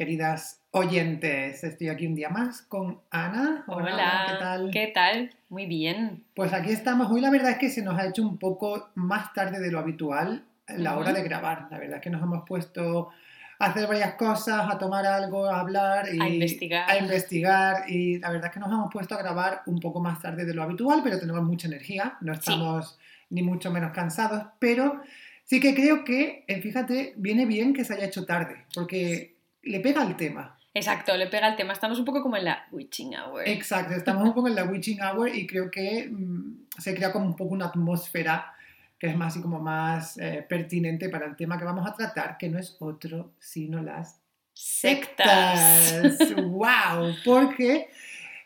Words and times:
queridas 0.00 0.62
oyentes. 0.70 1.62
Estoy 1.62 1.88
aquí 1.90 2.06
un 2.06 2.14
día 2.14 2.30
más 2.30 2.62
con 2.62 3.02
Ana. 3.10 3.64
Hola, 3.66 4.24
¿qué 4.28 4.34
tal? 4.38 4.70
¿Qué 4.70 4.86
tal? 4.94 5.30
Muy 5.50 5.66
bien. 5.66 6.24
Pues 6.34 6.54
aquí 6.54 6.70
estamos. 6.70 7.10
Hoy 7.10 7.20
la 7.20 7.28
verdad 7.28 7.50
es 7.50 7.58
que 7.58 7.68
se 7.68 7.82
nos 7.82 7.98
ha 7.98 8.06
hecho 8.06 8.22
un 8.22 8.38
poco 8.38 8.88
más 8.94 9.34
tarde 9.34 9.60
de 9.60 9.70
lo 9.70 9.78
habitual 9.78 10.42
la 10.68 10.96
hora 10.96 11.12
de 11.12 11.22
grabar. 11.22 11.68
La 11.70 11.76
verdad 11.76 11.96
es 11.96 12.02
que 12.02 12.08
nos 12.08 12.22
hemos 12.22 12.48
puesto 12.48 13.10
a 13.58 13.66
hacer 13.66 13.86
varias 13.86 14.14
cosas, 14.14 14.72
a 14.72 14.78
tomar 14.78 15.04
algo, 15.04 15.44
a 15.44 15.60
hablar 15.60 16.06
y 16.10 16.18
A 16.18 16.28
investigar. 16.30 16.90
a 16.90 16.96
investigar. 16.96 17.90
Y 17.90 18.20
la 18.20 18.30
verdad 18.30 18.46
es 18.46 18.54
que 18.54 18.60
nos 18.60 18.72
hemos 18.72 18.90
puesto 18.90 19.14
a 19.14 19.18
grabar 19.18 19.60
un 19.66 19.80
poco 19.80 20.00
más 20.00 20.22
tarde 20.22 20.46
de 20.46 20.54
lo 20.54 20.62
habitual, 20.62 21.02
pero 21.04 21.20
tenemos 21.20 21.42
mucha 21.42 21.68
energía. 21.68 22.16
No 22.22 22.32
estamos 22.32 22.98
ni 23.28 23.42
mucho 23.42 23.70
menos 23.70 23.92
cansados, 23.92 24.44
pero 24.58 25.02
sí 25.44 25.60
que 25.60 25.74
creo 25.74 26.06
que, 26.06 26.46
eh, 26.48 26.62
fíjate, 26.62 27.12
viene 27.18 27.44
bien 27.44 27.74
que 27.74 27.84
se 27.84 27.92
haya 27.92 28.06
hecho 28.06 28.24
tarde, 28.24 28.64
porque 28.74 29.38
le 29.62 29.80
pega 29.80 30.02
al 30.02 30.16
tema. 30.16 30.56
Exacto, 30.72 31.16
le 31.16 31.26
pega 31.26 31.48
el 31.48 31.56
tema. 31.56 31.72
Estamos 31.72 31.98
un 31.98 32.04
poco 32.04 32.22
como 32.22 32.36
en 32.36 32.44
la 32.44 32.66
witching 32.70 33.14
hour. 33.16 33.42
Exacto, 33.46 33.94
estamos 33.94 34.22
un 34.24 34.34
poco 34.34 34.48
en 34.48 34.54
la 34.54 34.64
witching 34.64 35.00
hour 35.02 35.28
y 35.34 35.46
creo 35.46 35.70
que 35.70 36.08
mm, 36.10 36.66
se 36.78 36.94
crea 36.94 37.12
como 37.12 37.26
un 37.26 37.36
poco 37.36 37.54
una 37.54 37.66
atmósfera 37.66 38.52
que 38.98 39.08
es 39.08 39.16
más 39.16 39.34
y 39.36 39.40
como 39.40 39.58
más 39.58 40.18
eh, 40.18 40.44
pertinente 40.48 41.08
para 41.08 41.26
el 41.26 41.34
tema 41.34 41.58
que 41.58 41.64
vamos 41.64 41.88
a 41.88 41.94
tratar, 41.94 42.36
que 42.36 42.48
no 42.50 42.58
es 42.58 42.76
otro 42.80 43.32
sino 43.38 43.82
las 43.82 44.20
Sectas. 44.52 46.18
¡Wow! 46.36 47.14
Porque 47.24 47.88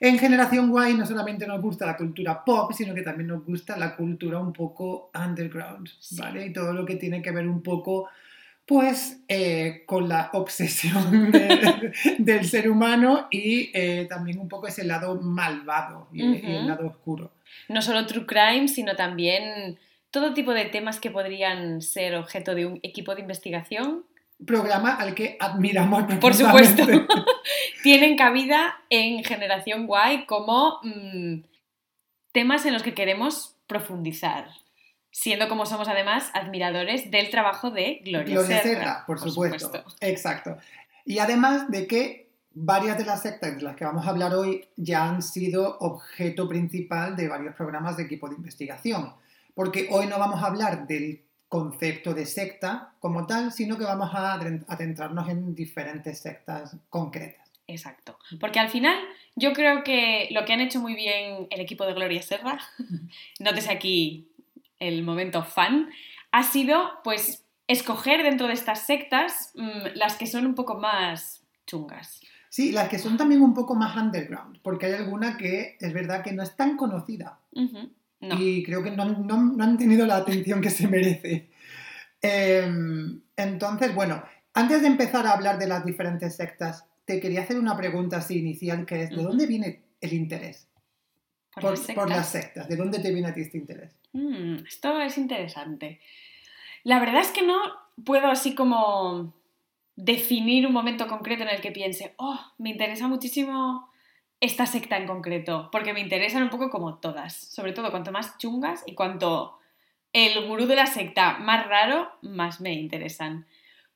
en 0.00 0.18
Generación 0.18 0.70
Guay 0.70 0.94
no 0.94 1.06
solamente 1.06 1.46
nos 1.46 1.60
gusta 1.60 1.86
la 1.86 1.96
cultura 1.96 2.44
pop, 2.44 2.72
sino 2.72 2.94
que 2.94 3.02
también 3.02 3.28
nos 3.28 3.44
gusta 3.44 3.76
la 3.76 3.96
cultura 3.96 4.38
un 4.38 4.52
poco 4.52 5.10
underground, 5.14 5.88
Sí. 5.98 6.16
¿vale? 6.18 6.46
Y 6.46 6.52
todo 6.52 6.72
lo 6.72 6.84
que 6.84 6.96
tiene 6.96 7.20
que 7.20 7.30
ver 7.32 7.48
un 7.48 7.62
poco, 7.62 8.08
pues, 8.66 9.20
eh, 9.28 9.82
con 9.86 10.08
la 10.08 10.30
obsesión 10.32 11.30
de- 11.30 11.92
del 12.18 12.44
ser 12.46 12.70
humano 12.70 13.28
y 13.30 13.70
eh, 13.74 14.06
también 14.08 14.38
un 14.38 14.48
poco 14.48 14.66
ese 14.66 14.84
lado 14.84 15.20
malvado 15.20 16.08
y, 16.12 16.22
y 16.24 16.56
el 16.56 16.66
lado 16.66 16.86
oscuro. 16.86 17.30
No 17.68 17.82
solo 17.82 18.06
true 18.06 18.26
crime, 18.26 18.68
sino 18.68 18.96
también 18.96 19.78
todo 20.10 20.32
tipo 20.32 20.52
de 20.52 20.64
temas 20.66 20.98
que 21.00 21.10
podrían 21.10 21.82
ser 21.82 22.14
objeto 22.14 22.54
de 22.54 22.66
un 22.66 22.80
equipo 22.82 23.14
de 23.14 23.20
investigación. 23.20 24.04
Programa 24.46 24.94
al 24.94 25.14
que 25.14 25.36
admiramos 25.40 26.04
Por 26.20 26.34
supuesto. 26.34 26.84
Tienen 27.82 28.16
cabida 28.16 28.76
en 28.90 29.22
Generación 29.24 29.86
Guay 29.86 30.26
como 30.26 30.80
mm, 30.82 31.42
temas 32.32 32.64
en 32.66 32.72
los 32.72 32.82
que 32.82 32.94
queremos 32.94 33.56
profundizar. 33.66 34.48
Siendo 35.16 35.48
como 35.48 35.64
somos 35.64 35.86
además 35.86 36.28
admiradores 36.34 37.08
del 37.12 37.30
trabajo 37.30 37.70
de 37.70 38.00
Gloria, 38.04 38.34
Gloria 38.34 38.60
Serra, 38.60 38.80
Serra, 38.80 39.04
por, 39.06 39.20
supuesto. 39.20 39.84
Exacto. 40.00 40.58
Y 41.04 41.20
además 41.20 41.70
de 41.70 41.86
que 41.86 42.30
varias 42.52 42.98
de 42.98 43.04
las 43.04 43.22
sectas 43.22 43.54
de 43.54 43.62
las 43.62 43.76
que 43.76 43.84
vamos 43.84 44.04
a 44.04 44.10
hablar 44.10 44.34
hoy 44.34 44.66
ya 44.74 45.08
han 45.08 45.22
sido 45.22 45.78
objeto 45.78 46.48
principal 46.48 47.14
de 47.14 47.28
varios 47.28 47.54
programas 47.54 47.96
de 47.96 48.02
equipo 48.02 48.28
de 48.28 48.34
investigación. 48.34 49.12
Porque 49.54 49.86
hoy 49.92 50.08
no 50.08 50.18
vamos 50.18 50.42
a 50.42 50.46
hablar 50.46 50.88
del 50.88 51.22
concepto 51.48 52.12
de 52.12 52.26
secta 52.26 52.94
como 52.98 53.24
tal, 53.24 53.52
sino 53.52 53.78
que 53.78 53.84
vamos 53.84 54.10
a 54.12 54.32
adentrarnos 54.32 55.28
en 55.28 55.54
diferentes 55.54 56.18
sectas 56.18 56.76
concretas. 56.90 57.48
Exacto. 57.68 58.18
Porque 58.40 58.58
al 58.58 58.68
final 58.68 58.98
yo 59.36 59.52
creo 59.52 59.84
que 59.84 60.26
lo 60.32 60.44
que 60.44 60.54
han 60.54 60.60
hecho 60.60 60.80
muy 60.80 60.96
bien 60.96 61.46
el 61.50 61.60
equipo 61.60 61.86
de 61.86 61.94
Gloria 61.94 62.20
Serra, 62.20 62.58
nótese 63.38 63.70
aquí 63.70 64.28
el 64.84 65.02
momento 65.02 65.42
fan, 65.42 65.90
ha 66.32 66.42
sido 66.42 66.90
pues 67.02 67.44
escoger 67.66 68.22
dentro 68.22 68.46
de 68.46 68.52
estas 68.54 68.86
sectas 68.86 69.52
mm, 69.54 69.96
las 69.96 70.16
que 70.16 70.26
son 70.26 70.46
un 70.46 70.54
poco 70.54 70.74
más 70.78 71.42
chungas. 71.66 72.20
Sí, 72.50 72.70
las 72.72 72.88
que 72.88 72.98
son 72.98 73.16
también 73.16 73.42
un 73.42 73.52
poco 73.54 73.74
más 73.74 73.96
underground, 73.96 74.60
porque 74.62 74.86
hay 74.86 74.92
alguna 74.92 75.36
que 75.36 75.76
es 75.80 75.92
verdad 75.92 76.22
que 76.22 76.32
no 76.32 76.42
es 76.42 76.54
tan 76.54 76.76
conocida. 76.76 77.40
No. 78.20 78.40
y 78.40 78.62
creo 78.62 78.82
que 78.82 78.90
no, 78.92 79.04
no- 79.04 79.42
no 79.56 79.64
han 79.64 79.76
tenido 79.76 80.06
la 80.06 80.16
atención 80.16 80.60
que 80.60 80.70
se 80.70 80.86
merece. 80.88 81.50
Em, 82.22 83.20
entonces, 83.36 83.94
bueno, 83.94 84.22
antes 84.54 84.80
de 84.82 84.86
empezar 84.88 85.26
a 85.26 85.32
hablar 85.32 85.58
de 85.58 85.66
las 85.66 85.84
diferentes 85.84 86.36
sectas, 86.36 86.84
te 87.04 87.20
quería 87.20 87.42
hacer 87.42 87.58
una 87.58 87.76
pregunta 87.76 88.18
así 88.18 88.38
inicial, 88.38 88.86
que 88.86 89.02
es, 89.02 89.10
¿de 89.10 89.22
dónde 89.22 89.46
viene 89.46 89.82
el 90.00 90.12
interés 90.14 90.68
Por, 91.54 91.62
por, 91.62 91.70
las 91.72 91.80
por 91.92 92.08
las 92.08 92.28
sectas. 92.28 92.28
sectas? 92.28 92.68
¿De 92.68 92.76
dónde 92.76 92.98
te 92.98 93.12
viene 93.12 93.28
a 93.28 93.34
ti 93.34 93.40
este 93.40 93.58
interés? 93.58 93.92
Mm, 94.12 94.64
esto 94.66 95.00
es 95.00 95.18
interesante. 95.18 96.00
La 96.82 97.00
verdad 97.00 97.20
es 97.20 97.30
que 97.30 97.42
no 97.42 97.56
puedo 98.04 98.28
así 98.28 98.54
como 98.54 99.34
definir 99.96 100.66
un 100.66 100.72
momento 100.72 101.06
concreto 101.06 101.44
en 101.44 101.50
el 101.50 101.60
que 101.60 101.72
piense, 101.72 102.14
oh, 102.16 102.38
me 102.58 102.70
interesa 102.70 103.06
muchísimo 103.06 103.88
esta 104.40 104.66
secta 104.66 104.96
en 104.96 105.06
concreto, 105.06 105.68
porque 105.72 105.94
me 105.94 106.00
interesan 106.00 106.42
un 106.42 106.50
poco 106.50 106.68
como 106.68 106.98
todas, 106.98 107.34
sobre 107.34 107.72
todo 107.72 107.90
cuanto 107.90 108.12
más 108.12 108.36
chungas 108.38 108.82
y 108.86 108.94
cuanto 108.94 109.58
el 110.12 110.46
gurú 110.46 110.66
de 110.66 110.76
la 110.76 110.86
secta 110.86 111.38
más 111.38 111.66
raro, 111.66 112.10
más 112.22 112.60
me 112.60 112.72
interesan. 112.72 113.46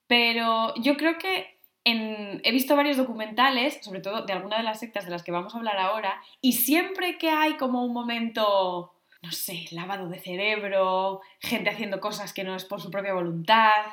Pero 0.06 0.74
yo 0.76 0.96
creo 0.96 1.18
que 1.18 1.57
en- 1.90 2.40
he 2.44 2.52
visto 2.52 2.76
varios 2.76 2.96
documentales, 2.96 3.78
sobre 3.82 4.00
todo 4.00 4.24
de 4.24 4.32
alguna 4.32 4.58
de 4.58 4.62
las 4.62 4.80
sectas 4.80 5.04
de 5.04 5.10
las 5.10 5.22
que 5.22 5.32
vamos 5.32 5.54
a 5.54 5.58
hablar 5.58 5.78
ahora, 5.78 6.20
y 6.40 6.52
siempre 6.52 7.18
que 7.18 7.30
hay 7.30 7.56
como 7.56 7.84
un 7.84 7.92
momento, 7.92 8.94
no 9.22 9.32
sé, 9.32 9.66
lavado 9.72 10.08
de 10.08 10.18
cerebro, 10.18 11.20
gente 11.40 11.70
haciendo 11.70 12.00
cosas 12.00 12.32
que 12.32 12.44
no 12.44 12.54
es 12.54 12.64
por 12.64 12.80
su 12.80 12.90
propia 12.90 13.14
voluntad, 13.14 13.84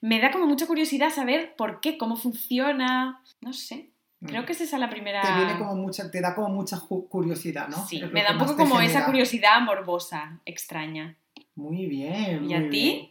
me 0.00 0.20
da 0.20 0.30
como 0.30 0.46
mucha 0.46 0.66
curiosidad 0.66 1.10
saber 1.10 1.54
por 1.56 1.80
qué, 1.80 1.96
cómo 1.96 2.16
funciona, 2.16 3.22
no 3.40 3.52
sé. 3.52 3.90
Creo 4.24 4.46
que 4.46 4.52
es 4.52 4.60
esa 4.60 4.78
la 4.78 4.88
primera... 4.88 5.20
Te, 5.20 5.32
viene 5.32 5.58
como 5.58 5.74
mucha, 5.74 6.08
te 6.08 6.20
da 6.20 6.32
como 6.34 6.48
mucha 6.48 6.78
curiosidad, 7.08 7.66
¿no? 7.68 7.84
Sí, 7.86 8.00
me 8.12 8.22
da 8.22 8.32
un 8.32 8.38
poco 8.38 8.56
como 8.56 8.80
esa 8.80 9.04
curiosidad 9.04 9.60
morbosa, 9.62 10.40
extraña. 10.44 11.16
Muy 11.56 11.86
bien. 11.86 12.48
¿Y 12.48 12.54
a 12.54 12.70
ti? 12.70 13.10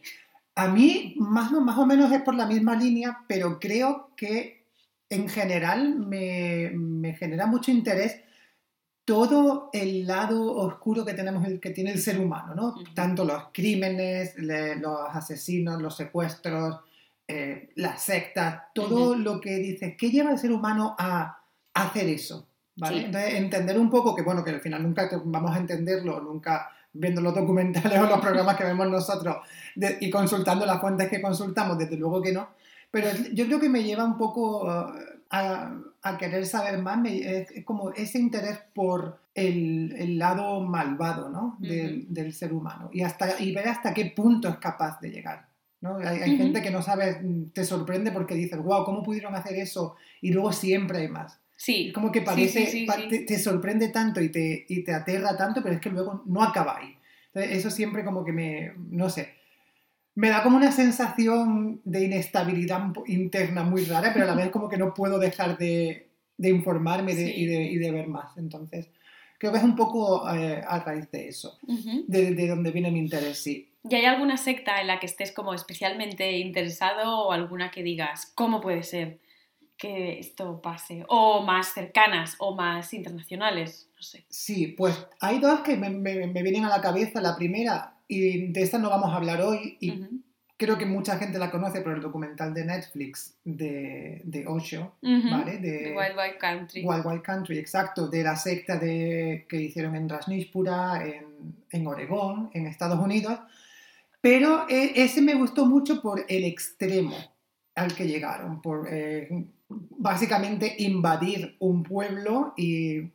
A 0.54 0.68
mí, 0.68 1.14
más, 1.18 1.52
o- 1.52 1.60
más 1.60 1.78
o 1.78 1.86
menos 1.86 2.12
es 2.12 2.22
por 2.22 2.34
la 2.34 2.46
misma 2.46 2.76
línea, 2.76 3.20
pero 3.26 3.58
creo 3.58 4.10
que 4.16 4.66
en 5.08 5.28
general 5.28 5.98
me, 5.98 6.70
me 6.74 7.14
genera 7.14 7.46
mucho 7.46 7.70
interés 7.70 8.20
todo 9.04 9.70
el 9.72 10.06
lado 10.06 10.52
oscuro 10.54 11.04
que 11.04 11.14
tenemos, 11.14 11.44
el 11.46 11.58
que 11.58 11.70
tiene 11.70 11.92
el 11.92 11.98
ser 11.98 12.18
humano, 12.20 12.54
¿no? 12.54 12.74
Tanto 12.94 13.24
los 13.24 13.44
crímenes, 13.52 14.36
le- 14.38 14.76
los 14.76 15.00
asesinos, 15.10 15.82
los 15.82 15.96
secuestros, 15.96 16.80
eh, 17.26 17.70
las 17.76 18.02
sectas, 18.02 18.62
todo 18.74 19.14
lo 19.16 19.40
que 19.40 19.56
dices, 19.56 19.94
¿qué 19.98 20.10
lleva 20.10 20.30
al 20.30 20.38
ser 20.38 20.52
humano 20.52 20.94
a 20.98 21.38
hacer 21.74 22.08
eso? 22.08 22.46
¿Vale? 22.76 22.98
Sí. 23.00 23.04
Entonces, 23.06 23.34
entender 23.34 23.78
un 23.78 23.90
poco 23.90 24.14
que, 24.14 24.22
bueno, 24.22 24.44
que 24.44 24.50
al 24.50 24.60
final 24.60 24.82
nunca 24.82 25.10
vamos 25.24 25.54
a 25.54 25.58
entenderlo, 25.58 26.20
nunca 26.20 26.68
viendo 26.92 27.20
los 27.20 27.34
documentales 27.34 27.98
o 27.98 28.06
los 28.06 28.20
programas 28.20 28.56
que 28.56 28.64
vemos 28.64 28.88
nosotros 28.88 29.36
de- 29.74 29.98
y 30.00 30.10
consultando 30.10 30.66
las 30.66 30.80
fuentes 30.80 31.08
que 31.08 31.22
consultamos, 31.22 31.78
desde 31.78 31.96
luego 31.96 32.20
que 32.22 32.32
no. 32.32 32.48
Pero 32.90 33.08
yo 33.32 33.46
creo 33.46 33.58
que 33.60 33.68
me 33.70 33.82
lleva 33.84 34.04
un 34.04 34.18
poco 34.18 34.64
uh, 34.66 34.92
a, 35.30 35.72
a 36.02 36.18
querer 36.18 36.44
saber 36.46 36.78
más, 36.82 36.98
me- 36.98 37.18
es, 37.18 37.64
como 37.64 37.90
ese 37.92 38.18
interés 38.18 38.58
por 38.74 39.18
el, 39.34 39.94
el 39.98 40.18
lado 40.18 40.60
malvado 40.60 41.30
¿no? 41.30 41.56
del, 41.58 42.12
del 42.12 42.34
ser 42.34 42.52
humano 42.52 42.90
y, 42.92 43.00
hasta, 43.02 43.40
y 43.40 43.54
ver 43.54 43.68
hasta 43.68 43.94
qué 43.94 44.06
punto 44.14 44.48
es 44.48 44.56
capaz 44.56 45.00
de 45.00 45.10
llegar. 45.10 45.46
¿no? 45.80 45.96
Hay, 45.96 46.18
hay 46.20 46.34
Ujú. 46.34 46.42
gente 46.42 46.60
que 46.62 46.70
no 46.70 46.82
sabe, 46.82 47.20
te 47.54 47.64
sorprende 47.64 48.12
porque 48.12 48.34
dices, 48.34 48.58
wow, 48.62 48.84
¿cómo 48.84 49.02
pudieron 49.02 49.34
hacer 49.34 49.54
eso? 49.56 49.96
Y 50.20 50.32
luego 50.32 50.52
siempre 50.52 50.98
hay 50.98 51.08
más. 51.08 51.40
Sí, 51.56 51.92
como 51.92 52.10
que 52.10 52.22
parece, 52.22 52.66
sí, 52.66 52.80
sí, 52.80 52.86
pa- 52.86 52.96
sí. 52.96 53.08
Te, 53.08 53.18
te 53.20 53.38
sorprende 53.38 53.88
tanto 53.88 54.20
y 54.20 54.30
te, 54.30 54.64
y 54.68 54.82
te 54.82 54.92
aterra 54.94 55.36
tanto, 55.36 55.62
pero 55.62 55.74
es 55.76 55.80
que 55.80 55.90
luego 55.90 56.22
no 56.26 56.42
acaba 56.42 56.78
ahí. 56.78 56.96
Entonces, 57.26 57.56
eso 57.58 57.70
siempre 57.70 58.04
como 58.04 58.24
que 58.24 58.32
me, 58.32 58.72
no 58.90 59.08
sé, 59.08 59.34
me 60.14 60.28
da 60.28 60.42
como 60.42 60.56
una 60.56 60.72
sensación 60.72 61.80
de 61.84 62.04
inestabilidad 62.04 62.82
interna 63.06 63.62
muy 63.62 63.84
rara, 63.84 64.10
pero 64.12 64.24
a 64.24 64.28
la 64.28 64.34
vez 64.34 64.50
como 64.50 64.68
que 64.68 64.76
no 64.76 64.92
puedo 64.92 65.18
dejar 65.18 65.56
de, 65.56 66.08
de 66.36 66.48
informarme 66.50 67.14
de- 67.14 67.30
y, 67.30 67.46
de, 67.46 67.62
y 67.64 67.76
de 67.76 67.90
ver 67.92 68.08
más. 68.08 68.36
Entonces, 68.36 68.90
creo 69.38 69.52
que 69.52 69.58
es 69.58 69.64
un 69.64 69.76
poco 69.76 70.28
eh, 70.34 70.62
a 70.66 70.80
raíz 70.80 71.10
de 71.10 71.28
eso, 71.28 71.58
de, 72.06 72.34
de 72.34 72.48
donde 72.48 72.70
viene 72.72 72.90
mi 72.90 72.98
interés, 72.98 73.38
sí. 73.38 73.68
¿Y 73.88 73.94
hay 73.94 74.04
alguna 74.04 74.36
secta 74.36 74.80
en 74.80 74.86
la 74.86 75.00
que 75.00 75.06
estés 75.06 75.32
como 75.32 75.54
especialmente 75.54 76.38
interesado 76.38 77.20
o 77.26 77.32
alguna 77.32 77.70
que 77.70 77.82
digas, 77.82 78.30
¿cómo 78.34 78.60
puede 78.60 78.82
ser 78.84 79.18
que 79.82 80.20
esto 80.20 80.62
pase? 80.62 81.04
O 81.08 81.42
más 81.42 81.72
cercanas 81.74 82.36
o 82.38 82.54
más 82.54 82.94
internacionales, 82.94 83.88
no 83.96 84.02
sé. 84.02 84.24
Sí, 84.28 84.68
pues 84.68 84.94
hay 85.20 85.40
dos 85.40 85.60
que 85.60 85.76
me, 85.76 85.90
me- 85.90 86.28
me 86.28 86.42
vienen 86.42 86.64
a 86.64 86.68
la 86.68 86.80
cabeza. 86.80 87.20
La 87.20 87.34
primera, 87.36 87.94
y 88.06 88.52
de 88.52 88.62
esta 88.62 88.78
no 88.78 88.88
vamos 88.90 89.10
a 89.12 89.16
hablar 89.16 89.40
hoy, 89.42 89.76
y 89.80 89.90
creo 90.56 90.78
que 90.78 90.86
mucha 90.86 91.18
gente 91.18 91.38
la 91.40 91.50
conoce 91.50 91.80
por 91.80 91.92
el 91.94 92.00
documental 92.00 92.54
de 92.54 92.64
Netflix 92.64 93.34
de, 93.44 94.20
de 94.24 94.46
Osho. 94.46 94.94
¿vale? 95.02 95.58
The 95.58 95.70
De 95.70 95.96
Wild 95.96 96.16
Wild 96.16 96.38
Country. 96.38 96.84
Wild 96.84 97.04
Wild 97.04 97.22
Country, 97.22 97.58
exacto, 97.58 98.06
de 98.08 98.22
la 98.22 98.36
secta 98.36 98.76
de, 98.78 99.46
que 99.48 99.56
hicieron 99.60 99.96
en 99.96 100.08
Rajneeshpura, 100.08 101.04
en, 101.04 101.56
en 101.70 101.86
Oregón, 101.88 102.50
en 102.54 102.68
Estados 102.68 103.00
Unidos. 103.00 103.40
Pero 104.20 104.66
eh, 104.68 104.92
ese 104.94 105.20
me 105.20 105.34
gustó 105.34 105.66
mucho 105.66 106.00
por 106.00 106.24
el 106.28 106.44
extremo 106.44 107.16
al 107.74 107.94
que 107.94 108.06
llegaron, 108.06 108.60
por, 108.62 108.86
eh, 108.90 109.28
básicamente 109.90 110.74
invadir 110.78 111.56
un 111.58 111.82
pueblo 111.82 112.54
y 112.56 113.10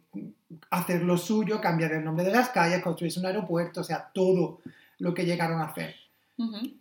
hacer 0.71 1.03
lo 1.03 1.17
suyo, 1.17 1.59
cambiar 1.61 1.93
el 1.93 2.03
nombre 2.03 2.25
de 2.25 2.31
las 2.31 2.49
calles, 2.49 2.81
construirse 2.81 3.19
un 3.19 3.25
aeropuerto, 3.25 3.81
o 3.81 3.83
sea, 3.83 4.09
todo 4.13 4.59
lo 4.99 5.13
que 5.13 5.25
llegaron 5.25 5.59
a 5.61 5.65
hacer. 5.65 5.95
Ujú. 6.37 6.73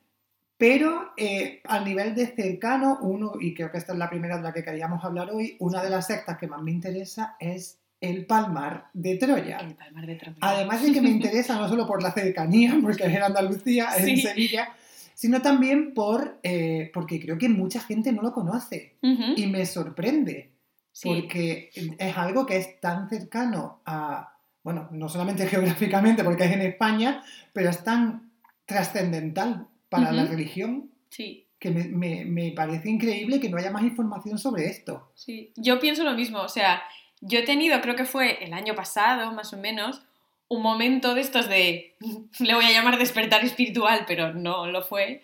Pero 0.58 1.10
eh, 1.16 1.60
al 1.64 1.84
nivel 1.84 2.14
de 2.14 2.28
cercano, 2.28 2.98
uno, 3.02 3.32
y 3.38 3.52
creo 3.54 3.70
que 3.70 3.78
esta 3.78 3.92
es 3.92 3.98
la 3.98 4.08
primera 4.08 4.36
de 4.38 4.42
la 4.42 4.52
que 4.54 4.64
queríamos 4.64 5.04
hablar 5.04 5.30
hoy, 5.30 5.56
una 5.58 5.82
de 5.82 5.90
las 5.90 6.06
sectas 6.06 6.38
que 6.38 6.46
más 6.46 6.62
me 6.62 6.70
interesa 6.70 7.36
es 7.38 7.78
el 8.00 8.24
Palmar 8.26 8.86
de 8.94 9.16
Troya. 9.16 9.58
El 9.58 9.74
Palmar 9.74 10.06
de 10.06 10.14
Troya. 10.14 10.36
Además 10.40 10.82
de 10.82 10.92
que 10.92 11.02
me 11.02 11.10
interesa 11.10 11.58
no 11.58 11.68
solo 11.68 11.86
por 11.86 12.02
la 12.02 12.12
cercanía, 12.12 12.74
porque 12.82 13.04
es 13.04 13.14
en 13.14 13.22
Andalucía, 13.22 13.88
es 13.96 14.04
en 14.04 14.16
Sí. 14.16 14.22
Sevilla, 14.22 14.68
sino 15.18 15.40
también 15.40 15.94
por, 15.94 16.38
eh, 16.42 16.90
porque 16.92 17.18
creo 17.18 17.38
que 17.38 17.48
mucha 17.48 17.80
gente 17.80 18.12
no 18.12 18.20
lo 18.20 18.32
conoce 18.34 18.96
y 19.00 19.46
me 19.46 19.64
sorprende, 19.64 20.52
Sí. 20.92 21.08
porque 21.08 21.70
es 21.98 22.16
algo 22.16 22.44
que 22.46 22.56
es 22.58 22.80
tan 22.80 23.08
cercano 23.08 23.80
a, 23.86 24.34
bueno, 24.62 24.88
no 24.92 25.08
solamente 25.08 25.46
geográficamente 25.48 26.22
porque 26.22 26.44
es 26.44 26.52
en 26.52 26.60
España, 26.62 27.22
pero 27.52 27.70
es 27.70 27.82
tan 27.82 28.30
trascendental 28.66 29.66
para 29.88 30.12
la 30.12 30.24
religión 30.26 30.90
sí. 31.08 31.46
que 31.58 31.70
me, 31.70 31.84
me- 31.84 32.24
me 32.24 32.52
parece 32.52 32.90
increíble 32.90 33.40
que 33.40 33.48
no 33.48 33.56
haya 33.56 33.70
más 33.70 33.82
información 33.84 34.38
sobre 34.38 34.66
esto. 34.66 35.10
Sí, 35.14 35.52
yo 35.56 35.78
pienso 35.80 36.04
lo 36.04 36.12
mismo, 36.14 36.40
o 36.40 36.48
sea, 36.48 36.82
yo 37.22 37.38
he 37.38 37.44
tenido, 37.44 37.80
creo 37.80 37.96
que 37.96 38.04
fue 38.04 38.44
el 38.44 38.52
año 38.52 38.74
pasado, 38.74 39.32
más 39.32 39.52
o 39.54 39.56
menos, 39.56 40.02
un 40.48 40.62
momento 40.62 41.14
de 41.14 41.20
estos 41.20 41.48
de, 41.48 41.96
le 42.38 42.54
voy 42.54 42.64
a 42.64 42.72
llamar 42.72 42.98
despertar 42.98 43.44
espiritual, 43.44 44.04
pero 44.06 44.32
no 44.32 44.66
lo 44.66 44.82
fue, 44.82 45.22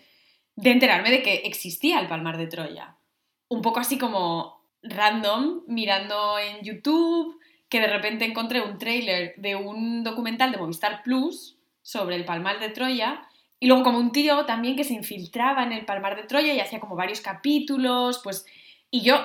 de 0.57 0.71
enterarme 0.71 1.11
de 1.11 1.23
que 1.23 1.35
existía 1.45 2.01
el 2.01 2.09
Palmar 2.09 2.37
de 2.37 2.47
Troya. 2.47 2.97
Un 3.49 3.63
poco 3.63 3.81
así 3.81 3.99
como 3.99 4.63
random, 4.83 5.63
mirando 5.67 6.39
en 6.39 6.63
YouTube, 6.65 7.39
que 7.69 7.81
de 7.81 7.87
repente 7.87 8.25
encontré 8.25 8.61
un 8.61 8.79
tráiler 8.79 9.35
de 9.37 9.57
un 9.57 10.05
documental 10.05 10.53
de 10.53 10.59
Movistar 10.59 11.03
Plus 11.03 11.57
sobre 11.83 12.17
el 12.17 12.25
Palmar 12.25 12.61
de 12.61 12.69
Troya, 12.69 13.27
y 13.61 13.67
luego 13.67 13.85
como 13.85 13.99
un 13.99 14.11
tío 14.11 14.45
también 14.45 14.77
que 14.77 14.85
se 14.85 14.95
infiltraba 14.95 15.63
en 15.63 15.73
el 15.73 15.85
Palmar 15.85 16.17
de 16.17 16.25
Troya 16.25 16.53
y 16.53 16.61
hacía 16.61 16.81
como 16.81 16.97
varios 16.97 17.21
capítulos, 17.21 18.21
pues, 18.23 18.45
y 18.91 19.03
yo 19.03 19.25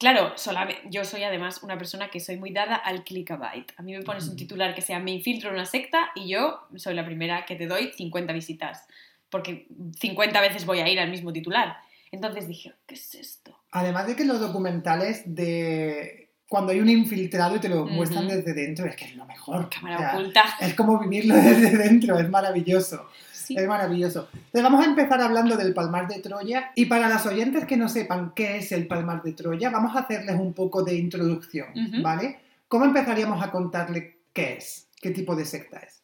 Claro, 0.00 0.32
solamente, 0.36 0.80
yo 0.88 1.04
soy 1.04 1.24
además 1.24 1.62
una 1.62 1.76
persona 1.76 2.08
que 2.08 2.20
soy 2.20 2.38
muy 2.38 2.52
dada 2.52 2.74
al 2.74 3.04
clickbait. 3.04 3.70
A 3.76 3.82
mí 3.82 3.92
me 3.92 4.02
pones 4.02 4.26
un 4.28 4.34
titular 4.34 4.74
que 4.74 4.80
sea 4.80 4.98
me 4.98 5.10
infiltro 5.10 5.50
en 5.50 5.56
una 5.56 5.66
secta 5.66 6.10
y 6.14 6.26
yo 6.26 6.58
soy 6.76 6.94
la 6.94 7.04
primera 7.04 7.44
que 7.44 7.54
te 7.54 7.66
doy 7.66 7.92
50 7.94 8.32
visitas. 8.32 8.86
Porque 9.28 9.66
50 10.00 10.40
veces 10.40 10.64
voy 10.64 10.80
a 10.80 10.88
ir 10.88 10.98
al 10.98 11.10
mismo 11.10 11.34
titular. 11.34 11.76
Entonces 12.10 12.48
dije, 12.48 12.72
¿qué 12.86 12.94
es 12.94 13.14
esto? 13.14 13.54
Además 13.72 14.06
de 14.06 14.16
que 14.16 14.24
los 14.24 14.40
documentales 14.40 15.22
de 15.26 16.30
cuando 16.48 16.72
hay 16.72 16.80
un 16.80 16.88
infiltrado 16.88 17.56
y 17.56 17.60
te 17.60 17.68
lo 17.68 17.84
muestran 17.84 18.26
desde 18.26 18.54
dentro, 18.54 18.86
es 18.86 18.96
que 18.96 19.04
es 19.04 19.14
lo 19.16 19.26
mejor. 19.26 19.68
Cámara 19.68 19.96
O 19.96 19.98
sea, 19.98 20.14
oculta. 20.14 20.44
es 20.60 20.74
como 20.74 20.98
vivirlo 20.98 21.34
desde 21.36 21.76
dentro, 21.76 22.18
es 22.18 22.28
maravilloso. 22.30 23.06
Sí. 23.50 23.56
Es 23.58 23.66
maravilloso. 23.66 24.28
Entonces 24.32 24.62
vamos 24.62 24.86
a 24.86 24.88
empezar 24.88 25.20
hablando 25.20 25.56
del 25.56 25.74
Palmar 25.74 26.06
de 26.06 26.20
Troya 26.20 26.70
y 26.76 26.86
para 26.86 27.08
las 27.08 27.26
oyentes 27.26 27.64
que 27.64 27.76
no 27.76 27.88
sepan 27.88 28.32
qué 28.32 28.58
es 28.58 28.70
el 28.70 28.86
Palmar 28.86 29.24
de 29.24 29.32
Troya, 29.32 29.70
vamos 29.70 29.96
a 29.96 30.00
hacerles 30.00 30.36
un 30.38 30.52
poco 30.52 30.84
de 30.84 30.94
introducción. 30.94 31.68
¿vale? 32.00 32.38
¿Cómo 32.68 32.84
empezaríamos 32.84 33.42
a 33.42 33.50
contarle 33.50 34.18
qué 34.32 34.54
es? 34.58 34.88
¿Qué 35.00 35.10
tipo 35.10 35.34
de 35.34 35.44
secta 35.44 35.78
es? 35.78 36.02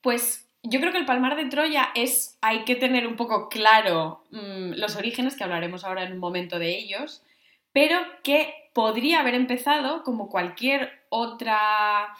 Pues 0.00 0.46
yo 0.62 0.78
creo 0.78 0.92
que 0.92 0.98
el 0.98 1.06
Palmar 1.06 1.34
de 1.34 1.46
Troya 1.46 1.88
es, 1.96 2.36
hay 2.40 2.64
que 2.64 2.76
tener 2.76 3.06
un 3.06 3.16
poco 3.16 3.48
claro 3.48 4.22
mm, 4.30 4.74
los 4.76 4.94
orígenes, 4.94 5.34
que 5.34 5.42
hablaremos 5.42 5.84
ahora 5.84 6.04
en 6.04 6.12
un 6.12 6.18
momento 6.18 6.60
de 6.60 6.78
ellos, 6.78 7.22
pero 7.72 7.98
que 8.22 8.54
podría 8.74 9.20
haber 9.20 9.34
empezado 9.34 10.04
como 10.04 10.28
cualquier 10.28 10.90
otra 11.08 12.14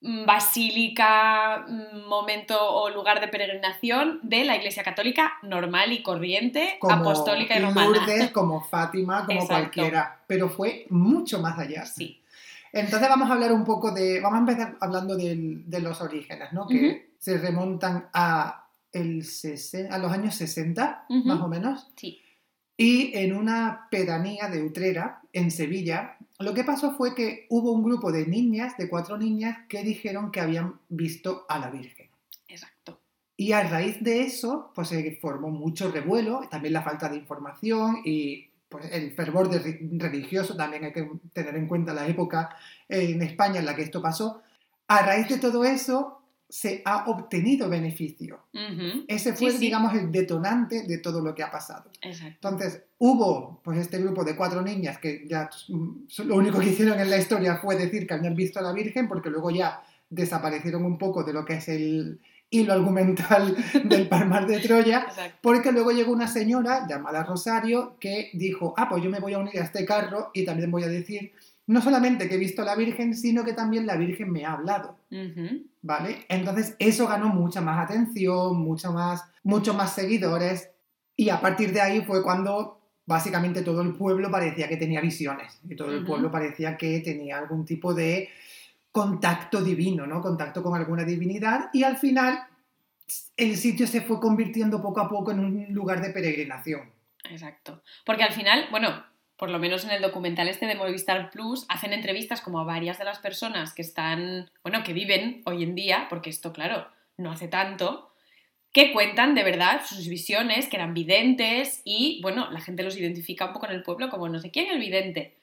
basílica, 0.00 1.66
mm, 1.68 2.08
momento 2.08 2.56
o 2.58 2.88
lugar 2.90 3.20
de 3.20 3.28
peregrinación 3.28 4.18
de 4.22 4.44
la 4.44 4.56
Iglesia 4.56 4.82
Católica 4.82 5.32
normal 5.42 5.92
y 5.92 6.02
corriente, 6.02 6.76
Como 6.80 6.94
apostólica 6.94 7.56
y 7.58 7.62
romana. 7.62 7.90
Lourdes, 7.98 8.30
como 8.32 8.62
Fátima, 8.64 9.26
como 9.26 9.40
Exacto. 9.42 9.54
cualquiera, 9.72 10.20
pero 10.26 10.48
fue 10.48 10.86
mucho 10.90 11.40
más 11.40 11.58
allá. 11.58 11.84
Sí. 11.84 12.20
Entonces 12.72 13.08
vamos 13.08 13.28
a 13.30 13.34
hablar 13.34 13.52
un 13.52 13.64
poco 13.64 13.90
de, 13.92 14.20
vamos 14.20 14.36
a 14.38 14.40
empezar 14.40 14.76
hablando 14.80 15.16
de 15.16 15.80
los 15.80 16.00
orígenes, 16.00 16.52
¿no? 16.52 16.66
Que 16.68 17.10
se 17.18 17.36
remontan 17.38 18.08
a, 18.14 18.68
el 18.92 19.22
sesen- 19.24 19.90
a 19.90 19.98
los 19.98 20.12
años 20.12 20.34
60, 20.36 21.04
Ujú. 21.08 21.28
más 21.28 21.40
o 21.40 21.48
menos. 21.48 21.88
Sí. 21.96 22.20
Y 22.76 23.16
en 23.18 23.36
una 23.36 23.88
pedanía 23.90 24.48
de 24.48 24.62
Utrera, 24.62 25.20
en 25.32 25.50
Sevilla, 25.50 26.16
lo 26.40 26.54
que 26.54 26.64
pasó 26.64 26.92
fue 26.92 27.14
que 27.14 27.46
hubo 27.50 27.72
un 27.72 27.82
grupo 27.82 28.10
de 28.10 28.26
niñas, 28.26 28.76
de 28.76 28.88
cuatro 28.88 29.18
niñas, 29.18 29.58
que 29.68 29.82
dijeron 29.82 30.30
que 30.30 30.40
habían 30.40 30.80
visto 30.88 31.44
a 31.48 31.58
la 31.58 31.70
Virgen. 31.70 32.08
Exacto. 32.48 32.98
Y 33.36 33.52
a 33.52 33.62
raíz 33.62 34.02
de 34.02 34.22
eso, 34.22 34.70
pues 34.74 34.88
se 34.88 35.18
formó 35.20 35.48
mucho 35.48 35.90
revuelo, 35.90 36.42
también 36.50 36.74
la 36.74 36.82
falta 36.82 37.08
de 37.08 37.16
información 37.16 38.02
y 38.04 38.50
pues, 38.68 38.86
el 38.92 39.12
fervor 39.12 39.50
de 39.50 39.80
religioso, 39.98 40.56
también 40.56 40.84
hay 40.84 40.92
que 40.92 41.10
tener 41.32 41.56
en 41.56 41.66
cuenta 41.66 41.92
la 41.92 42.06
época 42.06 42.56
en 42.88 43.20
España 43.22 43.60
en 43.60 43.66
la 43.66 43.74
que 43.74 43.82
esto 43.82 44.00
pasó. 44.00 44.42
A 44.88 45.02
raíz 45.02 45.28
de 45.28 45.38
todo 45.38 45.64
eso, 45.64 46.19
se 46.50 46.82
ha 46.84 47.04
obtenido 47.08 47.68
beneficio. 47.68 48.40
Ese 49.06 49.32
fue, 49.34 49.52
Sí, 49.52 49.58
sí. 49.58 49.64
digamos, 49.66 49.94
el 49.94 50.10
detonante 50.10 50.82
de 50.82 50.98
todo 50.98 51.20
lo 51.22 51.34
que 51.34 51.42
ha 51.44 51.50
pasado. 51.50 51.90
Exacto. 52.02 52.48
Entonces, 52.48 52.82
hubo 52.98 53.60
pues 53.62 53.78
este 53.78 53.98
grupo 53.98 54.24
de 54.24 54.34
cuatro 54.36 54.60
niñas 54.60 54.98
que 54.98 55.26
ya 55.28 55.48
mm, 55.68 55.88
lo 56.26 56.34
único 56.36 56.58
que 56.58 56.66
hicieron 56.70 56.98
en 57.00 57.08
la 57.08 57.16
historia 57.18 57.56
fue 57.56 57.76
decir 57.76 58.06
que 58.06 58.14
habían 58.14 58.34
visto 58.34 58.58
a 58.58 58.62
la 58.62 58.72
Virgen, 58.72 59.08
porque 59.08 59.30
luego 59.30 59.50
ya 59.50 59.82
desaparecieron 60.10 60.84
un 60.84 60.98
poco 60.98 61.22
de 61.24 61.32
lo 61.32 61.44
que 61.44 61.54
es 61.54 61.68
el 61.68 62.20
hilo 62.50 62.72
argumental 62.72 63.56
del 63.84 64.08
Palmar 64.08 64.46
de 64.48 64.58
Troya, 64.58 65.06
Exacto. 65.08 65.38
porque 65.40 65.70
luego 65.70 65.92
llegó 65.92 66.12
una 66.12 66.26
señora 66.26 66.84
llamada 66.88 67.22
Rosario 67.22 67.94
que 68.00 68.28
dijo, 68.34 68.74
ah, 68.76 68.88
pues 68.88 69.04
yo 69.04 69.08
me 69.10 69.20
voy 69.20 69.34
a 69.34 69.38
unir 69.38 69.56
a 69.60 69.64
este 69.64 69.84
carro 69.86 70.30
y 70.34 70.44
también 70.44 70.70
voy 70.72 70.82
a 70.82 70.88
decir 70.88 71.30
no 71.70 71.80
solamente 71.80 72.28
que 72.28 72.34
he 72.34 72.38
visto 72.38 72.62
a 72.62 72.64
la 72.64 72.74
Virgen, 72.74 73.14
sino 73.14 73.44
que 73.44 73.52
también 73.52 73.86
la 73.86 73.94
Virgen 73.94 74.32
me 74.32 74.44
ha 74.44 74.54
hablado. 74.54 74.98
¿vale? 75.82 76.26
Entonces 76.28 76.74
eso 76.80 77.06
ganó 77.06 77.28
mucha 77.28 77.60
más 77.60 77.84
atención, 77.84 78.60
mucho 78.60 78.92
más, 78.92 79.22
muchos 79.44 79.76
más 79.76 79.94
seguidores 79.94 80.68
y 81.14 81.28
a 81.28 81.40
partir 81.40 81.72
de 81.72 81.80
ahí 81.80 82.00
fue 82.00 82.24
cuando 82.24 82.80
básicamente 83.06 83.62
todo 83.62 83.82
el 83.82 83.94
pueblo 83.94 84.32
parecía 84.32 84.68
que 84.68 84.78
tenía 84.78 85.00
visiones 85.00 85.60
y 85.68 85.76
todo 85.76 85.92
el 85.92 86.04
pueblo 86.04 86.28
parecía 86.28 86.76
que 86.76 86.98
tenía 87.00 87.38
algún 87.38 87.64
tipo 87.64 87.94
de 87.94 88.28
contacto 88.90 89.62
divino, 89.62 90.08
¿no? 90.08 90.20
Contacto 90.20 90.64
con 90.64 90.74
alguna 90.76 91.04
divinidad 91.04 91.70
y 91.72 91.84
al 91.84 91.98
final 91.98 92.40
el 93.36 93.56
sitio 93.56 93.86
se 93.86 94.00
fue 94.00 94.18
convirtiendo 94.18 94.82
poco 94.82 95.00
a 95.00 95.08
poco 95.08 95.30
en 95.30 95.38
un 95.38 95.66
lugar 95.72 96.02
de 96.02 96.10
peregrinación. 96.10 96.90
Exacto. 97.30 97.80
Porque 98.04 98.24
al 98.24 98.32
final, 98.32 98.66
bueno, 98.72 99.04
por 99.40 99.50
lo 99.50 99.58
menos 99.58 99.84
en 99.84 99.90
el 99.90 100.02
documental 100.02 100.48
este 100.48 100.66
de 100.66 100.74
Movistar 100.74 101.30
Plus, 101.30 101.64
hacen 101.70 101.94
entrevistas 101.94 102.42
como 102.42 102.60
a 102.60 102.64
varias 102.64 102.98
de 102.98 103.06
las 103.06 103.20
personas 103.20 103.72
que 103.72 103.80
están, 103.80 104.50
bueno, 104.62 104.82
que 104.84 104.92
viven 104.92 105.40
hoy 105.46 105.62
en 105.62 105.74
día, 105.74 106.08
porque 106.10 106.28
esto, 106.28 106.52
claro, 106.52 106.86
no 107.16 107.32
hace 107.32 107.48
tanto, 107.48 108.12
que 108.70 108.92
cuentan 108.92 109.34
de 109.34 109.42
verdad 109.42 109.80
sus 109.82 110.08
visiones, 110.08 110.68
que 110.68 110.76
eran 110.76 110.92
videntes 110.92 111.80
y, 111.86 112.20
bueno, 112.22 112.50
la 112.50 112.60
gente 112.60 112.82
los 112.82 112.98
identifica 112.98 113.46
un 113.46 113.54
poco 113.54 113.64
en 113.64 113.72
el 113.72 113.82
pueblo 113.82 114.10
como 114.10 114.28
no 114.28 114.38
sé 114.40 114.50
quién 114.50 114.70
el 114.70 114.78
vidente. 114.78 115.38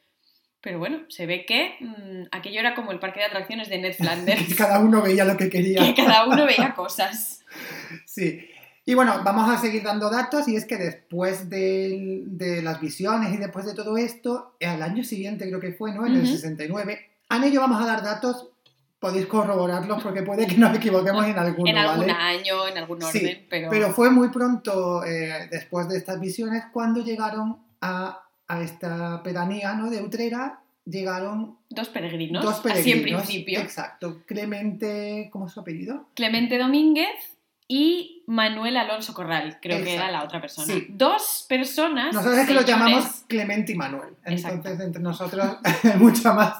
Pero 0.62 0.78
bueno, 0.78 1.00
se 1.10 1.26
ve 1.26 1.44
que 1.48 1.78
mm, 1.80 2.28
aquello 2.32 2.60
era 2.60 2.76
como 2.76 2.92
el 2.92 3.00
parque 3.00 3.22
de 3.22 3.26
atracciones 3.26 3.68
de 3.68 3.80
Ned 3.80 3.94
Flanders, 3.98 4.54
Cada 4.54 4.80
uno 4.80 5.02
veía 5.02 5.26
lo 5.26 5.36
que 5.36 5.50
quería. 5.50 5.84
que 5.84 5.96
cada 5.96 6.28
uno 6.28 6.46
veía 6.46 6.76
cosas. 6.76 7.44
Sí. 8.06 8.48
Y 8.88 8.94
bueno, 8.94 9.22
vamos 9.24 9.50
a 9.54 9.58
seguir 9.60 9.84
dando 9.84 10.10
datos 10.10 10.48
y 10.48 10.56
es 10.56 10.64
que 10.66 10.78
después 10.78 11.50
del- 11.50 12.24
de, 12.38 12.62
las 12.62 12.80
visiones 12.80 13.34
y 13.34 13.38
después 13.38 13.66
de 13.66 13.74
todo 13.76 13.98
esto, 13.98 14.56
al 14.66 14.82
año 14.82 15.04
siguiente 15.04 15.46
creo 15.46 15.60
que 15.60 15.74
fue, 15.74 15.92
¿no? 15.94 16.06
En 16.06 16.14
el 16.16 16.22
Ujú. 16.24 16.32
69, 16.32 16.98
a 17.28 17.46
ello 17.46 17.60
vamos 17.60 17.82
a 17.82 17.86
dar 17.86 18.02
datos, 18.02 18.48
podéis 19.00 19.26
corroborarlos 19.26 20.02
porque 20.02 20.24
puede 20.24 20.48
que 20.48 20.56
nos 20.56 20.74
equivoquemos 20.76 21.26
en 21.26 21.38
alguno, 21.38 21.70
en 21.70 21.78
algún 21.78 22.08
¿vale? 22.08 22.12
año, 22.14 22.66
en 22.66 22.78
algún 22.78 23.02
Sí, 23.02 23.18
orden, 23.20 23.46
pero... 23.50 23.70
Pero 23.70 23.92
fue 23.92 24.10
muy 24.10 24.30
pronto 24.30 25.04
eh, 25.04 25.50
después 25.52 25.90
de 25.90 25.98
estas 25.98 26.20
visiones 26.22 26.64
cuando 26.72 27.04
llegaron 27.04 27.58
a, 27.82 28.24
a 28.48 28.62
esta 28.62 29.22
pedanía 29.22 29.74
¿no? 29.74 29.90
de 29.90 30.02
Utrera, 30.02 30.62
llegaron 30.86 31.58
Dos 31.70 31.90
peregrinos, 31.90 32.42
dos 32.42 32.66
así 32.66 32.92
en 32.92 33.00
peregrinos. 33.00 33.22
principio. 33.24 33.60
Exacto. 33.60 34.22
Clemente, 34.26 35.28
¿cómo 35.34 35.48
es 35.48 35.52
su 35.52 35.60
apellido? 35.60 36.08
Clemente 36.14 36.58
Domínguez 36.58 37.10
y 37.68 38.24
Manuel 38.28 38.78
Alonso 38.78 39.14
Corral, 39.14 39.58
creo 39.62 39.84
que 39.84 39.94
era 39.94 40.10
la 40.10 40.24
otra 40.24 40.40
persona. 40.40 40.74
Sí. 40.74 40.86
Dos 40.90 41.46
personas. 41.50 42.14
Nosotros 42.14 42.40
es 42.40 42.48
que 42.48 42.54
lo 42.54 42.62
llamamos 42.62 43.24
Clemente 43.28 43.74
y 43.74 43.76
Manuel. 43.76 44.10
Exacto. 44.26 44.56
Entonces, 44.58 44.86
entre 44.86 45.02
nosotros, 45.02 45.58
mucha 45.98 46.34
más. 46.34 46.58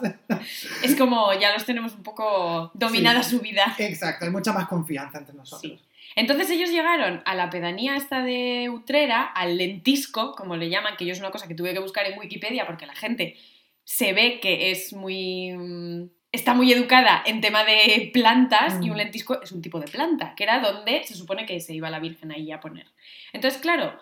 Es 0.84 0.96
como 0.96 1.34
ya 1.34 1.54
los 1.54 1.66
tenemos 1.66 1.94
un 1.94 2.04
poco 2.04 2.72
dominada 2.74 3.24
Sí. 3.24 3.32
su 3.32 3.40
vida. 3.42 3.76
Exacto, 3.78 4.26
hay 4.26 4.32
mucha 4.32 4.52
más 4.52 4.68
confianza 4.68 5.20
entre 5.20 5.36
nosotros. 5.36 5.80
Sí. 5.80 5.84
Entonces 6.16 6.50
ellos 6.50 6.72
llegaron 6.72 7.22
a 7.26 7.36
la 7.36 7.50
pedanía 7.50 7.96
esta 7.96 8.24
de 8.24 8.70
Utrera, 8.70 9.24
al 9.24 9.58
lentisco, 9.58 10.36
como 10.36 10.56
le 10.58 10.70
llaman, 10.70 10.98
que 10.98 11.06
yo 11.06 11.14
es 11.14 11.20
una 11.20 11.32
cosa 11.32 11.48
que 11.48 11.54
tuve 11.54 11.74
que 11.74 11.80
buscar 11.80 12.06
en 12.08 12.18
Wikipedia 12.18 12.66
porque 12.66 12.86
la 12.86 12.96
gente 12.96 13.38
se 13.84 14.14
ve 14.14 14.40
que 14.42 14.72
es 14.72 14.94
muy... 14.94 16.10
está 16.38 16.54
muy 16.54 16.72
educada 16.72 17.22
en 17.26 17.42
tema 17.42 17.64
de 17.64 18.10
plantas 18.14 18.76
y 18.82 18.90
un 18.90 18.96
Mm. 18.96 19.00
lentisco 19.00 19.42
es 19.42 19.52
un 19.52 19.62
tipo 19.62 19.80
de 19.80 19.88
planta, 19.88 20.34
que 20.36 20.44
era 20.44 20.60
donde 20.60 21.04
se 21.04 21.16
supone 21.16 21.46
que 21.46 21.60
se 21.60 21.74
iba 21.74 21.90
la 21.90 22.00
Virgen 22.00 22.32
ahí 22.32 22.52
a 22.52 22.60
poner. 22.60 22.88
Entonces, 23.34 23.60
claro, 23.60 24.00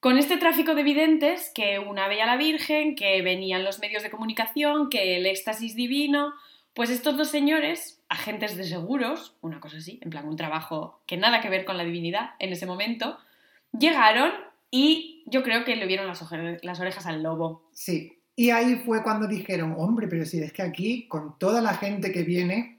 con 0.00 0.16
este 0.18 0.36
tráfico 0.36 0.74
de 0.74 0.84
videntes, 0.84 1.50
que 1.54 1.78
una 1.78 2.06
veía 2.06 2.24
a 2.24 2.26
la 2.26 2.36
Virgen, 2.36 2.94
que 2.94 3.20
venían 3.22 3.64
los 3.64 3.80
medios 3.80 4.02
de 4.02 4.10
comunicación, 4.10 4.90
que 4.90 5.16
el 5.16 5.26
éxtasis 5.26 5.74
divino, 5.74 6.32
pues 6.74 6.90
estos 6.90 7.16
dos 7.16 7.28
señores, 7.28 8.00
agentes 8.08 8.56
de 8.56 8.64
seguros, 8.64 9.34
una 9.40 9.58
cosa 9.58 9.78
así, 9.78 9.98
en 10.02 10.10
plan 10.10 10.28
un 10.28 10.36
trabajo 10.36 11.00
que 11.06 11.16
nada 11.16 11.40
que 11.40 11.50
ver 11.50 11.64
con 11.64 11.76
la 11.76 11.84
divinidad 11.84 12.30
en 12.38 12.52
ese 12.52 12.66
momento, 12.66 13.18
llegaron 13.76 14.32
y 14.70 15.24
yo 15.26 15.42
creo 15.42 15.64
que 15.64 15.74
le 15.76 15.86
vieron 15.86 16.06
las 16.06 16.80
orejas 16.80 17.06
al 17.06 17.22
lobo. 17.22 17.68
Sí. 17.72 18.17
Y 18.38 18.50
ahí 18.50 18.76
fue 18.76 19.02
cuando 19.02 19.26
dijeron, 19.26 19.74
hombre, 19.76 20.06
pero 20.06 20.24
si 20.24 20.38
es 20.38 20.52
que 20.52 20.62
aquí, 20.62 21.08
con 21.08 21.36
toda 21.40 21.60
la 21.60 21.74
gente 21.74 22.12
que 22.12 22.22
viene 22.22 22.78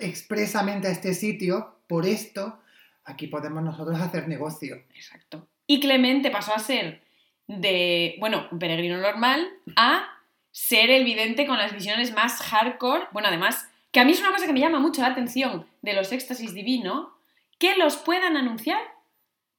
expresamente 0.00 0.86
a 0.86 0.92
este 0.92 1.12
sitio, 1.12 1.78
por 1.88 2.06
esto, 2.06 2.60
aquí 3.02 3.26
podemos 3.26 3.64
nosotros 3.64 4.00
hacer 4.00 4.28
negocio. 4.28 4.76
Exacto. 4.94 5.48
Y 5.66 5.80
Clemente 5.80 6.30
pasó 6.30 6.54
a 6.54 6.60
ser 6.60 7.02
de, 7.48 8.14
bueno, 8.20 8.46
un 8.52 8.60
peregrino 8.60 8.96
normal 8.98 9.48
a 9.74 10.04
ser 10.52 10.88
el 10.88 11.02
vidente 11.04 11.48
con 11.48 11.58
las 11.58 11.72
visiones 11.72 12.14
más 12.14 12.40
hardcore. 12.40 13.08
Bueno, 13.10 13.26
además, 13.26 13.68
que 13.90 13.98
a 13.98 14.04
mí 14.04 14.12
es 14.12 14.20
una 14.20 14.30
cosa 14.30 14.46
que 14.46 14.52
me 14.52 14.60
llama 14.60 14.78
mucho 14.78 15.02
la 15.02 15.08
atención 15.08 15.66
de 15.80 15.94
los 15.94 16.12
éxtasis 16.12 16.54
divino, 16.54 17.12
que 17.58 17.74
los 17.74 17.96
puedan 17.96 18.36
anunciar. 18.36 18.78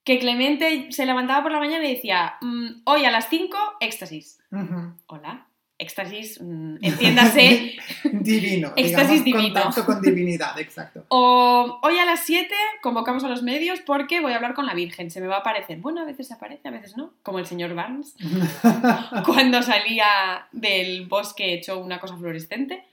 Que 0.04 0.20
Clemente 0.20 0.92
se 0.92 1.06
levantaba 1.06 1.44
por 1.44 1.52
la 1.52 1.60
mañana 1.60 1.86
y 1.86 1.96
decía, 1.96 2.36
"Mm, 2.42 2.82
hoy 2.86 3.06
a 3.06 3.12
las 3.12 3.30
5, 3.30 3.58
éxtasis. 3.80 4.40
Hola, 5.08 5.48
éxtasis, 5.78 6.40
mm, 6.42 6.76
entiéndase. 6.82 7.76
divino. 8.12 8.74
Éxtasis 8.76 9.24
digamos, 9.24 9.46
divino. 9.46 9.62
Contacto 9.64 9.86
con 9.86 10.02
divinidad, 10.02 10.58
exacto. 10.60 11.06
O 11.10 11.80
hoy 11.82 11.98
a 11.98 12.06
las 12.06 12.22
7 12.22 12.54
convocamos 12.82 13.24
a 13.24 13.30
los 13.30 13.44
medios 13.44 13.80
porque 13.82 14.22
voy 14.22 14.34
a 14.34 14.38
hablar 14.38 14.54
con 14.54 14.66
la 14.66 14.74
Virgen. 14.74 15.12
Se 15.12 15.22
me 15.22 15.28
va 15.28 15.38
a 15.38 15.40
aparecer. 15.40 15.78
Bueno, 15.80 16.02
a 16.02 16.06
veces 16.06 16.32
aparece, 16.32 16.68
a 16.68 16.72
veces 16.72 16.98
no. 16.98 17.14
Como 17.24 17.40
el 17.40 17.46
señor 17.46 17.74
Barnes. 17.76 18.16
cuando 19.26 19.62
salía 19.62 20.48
del 20.52 21.06
bosque 21.08 21.54
hecho 21.54 21.80
una 21.80 22.00
cosa 22.00 22.18
fluorescente. 22.18 22.86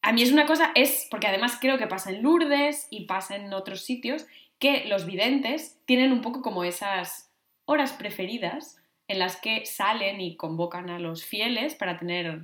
A 0.00 0.12
mí 0.12 0.22
es 0.22 0.32
una 0.32 0.46
cosa, 0.46 0.70
es 0.74 1.08
porque 1.10 1.26
además 1.26 1.58
creo 1.60 1.76
que 1.76 1.88
pasa 1.88 2.10
en 2.10 2.22
Lourdes 2.22 2.86
y 2.88 3.04
pasa 3.06 3.34
en 3.34 3.52
otros 3.52 3.82
sitios, 3.82 4.26
que 4.58 4.84
los 4.86 5.06
videntes 5.06 5.78
tienen 5.84 6.12
un 6.12 6.20
poco 6.22 6.42
como 6.42 6.64
esas 6.64 7.30
horas 7.64 7.92
preferidas 7.92 8.76
en 9.06 9.18
las 9.18 9.36
que 9.36 9.64
salen 9.66 10.20
y 10.20 10.36
convocan 10.36 10.90
a 10.90 10.98
los 10.98 11.24
fieles 11.24 11.74
para 11.74 11.96
tener, 11.98 12.42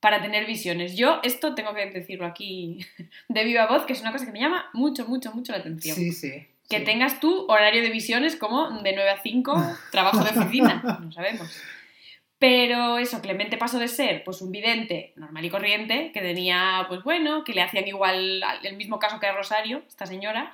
para 0.00 0.20
tener 0.22 0.46
visiones. 0.46 0.96
Yo 0.96 1.20
esto 1.22 1.54
tengo 1.54 1.74
que 1.74 1.86
decirlo 1.90 2.26
aquí 2.26 2.78
de 3.28 3.44
viva 3.44 3.66
voz, 3.66 3.84
que 3.84 3.92
es 3.92 4.00
una 4.00 4.12
cosa 4.12 4.26
que 4.26 4.32
me 4.32 4.40
llama 4.40 4.66
mucho, 4.72 5.06
mucho, 5.06 5.32
mucho 5.32 5.52
la 5.52 5.58
atención. 5.58 5.94
sí, 5.96 6.12
sí. 6.12 6.46
Que 6.68 6.78
sí. 6.78 6.84
tengas 6.84 7.20
tu 7.20 7.46
horario 7.50 7.82
de 7.82 7.90
visiones 7.90 8.36
como 8.36 8.70
de 8.82 8.92
9 8.94 9.10
a 9.10 9.20
5, 9.20 9.52
trabajo 9.92 10.24
de 10.24 10.30
oficina, 10.40 10.98
no 11.02 11.12
sabemos. 11.12 11.50
Pero 12.38 12.98
eso, 12.98 13.20
Clemente 13.20 13.56
pasó 13.56 13.78
de 13.78 13.86
ser 13.88 14.24
pues 14.24 14.42
un 14.42 14.50
vidente 14.50 15.12
normal 15.16 15.44
y 15.44 15.50
corriente, 15.50 16.10
que 16.12 16.20
tenía, 16.20 16.86
pues 16.88 17.02
bueno, 17.04 17.44
que 17.44 17.52
le 17.52 17.62
hacían 17.62 17.86
igual 17.86 18.42
al- 18.42 18.64
el 18.66 18.76
mismo 18.76 18.98
caso 18.98 19.20
que 19.20 19.26
a 19.26 19.32
Rosario, 19.32 19.82
esta 19.86 20.06
señora, 20.06 20.52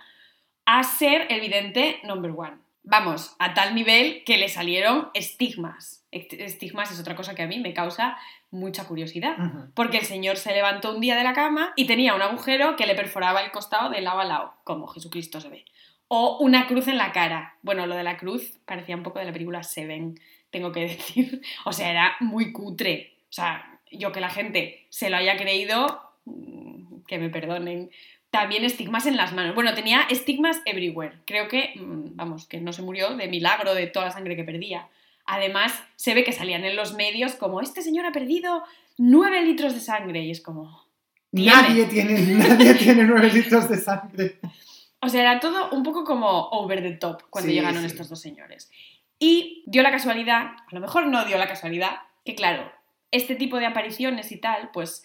a 0.70 0.82
ser 0.82 1.26
el 1.30 1.40
vidente 1.40 2.00
number 2.04 2.30
one. 2.36 2.58
Vamos, 2.82 3.34
a 3.38 3.52
tal 3.54 3.74
nivel 3.74 4.22
que 4.24 4.38
le 4.38 4.48
salieron 4.48 5.08
estigmas. 5.14 6.06
Est- 6.10 6.32
Estigmas 6.34 6.90
es 6.90 7.00
otra 7.00 7.16
cosa 7.16 7.34
que 7.34 7.42
a 7.42 7.46
mí 7.46 7.58
me 7.58 7.74
causa 7.74 8.16
mucha 8.50 8.86
curiosidad. 8.86 9.36
Porque 9.74 9.98
el 9.98 10.04
señor 10.04 10.36
se 10.36 10.52
levantó 10.54 10.94
un 10.94 11.00
día 11.00 11.16
de 11.16 11.24
la 11.24 11.34
cama 11.34 11.72
y 11.76 11.86
tenía 11.86 12.14
un 12.14 12.22
agujero 12.22 12.76
que 12.76 12.86
le 12.86 12.94
perforaba 12.94 13.42
el 13.42 13.50
costado 13.50 13.90
de 13.90 14.00
lado 14.00 14.20
a 14.20 14.24
lado, 14.24 14.54
como 14.64 14.86
Jesucristo 14.86 15.40
se 15.40 15.48
ve. 15.50 15.64
O 16.08 16.38
una 16.38 16.66
cruz 16.66 16.88
en 16.88 16.96
la 16.96 17.12
cara. 17.12 17.56
Bueno, 17.62 17.86
lo 17.86 17.94
de 17.94 18.04
la 18.04 18.16
cruz 18.16 18.58
parecía 18.64 18.96
un 18.96 19.02
poco 19.02 19.18
de 19.18 19.26
la 19.26 19.32
película 19.32 19.62
Seven, 19.62 20.18
tengo 20.50 20.72
que 20.72 20.80
decir. 20.88 21.42
O 21.66 21.72
sea, 21.72 21.90
era 21.90 22.16
muy 22.20 22.52
cutre. 22.52 23.16
O 23.24 23.32
sea, 23.32 23.80
yo 23.92 24.12
que 24.12 24.20
la 24.20 24.30
gente 24.30 24.86
se 24.88 25.10
lo 25.10 25.16
haya 25.18 25.36
creído, 25.36 26.02
mm, 26.24 27.02
que 27.06 27.18
me 27.18 27.28
perdonen. 27.28 27.90
También 28.30 28.64
estigmas 28.64 29.06
en 29.06 29.16
las 29.16 29.32
manos. 29.32 29.54
Bueno, 29.54 29.74
tenía 29.74 30.02
estigmas 30.10 30.60
everywhere. 30.66 31.14
Creo 31.26 31.48
que, 31.48 31.72
mm, 31.76 32.16
vamos, 32.16 32.46
que 32.46 32.60
no 32.60 32.72
se 32.72 32.82
murió 32.82 33.16
de 33.16 33.26
milagro 33.28 33.74
de 33.74 33.86
toda 33.86 34.06
la 34.06 34.12
sangre 34.12 34.36
que 34.36 34.44
perdía. 34.44 34.88
Además, 35.24 35.72
se 35.96 36.14
ve 36.14 36.24
que 36.24 36.32
salían 36.32 36.64
en 36.64 36.76
los 36.76 36.94
medios 36.94 37.34
como, 37.34 37.60
este 37.60 37.82
señor 37.82 38.06
ha 38.06 38.12
perdido 38.12 38.64
9 38.98 39.42
litros 39.42 39.74
de 39.74 39.80
sangre. 39.80 40.22
Y 40.22 40.30
es 40.30 40.40
como... 40.40 40.86
Tiene. 41.30 41.52
Nadie 41.52 41.84
tiene, 41.86 42.20
nadie 42.20 42.74
tiene 42.78 43.04
nueve 43.04 43.30
litros 43.30 43.68
de 43.68 43.76
sangre. 43.76 44.38
O 45.00 45.08
sea, 45.10 45.20
era 45.20 45.40
todo 45.40 45.68
un 45.70 45.82
poco 45.82 46.02
como 46.04 46.48
over 46.48 46.82
the 46.82 46.92
top 46.92 47.22
cuando 47.28 47.50
Sí, 47.50 47.56
llegaron 47.56 47.80
sí. 47.80 47.86
estos 47.86 48.08
dos 48.08 48.18
señores. 48.20 48.70
Y 49.18 49.62
dio 49.66 49.82
la 49.82 49.90
casualidad, 49.90 50.38
a 50.40 50.66
lo 50.70 50.80
mejor 50.80 51.06
no 51.06 51.24
dio 51.26 51.36
la 51.36 51.46
casualidad, 51.46 52.00
que 52.24 52.34
claro, 52.34 52.72
este 53.10 53.34
tipo 53.34 53.58
de 53.58 53.66
apariciones 53.66 54.32
y 54.32 54.38
tal, 54.38 54.70
pues 54.72 55.04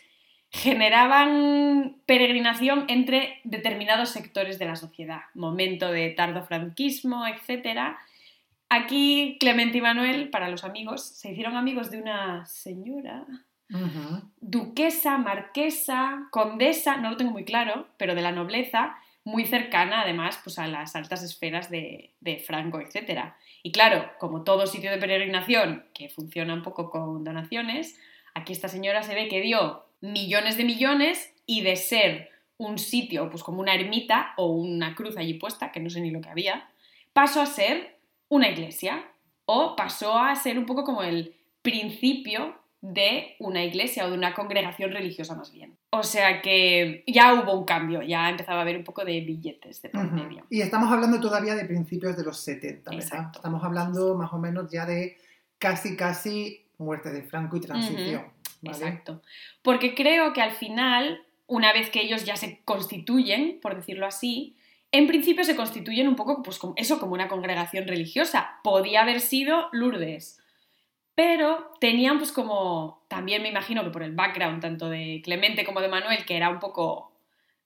generaban 0.54 1.98
peregrinación 2.06 2.86
entre 2.88 3.40
determinados 3.44 4.10
sectores 4.10 4.60
de 4.60 4.66
la 4.66 4.76
sociedad. 4.76 5.22
Momento 5.34 5.92
de 5.92 6.12
tardofranquismo, 6.12 7.26
etc. 7.26 7.98
Aquí 8.70 9.38
Clemente 9.40 9.80
y 9.80 9.82
Manuel, 9.82 10.30
para 10.30 10.50
los 10.50 10.64
amigos, 10.64 11.04
se 11.04 11.32
hicieron 11.32 11.58
amigos 11.58 11.90
de 11.90 12.02
una 12.02 12.46
señora 12.46 13.26
duquesa, 14.40 15.18
marquesa, 15.18 16.28
condesa, 16.30 16.98
no 16.98 17.10
lo 17.10 17.18
tengo 17.18 17.32
muy 17.32 17.44
claro, 17.44 17.88
pero 17.98 18.14
de 18.14 18.22
la 18.22 18.32
nobleza, 18.32 18.96
muy 19.24 19.46
cercana 19.46 20.02
además 20.02 20.40
pues, 20.44 20.60
a 20.60 20.68
las 20.68 20.96
altas 20.96 21.24
esferas 21.24 21.72
de, 21.72 22.12
de 22.20 22.38
Franco, 22.38 22.80
etc. 22.80 23.34
Y 23.64 23.72
claro, 23.72 24.12
como 24.20 24.44
todo 24.44 24.68
sitio 24.68 24.92
de 24.92 25.00
peregrinación 25.00 25.86
que 25.96 26.10
funciona 26.10 26.54
un 26.54 26.62
poco 26.62 26.92
con 26.92 27.24
donaciones, 27.24 28.00
aquí 28.36 28.54
esta 28.54 28.68
señora 28.68 29.02
se 29.02 29.16
ve 29.16 29.28
que 29.28 29.42
dio 29.42 29.86
millones 30.04 30.58
de 30.58 30.66
millones 30.66 31.34
y 31.46 31.62
de 31.62 31.78
ser 31.78 32.30
un 32.58 32.78
sitio 32.78 33.30
pues 33.30 33.42
como 33.42 33.62
una 33.62 33.74
ermita 33.74 34.34
o 34.38 34.48
una 34.48 34.96
cruz 34.96 35.18
allí 35.18 35.36
puesta, 35.36 35.72
que 35.72 35.80
no 35.80 35.90
sé 35.90 36.02
ni 36.02 36.12
lo 36.12 36.20
que 36.20 36.30
había, 36.30 36.70
pasó 37.14 37.42
a 37.42 37.46
ser 37.46 37.98
una 38.28 38.50
iglesia 38.50 39.06
o 39.46 39.76
pasó 39.76 40.18
a 40.18 40.36
ser 40.36 40.60
un 40.60 40.66
poco 40.66 40.84
como 40.84 41.04
el 41.04 41.36
principio 41.62 42.56
de 42.82 43.38
una 43.40 43.64
iglesia 43.64 44.06
o 44.06 44.10
de 44.10 44.18
una 44.18 44.34
congregación 44.34 44.92
religiosa 44.92 45.36
más 45.36 45.54
bien. 45.54 45.78
O 45.92 46.04
sea 46.04 46.42
que 46.42 47.06
ya 47.08 47.34
hubo 47.34 47.58
un 47.58 47.64
cambio, 47.64 48.02
ya 48.02 48.30
empezaba 48.30 48.60
a 48.60 48.62
haber 48.64 48.76
un 48.76 48.84
poco 48.84 49.06
de 49.06 49.22
billetes 49.22 49.82
de 49.82 49.90
por. 49.90 50.10
Y 50.50 50.60
estamos 50.60 50.92
hablando 50.92 51.22
todavía 51.22 51.56
de 51.56 51.64
principios 51.64 52.18
de 52.18 52.26
los 52.26 52.42
70, 52.42 52.92
¿verdad? 52.92 53.06
Exacto. 53.06 53.40
Estamos 53.40 53.64
hablando 53.64 54.16
más 54.16 54.34
o 54.34 54.38
menos 54.38 54.70
ya 54.70 54.86
de 54.86 55.16
casi, 55.58 55.96
casi 55.96 56.66
muerte 56.78 57.10
de 57.10 57.22
Franco 57.24 57.56
y 57.56 57.62
transición. 57.62 58.33
Exacto. 58.64 59.22
Porque 59.62 59.96
creo 59.96 60.34
que 60.34 60.42
al 60.42 60.52
final, 60.52 61.24
una 61.48 61.74
vez 61.74 61.90
que 61.90 62.02
ellos 62.02 62.26
ya 62.26 62.36
se 62.36 62.62
constituyen, 62.64 63.60
por 63.62 63.76
decirlo 63.76 64.06
así, 64.06 64.56
en 64.92 65.08
principio 65.08 65.44
se 65.44 65.56
constituyen 65.56 66.08
un 66.08 66.16
poco, 66.16 66.44
pues 66.44 66.60
como 66.60 66.74
eso, 66.78 67.00
como 67.00 67.14
una 67.14 67.28
congregación 67.28 67.88
religiosa. 67.88 68.60
Podía 68.64 69.02
haber 69.02 69.22
sido 69.22 69.70
Lourdes. 69.72 70.40
Pero 71.16 71.72
tenían 71.80 72.18
pues 72.18 72.32
como, 72.32 73.04
también 73.08 73.42
me 73.42 73.50
imagino 73.50 73.84
que 73.84 73.92
por 73.92 74.04
el 74.04 74.16
background 74.16 74.62
tanto 74.62 74.90
de 74.90 75.22
Clemente 75.24 75.64
como 75.64 75.82
de 75.82 75.88
Manuel, 75.88 76.26
que 76.26 76.38
era 76.38 76.50
un 76.50 76.60
poco 76.60 77.12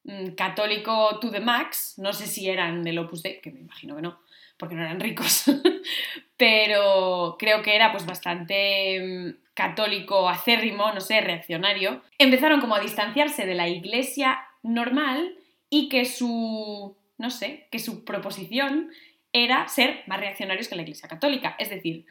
mm, 0.03 0.31
católico 0.31 1.19
to 1.19 1.31
the 1.31 1.39
max, 1.39 1.95
no 1.97 2.11
sé 2.13 2.27
si 2.27 2.49
eran 2.49 2.83
del 2.83 2.99
Opus 2.99 3.23
Dei, 3.23 3.41
que 3.41 3.51
me 3.51 3.59
imagino 3.59 3.95
que 3.95 4.01
no, 4.01 4.19
porque 4.57 4.75
no 4.75 4.81
eran 4.81 4.99
ricos, 4.99 5.45
pero 6.37 7.35
creo 7.39 7.61
que 7.61 7.75
era 7.75 7.91
pues 7.91 8.05
bastante 8.05 8.99
mm, 9.01 9.53
católico 9.53 10.29
acérrimo, 10.29 10.91
no 10.91 11.01
sé, 11.01 11.21
reaccionario, 11.21 12.01
empezaron 12.17 12.59
como 12.59 12.75
a 12.75 12.79
distanciarse 12.79 13.45
de 13.45 13.55
la 13.55 13.67
iglesia 13.67 14.39
normal 14.63 15.35
y 15.69 15.89
que 15.89 16.05
su, 16.05 16.95
no 17.17 17.29
sé, 17.29 17.67
que 17.71 17.79
su 17.79 18.05
proposición 18.05 18.89
era 19.33 19.67
ser 19.67 20.03
más 20.07 20.19
reaccionarios 20.19 20.67
que 20.67 20.75
la 20.75 20.83
iglesia 20.83 21.09
católica, 21.09 21.55
es 21.59 21.69
decir, 21.69 22.05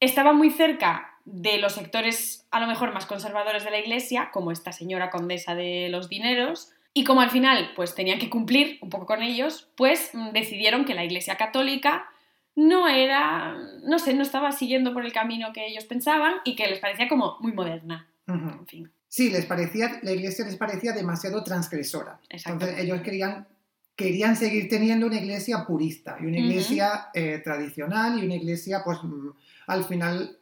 estaban 0.00 0.36
muy 0.36 0.50
cerca 0.50 1.14
de 1.24 1.58
los 1.58 1.74
sectores 1.74 2.46
a 2.50 2.60
lo 2.60 2.66
mejor 2.66 2.92
más 2.92 3.06
conservadores 3.06 3.64
de 3.64 3.70
la 3.70 3.78
iglesia, 3.78 4.30
como 4.32 4.52
esta 4.52 4.72
señora 4.72 5.10
condesa 5.10 5.54
de 5.54 5.88
los 5.88 6.08
dineros, 6.08 6.72
y 6.96 7.04
como 7.04 7.20
al 7.20 7.28
final 7.28 7.72
pues 7.76 7.94
tenían 7.94 8.18
que 8.18 8.30
cumplir 8.30 8.78
un 8.80 8.88
poco 8.88 9.04
con 9.04 9.22
ellos, 9.22 9.68
pues 9.76 10.12
mm, 10.14 10.30
decidieron 10.32 10.86
que 10.86 10.94
la 10.94 11.04
iglesia 11.04 11.36
católica 11.36 12.06
no 12.54 12.88
era, 12.88 13.54
no 13.82 13.98
sé, 13.98 14.14
no 14.14 14.22
estaba 14.22 14.50
siguiendo 14.50 14.94
por 14.94 15.04
el 15.04 15.12
camino 15.12 15.52
que 15.52 15.66
ellos 15.66 15.84
pensaban 15.84 16.36
y 16.42 16.56
que 16.56 16.66
les 16.66 16.78
parecía 16.78 17.06
como 17.06 17.36
muy 17.40 17.52
moderna. 17.52 18.08
En 18.26 18.66
fin, 18.66 18.90
Sí, 19.08 19.28
les 19.28 19.44
parecía, 19.44 20.00
la 20.02 20.12
iglesia 20.12 20.46
les 20.46 20.56
parecía 20.56 20.92
demasiado 20.92 21.44
transgresora. 21.44 22.18
Entonces 22.30 22.78
ellos 22.78 23.02
querían 23.02 23.46
querían 23.94 24.34
seguir 24.34 24.70
teniendo 24.70 25.06
una 25.06 25.16
iglesia 25.16 25.66
purista 25.66 26.16
y 26.18 26.24
una 26.24 26.38
iglesia 26.38 27.08
eh, 27.12 27.42
tradicional 27.44 28.18
y 28.18 28.24
una 28.24 28.36
iglesia, 28.36 28.80
pues 28.82 29.02
mm, 29.02 29.28
al 29.66 29.84
final 29.84 30.38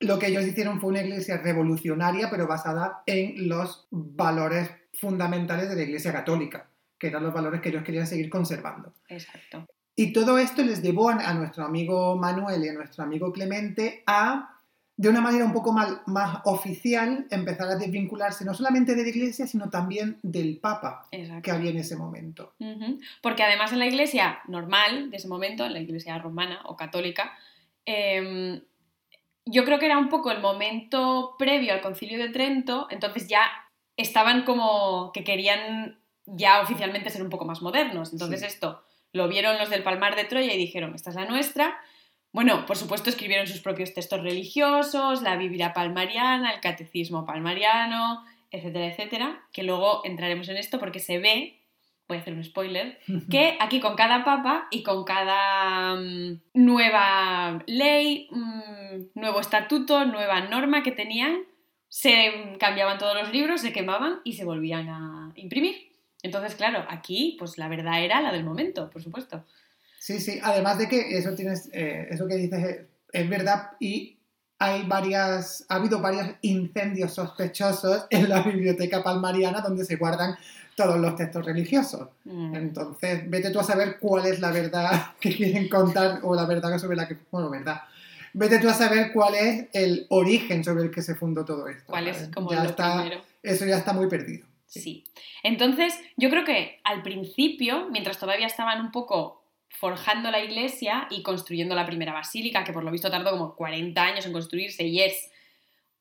lo 0.00 0.18
que 0.18 0.26
ellos 0.26 0.44
hicieron 0.44 0.78
fue 0.78 0.90
una 0.90 1.00
iglesia 1.00 1.38
revolucionaria, 1.38 2.28
pero 2.30 2.46
basada 2.46 3.02
en 3.06 3.48
los 3.48 3.86
valores 3.90 4.70
fundamentales 4.98 5.68
de 5.68 5.76
la 5.76 5.82
iglesia 5.82 6.12
católica, 6.12 6.68
que 6.98 7.08
eran 7.08 7.22
los 7.22 7.34
valores 7.34 7.60
que 7.60 7.68
ellos 7.68 7.84
querían 7.84 8.06
seguir 8.06 8.30
conservando. 8.30 8.92
Exacto. 9.08 9.66
Y 9.94 10.12
todo 10.12 10.38
esto 10.38 10.62
les 10.62 10.82
llevó 10.82 11.08
a, 11.08 11.32
nuestro 11.34 11.64
amigo 11.64 12.16
Manuel 12.16 12.64
y 12.64 12.68
a 12.68 12.74
nuestro 12.74 13.02
amigo 13.02 13.32
Clemente 13.32 14.02
a, 14.06 14.60
de 14.94 15.08
una 15.08 15.22
manera 15.22 15.46
un 15.46 15.54
poco 15.54 15.72
mal- 15.72 16.02
más 16.06 16.40
oficial, 16.44 17.26
empezar 17.30 17.68
a 17.68 17.76
desvincularse 17.76 18.44
no 18.44 18.52
solamente 18.52 18.94
de 18.94 19.02
la 19.02 19.08
iglesia, 19.08 19.46
sino 19.46 19.70
también 19.70 20.18
del 20.22 20.58
Papa 20.58 21.06
Exacto. 21.10 21.42
que 21.42 21.50
había 21.50 21.70
en 21.70 21.78
ese 21.78 21.96
momento. 21.96 22.52
Porque 23.22 23.42
además 23.42 23.72
en 23.72 23.78
la 23.78 23.86
iglesia 23.86 24.40
normal 24.48 25.10
de 25.10 25.16
ese 25.16 25.28
momento, 25.28 25.64
en 25.64 25.72
la 25.72 25.80
iglesia 25.80 26.18
romana 26.18 26.60
o 26.66 26.76
católica, 26.76 27.32
em, 27.86 28.60
yo 29.46 29.64
creo 29.64 29.78
que 29.78 29.86
era 29.86 29.96
un 29.96 30.08
poco 30.10 30.30
el 30.30 30.40
momento 30.40 31.36
previo 31.38 31.72
al 31.72 31.80
concilio 31.80 32.18
de 32.18 32.30
Trento, 32.30 32.86
entonces 32.90 33.28
ya 33.28 33.46
estaban 33.96 34.42
como 34.44 35.12
que 35.12 35.24
querían 35.24 35.98
ya 36.26 36.60
oficialmente 36.60 37.10
ser 37.10 37.22
un 37.22 37.30
poco 37.30 37.44
más 37.44 37.62
modernos. 37.62 38.12
Entonces 38.12 38.40
Sí. 38.40 38.46
esto 38.46 38.82
lo 39.12 39.28
vieron 39.28 39.58
los 39.58 39.70
del 39.70 39.82
Palmar 39.82 40.16
de 40.16 40.24
Troya 40.24 40.52
y 40.52 40.58
dijeron, 40.58 40.94
esta 40.94 41.10
es 41.10 41.16
la 41.16 41.24
nuestra. 41.24 41.78
Bueno, 42.32 42.66
por 42.66 42.76
supuesto 42.76 43.08
escribieron 43.08 43.46
sus 43.46 43.60
propios 43.60 43.94
textos 43.94 44.22
religiosos, 44.22 45.22
la 45.22 45.36
Biblia 45.36 45.72
palmariana, 45.72 46.52
el 46.52 46.60
catecismo 46.60 47.24
palmariano, 47.24 48.22
etcétera, 48.50 48.86
etcétera, 48.86 49.40
que 49.52 49.62
luego 49.62 50.02
entraremos 50.04 50.48
en 50.50 50.58
esto 50.58 50.78
porque 50.78 50.98
se 50.98 51.18
ve, 51.18 51.62
voy 52.08 52.18
a 52.18 52.20
hacer 52.20 52.34
un 52.34 52.44
spoiler, 52.44 53.00
que 53.30 53.56
aquí 53.58 53.80
con 53.80 53.94
cada 53.94 54.24
papa 54.24 54.66
y 54.70 54.82
con 54.82 55.04
cada 55.04 55.94
mm, 55.96 56.40
nueva 56.54 57.62
ley, 57.66 58.28
mm, 58.30 59.18
nuevo 59.18 59.40
estatuto, 59.40 60.04
nueva 60.04 60.42
norma 60.42 60.82
que 60.82 60.92
tenían, 60.92 61.38
se 61.88 62.56
cambiaban 62.58 62.98
todos 62.98 63.14
los 63.20 63.32
libros, 63.32 63.60
se 63.60 63.72
quemaban 63.72 64.20
y 64.24 64.34
se 64.34 64.44
volvían 64.44 64.88
a 64.88 65.32
imprimir. 65.36 65.76
Entonces, 66.22 66.54
claro, 66.54 66.84
aquí 66.88 67.36
pues 67.38 67.58
la 67.58 67.68
verdad 67.68 68.02
era 68.02 68.20
la 68.20 68.32
del 68.32 68.44
momento, 68.44 68.90
por 68.90 69.02
supuesto. 69.02 69.44
Sí, 69.98 70.20
sí, 70.20 70.38
además 70.42 70.78
de 70.78 70.88
que 70.88 71.16
eso 71.18 71.34
tienes, 71.34 71.68
eh, 71.72 72.08
eso 72.10 72.26
que 72.26 72.36
dices 72.36 72.64
es, 72.64 72.80
es 73.12 73.28
verdad 73.28 73.72
y 73.80 74.16
hay 74.58 74.84
varias, 74.86 75.66
ha 75.68 75.76
habido 75.76 76.00
varios 76.00 76.28
incendios 76.42 77.14
sospechosos 77.14 78.06
en 78.10 78.28
la 78.28 78.42
biblioteca 78.42 79.02
palmariana 79.02 79.60
donde 79.60 79.84
se 79.84 79.96
guardan 79.96 80.36
todos 80.74 80.98
los 80.98 81.16
textos 81.16 81.44
religiosos. 81.44 82.08
Mm, 82.24 82.54
Entonces, 82.54 83.28
vete 83.28 83.50
tú 83.50 83.60
a 83.60 83.64
saber 83.64 83.98
cuál 83.98 84.26
es 84.26 84.40
la 84.40 84.50
verdad 84.52 85.14
que 85.20 85.34
quieren 85.34 85.68
contar 85.68 86.20
o 86.22 86.34
la 86.34 86.46
verdad 86.46 86.78
sobre 86.78 86.96
la 86.96 87.08
que, 87.08 87.16
bueno, 87.30 87.50
verdad. 87.50 87.82
Vete 88.38 88.58
tú 88.58 88.68
a 88.68 88.74
saber 88.74 89.12
cuál 89.14 89.34
es 89.34 89.66
el 89.72 90.06
origen 90.10 90.62
sobre 90.62 90.84
el 90.84 90.90
que 90.90 91.00
se 91.00 91.14
fundó 91.14 91.46
todo 91.46 91.68
esto. 91.68 91.84
¿Cuál 91.86 92.08
es 92.08 92.28
como 92.34 92.50
ya 92.50 92.64
lo 92.64 92.68
está, 92.68 93.00
primero? 93.00 93.22
Eso 93.42 93.64
ya 93.64 93.78
está 93.78 93.94
muy 93.94 94.08
perdido. 94.08 94.46
Sí. 94.66 95.04
Entonces, 95.42 95.98
yo 96.18 96.28
creo 96.28 96.44
que 96.44 96.78
al 96.84 97.02
principio, 97.02 97.88
mientras 97.90 98.18
todavía 98.18 98.46
estaban 98.46 98.78
un 98.82 98.92
poco 98.92 99.42
forjando 99.70 100.30
la 100.30 100.44
iglesia 100.44 101.06
y 101.08 101.22
construyendo 101.22 101.74
la 101.74 101.86
primera 101.86 102.12
basílica, 102.12 102.62
que 102.62 102.74
por 102.74 102.84
lo 102.84 102.90
visto 102.90 103.10
tardó 103.10 103.30
como 103.30 103.56
40 103.56 104.02
años 104.02 104.26
en 104.26 104.34
construirse 104.34 104.84
y 104.84 105.00
es 105.00 105.30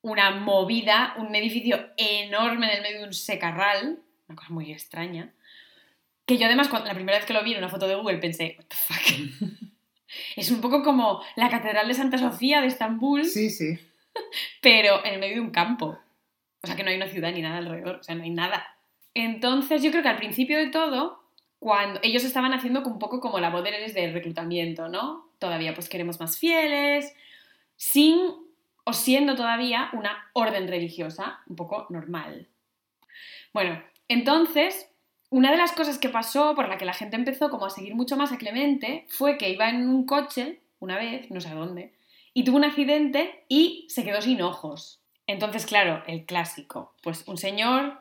una 0.02 0.32
movida, 0.32 1.16
un 1.18 1.34
edificio 1.36 1.88
enorme 1.96 2.68
en 2.68 2.76
el 2.76 2.82
medio 2.82 3.00
de 3.00 3.08
un 3.08 3.14
secarral, 3.14 4.00
una 4.28 4.36
cosa 4.36 4.50
muy 4.50 4.74
extraña, 4.74 5.34
que 6.26 6.38
yo 6.38 6.48
además 6.48 6.68
cuando, 6.68 6.90
la 6.90 6.96
primera 6.96 7.18
vez 7.18 7.26
que 7.26 7.34
lo 7.34 7.46
vi 7.46 7.54
en 7.54 7.60
una 7.60 7.70
foto 7.70 7.88
de 7.88 7.96
Google 7.96 8.18
pensé, 8.18 8.58
what 8.58 8.66
the 8.66 8.76
fuck. 8.76 9.70
es 10.36 10.52
un 10.52 10.62
poco 10.62 10.84
como 10.84 11.22
la 11.36 11.50
Catedral 11.50 11.88
de 11.88 11.94
Santa 11.94 12.18
Sofía 12.18 12.62
de 12.62 12.68
Estambul, 12.68 13.26
Sí, 13.26 13.50
sí. 13.50 13.78
pero 14.62 15.04
en 15.06 15.14
el 15.16 15.20
medio 15.20 15.36
de 15.36 15.42
un 15.42 15.52
campo. 15.52 15.98
O 16.62 16.68
sea 16.68 16.76
que 16.76 16.84
no 16.84 16.90
hay 16.90 16.96
una 16.96 17.08
ciudad 17.08 17.32
ni 17.32 17.42
nada 17.42 17.58
alrededor, 17.58 17.98
o 17.98 18.04
sea, 18.04 18.16
no 18.16 18.24
hay 18.24 18.32
nada. 18.32 18.66
Entonces 19.14 19.84
yo 19.84 19.92
creo 19.92 20.04
que 20.04 20.10
al 20.10 20.18
principio 20.18 20.58
de 20.58 20.68
todo, 20.68 21.24
cuando 21.60 22.00
ellos 22.04 22.24
estaban 22.24 22.54
haciendo 22.54 22.82
un 22.82 23.00
poco 23.00 23.20
como 23.20 23.40
labores 23.40 23.94
de 23.94 24.12
reclutamiento, 24.12 24.88
¿no? 24.90 25.30
Todavía 25.40 25.74
pues 25.74 25.90
queremos 25.90 26.20
más 26.20 26.38
fieles, 26.40 27.14
sin 27.76 28.20
o 28.84 28.94
siendo 28.94 29.36
todavía 29.36 29.90
una 29.94 30.30
orden 30.34 30.68
religiosa 30.68 31.40
un 31.48 31.56
poco 31.56 31.88
normal. 31.90 32.48
Bueno, 33.54 33.82
entonces, 34.08 34.90
una 35.30 35.52
de 35.52 35.58
las 35.58 35.72
cosas 35.72 35.98
que 35.98 36.10
pasó 36.10 36.56
por 36.56 36.70
la 36.70 36.78
que 36.78 36.86
la 36.86 36.94
gente 36.94 37.16
empezó 37.16 37.50
como 37.50 37.66
a 37.66 37.70
seguir 37.70 37.96
mucho 37.96 38.18
más 38.18 38.32
a 38.32 38.38
Clemente 38.38 39.06
fue 39.10 39.38
que 39.38 39.50
iba 39.50 39.70
en 39.70 39.90
un 39.90 40.06
coche, 40.06 40.62
una 40.80 40.98
vez, 40.98 41.30
no 41.32 41.42
sé 41.42 41.50
a 41.50 41.56
dónde, 41.56 41.94
y 42.34 42.44
tuvo 42.44 42.58
un 42.58 42.66
accidente 42.66 43.46
y 43.48 43.86
se 43.90 44.04
quedó 44.04 44.22
sin 44.22 44.42
ojos. 44.42 45.02
Entonces, 45.28 45.66
claro, 45.66 46.04
el 46.08 46.26
clásico, 46.26 46.94
pues 47.02 47.28
un 47.28 47.38
señor 47.38 48.00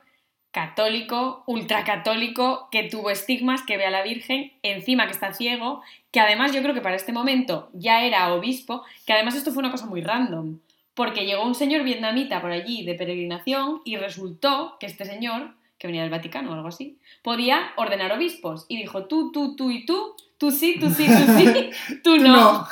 católico, 0.55 1.43
ultracatólico, 1.47 2.69
que 2.71 2.85
tuvo 2.85 3.11
estigmas, 3.11 3.63
que 3.63 3.77
ve 3.77 3.87
a 3.87 3.91
la 3.91 4.03
Virgen, 4.03 4.53
encima 4.63 5.07
que 5.07 5.13
está 5.13 5.33
ciego, 5.33 5.83
que 6.13 6.21
además 6.21 6.53
yo 6.53 6.63
creo 6.63 6.75
que 6.75 6.81
para 6.81 6.95
este 6.95 7.13
momento 7.13 7.71
ya 7.73 8.05
era 8.05 8.33
obispo, 8.33 8.85
que 9.05 9.13
además 9.13 9.35
esto 9.35 9.51
fue 9.51 9.63
una 9.63 9.73
cosa 9.73 9.87
muy 9.87 10.01
random, 10.01 10.61
porque 10.95 11.27
llegó 11.27 11.45
un 11.45 11.57
señor 11.57 11.83
vietnamita 11.83 12.41
por 12.41 12.53
allí 12.53 12.85
de 12.85 12.95
peregrinación 12.95 13.83
y 13.85 13.97
resultó 13.97 14.77
que 14.79 14.87
este 14.87 15.05
señor, 15.05 15.57
que 15.79 15.87
venía 15.89 16.03
del 16.03 16.11
Vaticano 16.11 16.51
o 16.51 16.55
algo 16.55 16.69
así, 16.69 16.99
podía 17.23 17.73
ordenar 17.77 18.13
obispos 18.13 18.67
y 18.69 18.77
dijo 18.79 19.07
tú, 19.07 19.33
tú, 19.33 19.57
tú 19.57 19.71
y 19.71 19.85
tú, 19.87 20.15
tú 20.39 20.51
sí, 20.51 20.79
tú 20.81 20.91
sí, 20.91 21.07
tú 21.07 21.33
sí, 21.39 21.71
tú 22.05 22.17
no, 22.19 22.37
No, 22.37 22.69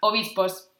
obispos. 0.00 0.70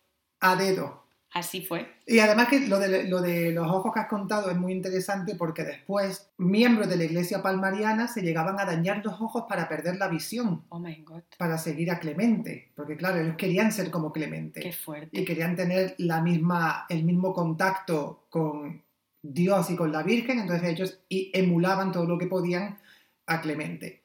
a 0.40 0.56
dedo. 0.56 1.02
Así 1.32 1.62
fue. 1.62 1.92
Y 2.06 2.20
además 2.20 2.46
que 2.46 2.60
lo 2.68 2.78
de, 2.78 3.08
lo 3.08 3.20
de 3.20 3.50
los 3.50 3.66
ojos 3.66 3.92
que 3.92 3.98
has 3.98 4.06
contado 4.06 4.52
es 4.52 4.56
muy 4.56 4.70
interesante 4.72 5.34
porque 5.34 5.64
después 5.64 6.30
miembros 6.38 6.88
de 6.88 6.96
la 6.96 7.02
iglesia 7.04 7.42
palmariana 7.42 8.06
se 8.06 8.22
llegaban 8.22 8.60
a 8.60 8.64
dañar 8.64 9.04
los 9.04 9.20
ojos 9.20 9.42
para 9.48 9.68
perder 9.68 9.96
la 9.96 10.06
visión, 10.06 10.62
Oh 10.68 10.78
my 10.78 10.94
god, 11.02 11.22
para 11.36 11.58
seguir 11.58 11.90
a 11.90 11.98
Clemente, 11.98 12.70
porque 12.76 12.96
claro, 12.96 13.18
ellos 13.18 13.34
querían 13.36 13.72
ser 13.72 13.90
como 13.90 14.12
Clemente 14.12 14.60
qué 14.60 14.70
fuerte. 14.72 15.08
y 15.20 15.24
querían 15.24 15.56
tener 15.56 15.96
la 15.98 16.20
misma, 16.20 16.86
el 16.88 17.02
mismo 17.02 17.34
contacto 17.34 18.26
con 18.30 18.83
Dios 19.26 19.70
y 19.70 19.76
con 19.76 19.90
la 19.90 20.02
Virgen, 20.02 20.38
entonces 20.38 20.68
ellos 20.68 20.98
y 21.08 21.30
emulaban 21.32 21.92
todo 21.92 22.04
lo 22.04 22.18
que 22.18 22.26
podían 22.26 22.78
a 23.26 23.40
Clemente. 23.40 24.02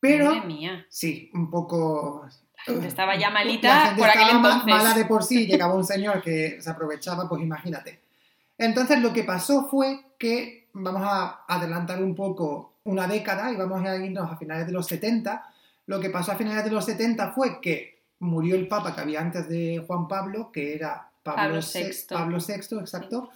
Pero 0.00 0.34
Madre 0.34 0.46
mía, 0.46 0.86
sí, 0.88 1.30
un 1.34 1.50
poco 1.50 2.26
la 2.56 2.62
gente 2.72 2.88
estaba 2.88 3.14
ya 3.16 3.28
la 3.28 3.34
malita 3.34 3.80
gente 3.86 4.00
por 4.00 4.08
aquel 4.08 4.22
estaba 4.22 4.38
ma- 4.40 4.52
entonces. 4.54 4.74
mala 4.74 4.94
de 4.94 5.04
por 5.04 5.22
sí, 5.24 5.46
llegaba 5.46 5.74
un 5.74 5.84
señor 5.94 6.22
que 6.22 6.60
se 6.60 6.70
aprovechaba, 6.70 7.28
pues 7.28 7.42
imagínate. 7.42 8.00
Entonces 8.56 9.00
lo 9.00 9.12
que 9.12 9.24
pasó 9.24 9.68
fue 9.68 10.00
que, 10.18 10.68
vamos 10.72 11.02
a 11.04 11.44
adelantar 11.46 12.02
un 12.02 12.14
poco 12.14 12.76
una 12.84 13.06
década 13.06 13.52
y 13.52 13.56
vamos 13.56 13.84
a 13.84 13.96
irnos 13.96 14.30
a 14.32 14.36
finales 14.36 14.66
de 14.66 14.72
los 14.72 14.86
70, 14.86 15.52
lo 15.86 16.00
que 16.00 16.08
pasó 16.08 16.32
a 16.32 16.36
finales 16.36 16.64
de 16.64 16.70
los 16.70 16.84
70 16.86 17.32
fue 17.32 17.60
que 17.60 18.00
murió 18.20 18.56
el 18.56 18.68
papa 18.68 18.94
que 18.94 19.02
había 19.02 19.20
antes 19.20 19.48
de 19.50 19.84
Juan 19.86 20.08
Pablo, 20.08 20.50
que 20.50 20.74
era 20.74 21.10
Pablo, 21.22 21.42
Pablo 21.42 21.60
VI, 21.60 21.82
VI. 21.82 21.92
Pablo 22.08 22.38
VI, 22.38 22.78
exacto, 22.80 23.30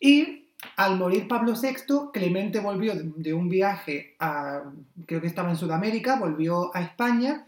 y 0.00 0.43
al 0.76 0.98
morir 0.98 1.28
Pablo 1.28 1.54
VI, 1.60 2.10
Clemente 2.12 2.60
volvió 2.60 2.94
de, 2.94 3.34
un 3.34 3.48
viaje 3.48 4.16
a, 4.18 4.62
creo 5.06 5.20
que 5.20 5.26
estaba 5.26 5.50
en 5.50 5.56
Sudamérica, 5.56 6.16
volvió 6.16 6.74
a 6.74 6.82
España 6.82 7.46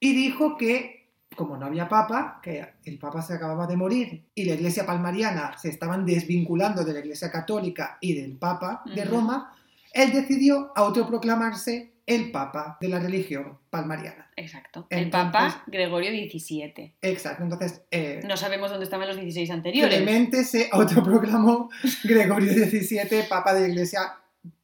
y 0.00 0.14
dijo 0.14 0.56
que, 0.56 1.08
como 1.36 1.56
no 1.56 1.66
había 1.66 1.88
papa, 1.88 2.40
que 2.42 2.66
el 2.84 2.98
papa 2.98 3.22
se 3.22 3.34
acababa 3.34 3.66
de 3.66 3.76
morir 3.76 4.24
y 4.34 4.44
la 4.44 4.54
iglesia 4.54 4.84
palmariana 4.84 5.56
se 5.58 5.68
estaban 5.68 6.04
desvinculando 6.04 6.84
de 6.84 6.92
la 6.92 6.98
iglesia 7.00 7.30
católica 7.30 7.98
y 8.00 8.14
del 8.14 8.36
papa 8.36 8.82
de. 8.86 9.04
Roma, 9.04 9.54
él 9.92 10.12
decidió 10.12 10.72
autoproclamarse 10.74 11.93
el 12.06 12.30
papa 12.30 12.76
de 12.80 12.88
la 12.88 12.98
religión 12.98 13.58
palmariana. 13.70 14.30
Exacto. 14.36 14.86
El 14.90 15.10
Papa 15.10 15.64
Gregorio 15.66 16.10
XVII. 16.10 16.94
Exacto, 17.00 17.44
entonces 17.44 17.82
eh, 17.90 18.20
No 18.26 18.36
sabemos 18.36 18.70
dónde 18.70 18.84
estaban 18.84 19.06
los 19.06 19.16
16 19.16 19.50
anteriores. 19.50 19.96
Clemente 19.96 20.44
se 20.44 20.68
autoproclamó 20.72 21.70
Gregorio 22.04 22.52
XVII, 22.52 23.22
papa 23.28 23.54
de 23.54 23.60
la 23.62 23.68
iglesia 23.68 24.00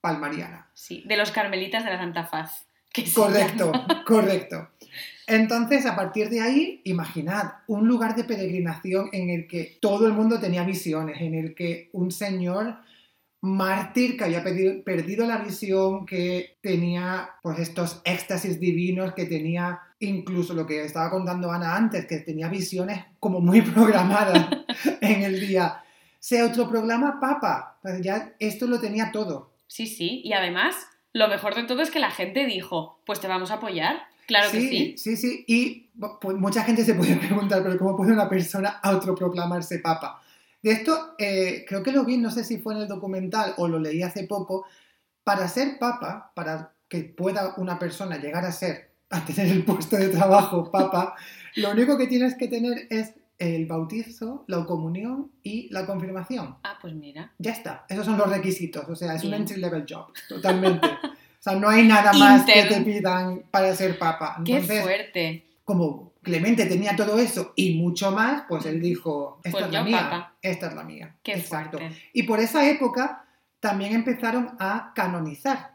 palmariana. 0.01 0.69
Sí, 0.75 1.05
de 1.07 1.17
los 1.17 1.31
carmelitas 1.31 1.85
de 1.85 1.91
la 1.91 1.99
Santa 1.99 2.25
Faz. 2.25 2.67
que 2.93 3.11
Correcto, 3.13 3.73
correcto. 4.07 4.69
Entonces, 5.27 5.87
a 5.87 5.95
partir 5.95 6.29
de 6.29 6.41
ahí, 6.41 6.81
imaginad 6.85 7.53
un 7.69 7.87
lugar 7.87 8.17
de 8.17 8.25
peregrinación 8.25 9.11
en 9.13 9.31
el 9.31 9.47
que 9.47 9.79
todo 9.81 10.09
el 10.09 10.13
mundo 10.13 10.41
tenía 10.41 10.65
visiones, 10.65 11.21
en 11.21 11.35
el 11.35 11.55
que 11.55 11.89
un 11.93 12.11
señor 12.11 12.79
mártir 13.43 14.17
que 14.17 14.25
había 14.25 14.43
perdido 14.43 15.27
la 15.27 15.39
visión, 15.39 16.05
que 16.05 16.57
tenía 16.61 17.31
pues 17.43 17.59
estos 17.59 18.03
éxtasis 18.05 18.61
divinos, 18.61 19.15
que 19.15 19.27
tenía 19.27 19.81
incluso 19.99 20.55
lo 20.55 20.67
que 20.67 20.85
estaba 20.85 21.11
contando 21.11 21.51
Ana 21.51 21.77
antes, 21.77 22.07
que 22.07 22.19
tenía 22.19 22.49
visiones 22.49 23.05
como 23.19 23.41
muy 23.41 23.63
programadas 23.63 24.49
en 25.01 25.23
el 25.23 25.41
día. 25.41 25.83
Se 26.19 26.41
autoprograma 26.41 27.19
papa, 27.19 27.79
pues 27.83 28.03
ya 28.03 28.35
esto 28.39 28.67
lo 28.67 28.79
tenía 28.79 29.11
todo. 29.11 29.51
Sí, 29.67 29.87
sí. 29.87 30.21
Y 30.25 30.33
además, 30.33 30.75
lo 31.13 31.29
mejor 31.29 31.55
de 31.55 31.65
todo 31.65 31.81
es 31.81 31.91
que 31.91 31.99
la 31.99 32.11
gente 32.11 32.45
dijo, 32.45 33.01
pues 33.07 33.21
te 33.21 33.29
vamos 33.29 33.51
a 33.51 33.55
apoyar. 33.55 34.03
Claro 34.27 34.51
que 34.51 34.61
sí. 34.61 34.95
Sí, 34.99 35.17
sí, 35.17 35.45
y 35.49 35.89
pues, 36.21 36.37
mucha 36.37 36.63
gente 36.63 36.85
se 36.85 36.95
puede 36.95 37.17
preguntar, 37.17 37.63
pero 37.63 37.79
¿cómo 37.79 37.97
puede 37.97 38.13
una 38.13 38.29
persona 38.29 38.81
autoproclamarse 38.83 39.79
papa? 39.79 40.21
De 40.63 40.73
esto, 40.73 41.15
eh, 41.19 41.65
creo 41.67 41.83
que 41.83 41.93
lo 41.93 42.05
vi, 42.05 42.19
no 42.19 42.31
sé 42.31 42.45
si 42.45 42.59
fue 42.59 42.75
en 42.75 42.83
el 42.83 42.89
documental 42.89 43.55
o 43.57 43.69
lo 43.69 43.79
leí 43.79 44.03
hace 44.03 44.25
poco, 44.25 44.67
para 45.25 45.49
ser 45.49 45.79
papa, 45.79 46.33
para 46.35 46.73
que 46.89 47.05
pueda 47.05 47.55
una 47.57 47.79
persona 47.79 48.19
llegar 48.19 48.45
a 48.45 48.53
ser, 48.53 48.91
a 49.11 49.25
tener 49.25 49.47
el 49.47 49.65
puesto 49.65 49.97
de 49.97 50.09
trabajo 50.09 50.71
papa, 50.71 51.15
lo 51.57 51.71
único 51.71 51.97
que 51.97 52.07
tienes 52.07 52.37
que 52.37 52.49
tener 52.49 52.87
es 52.91 53.15
el 53.39 53.65
bautizo, 53.67 54.45
la 54.49 54.65
comunión 54.67 55.33
y 55.43 55.73
la 55.73 55.87
confirmación. 55.87 56.57
Ah, 56.63 56.79
pues 56.81 56.95
mira. 56.95 57.33
Ya 57.39 57.53
está, 57.53 57.87
esos 57.89 58.05
son 58.05 58.19
los 58.19 58.29
requisitos, 58.29 58.87
o 58.87 58.95
sea, 58.95 59.15
es 59.15 59.25
un 59.25 59.33
entry 59.33 59.57
level 59.57 59.87
job, 59.89 60.13
totalmente. 60.29 60.87
o 60.87 61.43
sea, 61.43 61.55
no 61.55 61.69
hay 61.69 61.87
nada 61.87 62.13
más 62.13 62.45
que 62.45 62.65
te 62.65 62.83
pidan 62.83 63.45
para 63.51 63.75
ser 63.75 63.99
papa. 63.99 64.43
Qué 64.45 64.61
fuerte. 64.61 65.47
Como 65.65 66.10
Clemente 66.23 66.67
tenía 66.67 66.95
todo 66.97 67.19
eso 67.19 67.53
y 67.57 67.75
mucho 67.75 68.11
más, 68.11 68.45
pues 68.49 68.67
él 68.67 68.81
dijo, 68.81 69.41
esta 69.43 69.59
Pues 69.59 69.67
es 69.67 69.73
la 69.73 69.83
mía, 69.85 70.33
esta 70.43 70.69
es 70.69 70.75
la 70.75 70.85
mía. 70.85 71.17
Qué 71.23 71.33
Exacto. 71.33 71.79
fuerte. 71.79 71.97
Y 72.13 72.25
por 72.25 72.41
esa 72.41 72.69
época 72.69 73.25
también 73.61 73.93
empezaron 73.95 74.57
a 74.59 74.93
canonizar, 74.95 75.73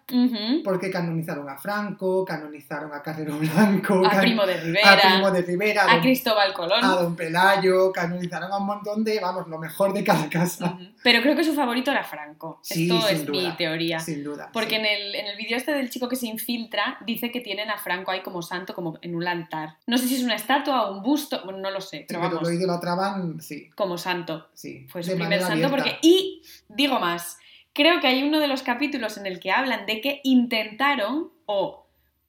porque 0.63 0.89
canonizaron 0.89 1.47
a 1.47 1.55
Franco, 1.57 2.25
canonizaron 2.25 2.91
a 2.91 3.03
Carrero 3.03 3.37
Blanco, 3.37 4.03
A 4.05 4.21
Primo 4.21 4.43
de 4.45 4.55
a 4.55 4.57
Rivera, 4.57 5.01
Primo 5.03 5.29
de 5.31 5.41
Rivera, 5.43 5.93
a 5.93 6.01
Cristóbal 6.01 6.51
Colón. 6.53 6.83
a 6.83 6.87
don 6.95 7.15
Pelayo, 7.15 7.91
canonizaron 7.91 8.51
a 8.51 8.57
un 8.57 8.65
montón 8.65 9.03
de, 9.03 9.19
vamos, 9.19 9.47
lo 9.47 9.59
mejor 9.59 9.93
de 9.93 10.03
cada 10.03 10.27
casa. 10.29 10.77
Pero 11.03 11.21
creo 11.21 11.35
que 11.35 11.43
su 11.43 11.53
favorito 11.53 11.91
era 11.91 12.03
Franco. 12.03 12.59
Sí, 12.63 12.89
Esto 12.89 13.07
sin 13.07 13.17
es 13.17 13.25
duda. 13.27 13.49
mi 13.49 13.55
teoría. 13.55 13.99
sin 13.99 14.23
duda. 14.23 14.49
Porque 14.51 14.71
sí. 14.71 14.81
en 14.81 14.85
el, 14.87 15.15
en 15.15 15.27
el 15.27 15.37
vídeo 15.37 15.55
este 15.55 15.71
del 15.73 15.91
chico 15.91 16.09
que 16.09 16.15
se 16.15 16.25
infiltra, 16.25 16.97
dice 17.05 17.29
que 17.31 17.39
tienen 17.41 17.69
a 17.69 17.77
Franco 17.77 18.09
ahí 18.09 18.21
como 18.23 18.41
santo, 18.41 18.73
como 18.73 18.97
en 19.03 19.15
un 19.15 19.27
altar. 19.27 19.77
No 19.85 19.99
sé 19.99 20.07
si 20.07 20.15
es 20.15 20.23
una 20.23 20.35
estatua 20.35 20.89
o 20.89 20.97
un 20.97 21.03
busto, 21.03 21.41
bueno, 21.45 21.59
no 21.59 21.69
lo 21.69 21.81
sé, 21.81 21.97
Sí, 21.99 22.05
pero 22.07 22.19
pero 22.19 22.31
vamos, 22.35 22.49
lo 22.49 22.51
idolatraban, 22.55 23.41
sí, 23.41 23.69
como 23.75 23.99
santo. 23.99 24.47
sí. 24.55 24.87
Fue 24.89 25.03
su 25.03 25.11
primer 25.15 25.39
santo 25.39 25.53
abierta. 25.67 25.75
porque... 25.75 25.97
Y 26.01 26.41
digo 26.69 26.99
más, 26.99 27.37
creo 27.75 27.99
que 27.99 28.07
hay 28.07 28.23
uno 28.23 28.39
de 28.39 28.47
los 28.47 28.63
capítulos 28.63 29.17
en 29.17 29.27
el 29.27 29.39
que 29.39 29.51
hablan 29.51 29.85
de 29.85 30.01
que 30.01 30.21
intentaron, 30.23 31.29
o 31.45 31.85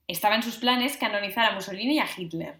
estaba 0.07 0.35
en 0.35 0.43
sus 0.43 0.57
planes, 0.57 0.97
canonizar 0.97 1.45
a 1.45 1.55
Mussolini 1.55 1.95
y 1.95 1.99
a 1.99 2.05
Hitler. 2.15 2.59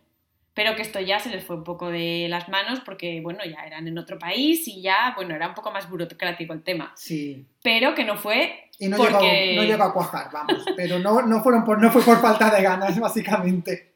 Pero 0.56 0.76
que 0.76 0.82
esto 0.82 1.00
ya 1.00 1.19
se 1.19 1.30
les 1.30 1.43
fue 1.43 1.58
un 1.58 1.63
poco 1.63 1.89
de 1.91 2.26
las 2.30 2.50
manos 2.50 2.80
porque, 2.84 3.21
bueno, 3.21 3.41
ya 3.45 3.63
eran 3.67 3.88
en 3.88 3.95
otro 4.00 4.17
país 4.17 4.67
y 4.67 4.82
ya, 4.82 5.13
bueno, 5.15 5.36
era 5.36 5.50
un 5.50 5.54
poco 5.54 5.71
más 5.71 5.88
burocrático 5.88 6.52
el 6.54 6.63
tema. 6.63 6.93
Sí. 6.95 7.45
Pero 7.62 7.93
que 7.93 8.04
no 8.06 8.17
fue 8.17 8.69
Y 8.80 8.88
no, 8.88 8.97
Porque- 8.97 9.12
llegó, 9.19 9.62
no 9.62 9.67
llegó 9.67 9.84
a 9.84 9.93
cuajar, 9.93 10.30
vamos. 10.32 10.65
Pero 10.76 10.97
no, 10.97 11.21
no, 11.23 11.41
fueron 11.43 11.63
por, 11.63 11.80
no 11.82 11.91
fue 11.91 12.02
por 12.04 12.19
falta 12.21 12.50
de 12.50 12.63
ganas, 12.63 13.00
básicamente. 13.00 13.93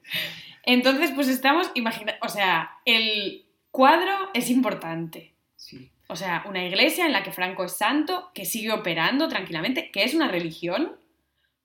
Entonces, 0.64 1.12
pues 1.16 1.28
estamos, 1.28 1.72
imagina, 1.74 2.14
o 2.22 2.30
sea, 2.30 2.72
el 2.86 3.46
cuadro 3.72 4.12
es 4.34 4.50
importante. 4.50 5.34
Sí. 5.56 5.91
O 6.12 6.18
sea, 6.18 6.44
una 6.46 6.66
iglesia 6.66 7.06
en 7.06 7.14
la 7.14 7.24
que 7.24 7.32
Franco 7.32 7.64
es 7.64 7.78
santo, 7.78 8.32
que 8.34 8.44
sigue 8.44 8.74
operando 8.74 9.30
tranquilamente, 9.30 9.92
que 9.92 10.04
es 10.04 10.14
una 10.14 10.28
religión, 10.28 11.00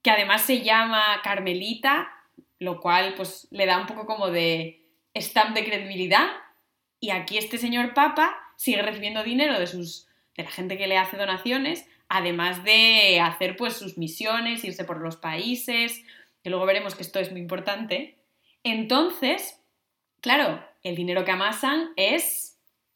que 0.02 0.12
además 0.12 0.42
se 0.42 0.62
llama 0.62 1.20
Carmelita, 1.24 2.08
lo 2.60 2.80
cual 2.80 3.14
pues 3.16 3.48
le 3.50 3.66
da 3.66 3.76
un 3.76 3.88
poco 3.88 4.06
como 4.06 4.30
de 4.30 4.84
stamp 5.16 5.52
de 5.52 5.64
credibilidad. 5.64 6.28
Y 7.00 7.10
aquí 7.10 7.38
este 7.38 7.58
señor 7.58 7.92
Papa 7.92 8.38
sigue 8.54 8.82
recibiendo 8.82 9.24
dinero 9.24 9.58
de 9.58 9.66
sus 9.66 10.06
de 10.36 10.44
la 10.44 10.50
gente 10.50 10.78
que 10.78 10.86
le 10.86 10.96
hace 10.96 11.16
donaciones, 11.16 11.84
además 12.08 12.62
de 12.62 13.18
hacer 13.18 13.56
pues 13.56 13.74
sus 13.74 13.98
misiones, 13.98 14.62
irse 14.62 14.84
por 14.84 15.00
los 15.00 15.16
países, 15.16 16.04
que 16.44 16.50
luego 16.50 16.66
veremos 16.66 16.94
que 16.94 17.02
esto 17.02 17.18
es 17.18 17.32
muy 17.32 17.40
importante. 17.40 18.16
Entonces, 18.62 19.60
claro, 20.20 20.64
el 20.84 20.94
dinero 20.94 21.24
que 21.24 21.32
amasan 21.32 21.88
es 21.96 22.45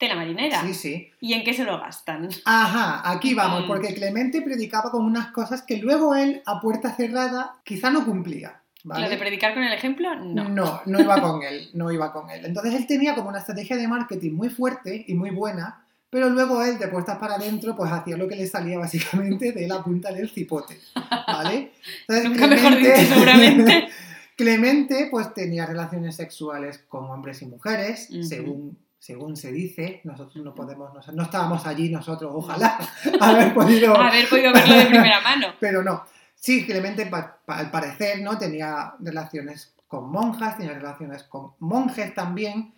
tela 0.01 0.17
marinera. 0.17 0.63
Sí, 0.63 0.75
sí. 0.75 1.11
¿Y 1.21 1.35
en 1.35 1.45
qué 1.45 1.53
se 1.53 1.63
lo 1.63 1.79
gastan? 1.79 2.29
Ajá, 2.47 3.03
aquí 3.09 3.35
vamos, 3.35 3.65
porque 3.69 3.95
Clemente 3.95 4.41
predicaba 4.41 4.91
con 4.91 5.05
unas 5.05 5.31
cosas 5.31 5.63
que 5.63 5.77
luego 5.77 6.17
él, 6.17 6.43
a 6.47 6.61
puerta 6.61 6.97
cerrada, 6.97 7.57
quizá 7.63 7.91
no 7.91 8.05
cumplía. 8.07 8.63
¿vale? 8.83 9.05
¿Lo 9.05 9.11
de 9.11 9.19
predicar 9.19 9.53
con 9.53 9.63
el 9.63 9.73
ejemplo? 9.75 10.17
No. 10.17 10.49
No, 10.49 10.81
no 10.87 11.01
iba 11.01 11.21
con 11.21 11.43
él, 11.43 11.69
no 11.75 11.93
iba 11.93 12.13
con 12.15 12.31
él. 12.31 12.47
Entonces 12.47 12.75
él 12.75 12.87
tenía 12.87 13.15
como 13.15 13.29
una 13.29 13.41
estrategia 13.41 13.77
de 13.77 13.87
marketing 13.87 14.33
muy 14.33 14.49
fuerte 14.49 15.05
y 15.07 15.13
muy 15.13 15.31
buena, 15.31 15.85
pero 16.09 16.31
luego 16.31 16.65
él, 16.65 16.79
de 16.79 16.89
puertas 16.89 17.19
para 17.19 17.35
adentro, 17.35 17.77
pues 17.77 17.93
hacía 17.93 18.17
lo 18.17 18.27
que 18.27 18.37
le 18.37 18.47
salía 18.47 18.79
básicamente 18.79 19.53
de 19.53 19.69
la 19.69 19.85
punta 19.85 20.11
del 20.13 20.31
cipote, 20.31 20.79
¿vale? 21.27 21.73
Entonces, 22.09 22.31
Nunca 22.31 22.47
mejor 22.47 22.77
dicho, 22.79 22.97
seguramente. 23.07 23.89
Clemente, 24.37 25.09
pues 25.11 25.35
tenía 25.35 25.67
relaciones 25.67 26.17
sexuales 26.17 26.79
con 26.89 27.05
hombres 27.11 27.43
y 27.43 27.47
mujeres, 27.47 28.09
según, 28.23 28.79
según 29.01 29.37
se 29.37 29.51
dice. 29.51 30.01
Nosotros 30.05 30.45
no 30.45 30.55
podemos, 30.55 30.95
no, 30.95 31.13
no 31.15 31.23
estábamos 31.25 31.67
allí 31.67 31.89
nosotros, 31.91 32.31
ojalá, 32.33 32.79
haber 33.21 33.53
podido 33.53 33.97
Haber 33.99 34.29
podido 34.29 34.53
verlo 34.53 34.77
de 34.77 34.87
primera 34.87 35.21
mano. 35.23 35.49
pero 35.59 35.83
no. 35.83 36.05
Sí, 36.37 36.65
Clemente, 36.65 37.07
pa- 37.07 37.39
pa- 37.45 37.59
al 37.59 37.71
parecer, 37.73 38.23
¿no? 38.23 38.39
Tenía 38.39 38.95
relaciones 39.01 39.75
con 39.89 40.09
monjas, 40.11 40.57
tenía 40.57 40.75
relaciones 40.75 41.25
con 41.25 41.53
monjes 41.59 42.15
también. 42.15 42.73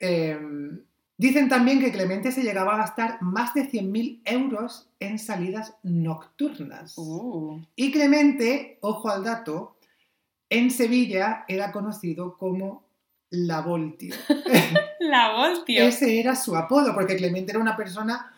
Eh, 0.00 0.40
dicen 1.18 1.48
también 1.48 1.80
que 1.80 1.92
Clemente 1.92 2.32
se 2.32 2.42
llegaba 2.42 2.74
a 2.74 2.78
gastar 2.78 3.20
más 3.22 3.52
de 3.54 3.70
100.000 3.70 4.22
euros 4.24 4.88
en 5.00 5.18
salidas 5.18 5.74
nocturnas. 5.82 6.94
Uh, 6.96 7.60
Y 7.76 7.92
Clemente, 7.92 8.78
ojo 8.80 9.08
al 9.10 9.22
dato, 9.24 9.76
en 10.48 10.70
Sevilla 10.70 11.44
era 11.48 11.72
conocido 11.72 12.36
como 12.38 12.85
La 13.30 13.60
Voltio. 13.60 14.14
la 15.00 15.32
voz, 15.32 15.64
tío. 15.64 15.82
Ese 15.84 16.20
era 16.20 16.36
su 16.36 16.56
apodo, 16.56 16.94
porque 16.94 17.16
Clemente 17.16 17.52
era 17.52 17.60
una 17.60 17.76
persona, 17.76 18.32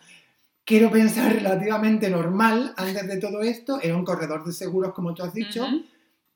quiero 0.65 0.89
pensar, 0.91 1.33
relativamente 1.33 2.09
normal 2.09 2.73
antes 2.77 3.07
de 3.07 3.17
todo 3.17 3.41
esto. 3.41 3.79
Era 3.81 3.95
un 3.95 4.05
corredor 4.05 4.43
de 4.45 4.51
seguros, 4.53 4.93
como 4.93 5.13
tú 5.13 5.23
has 5.23 5.33
dicho, 5.33 5.67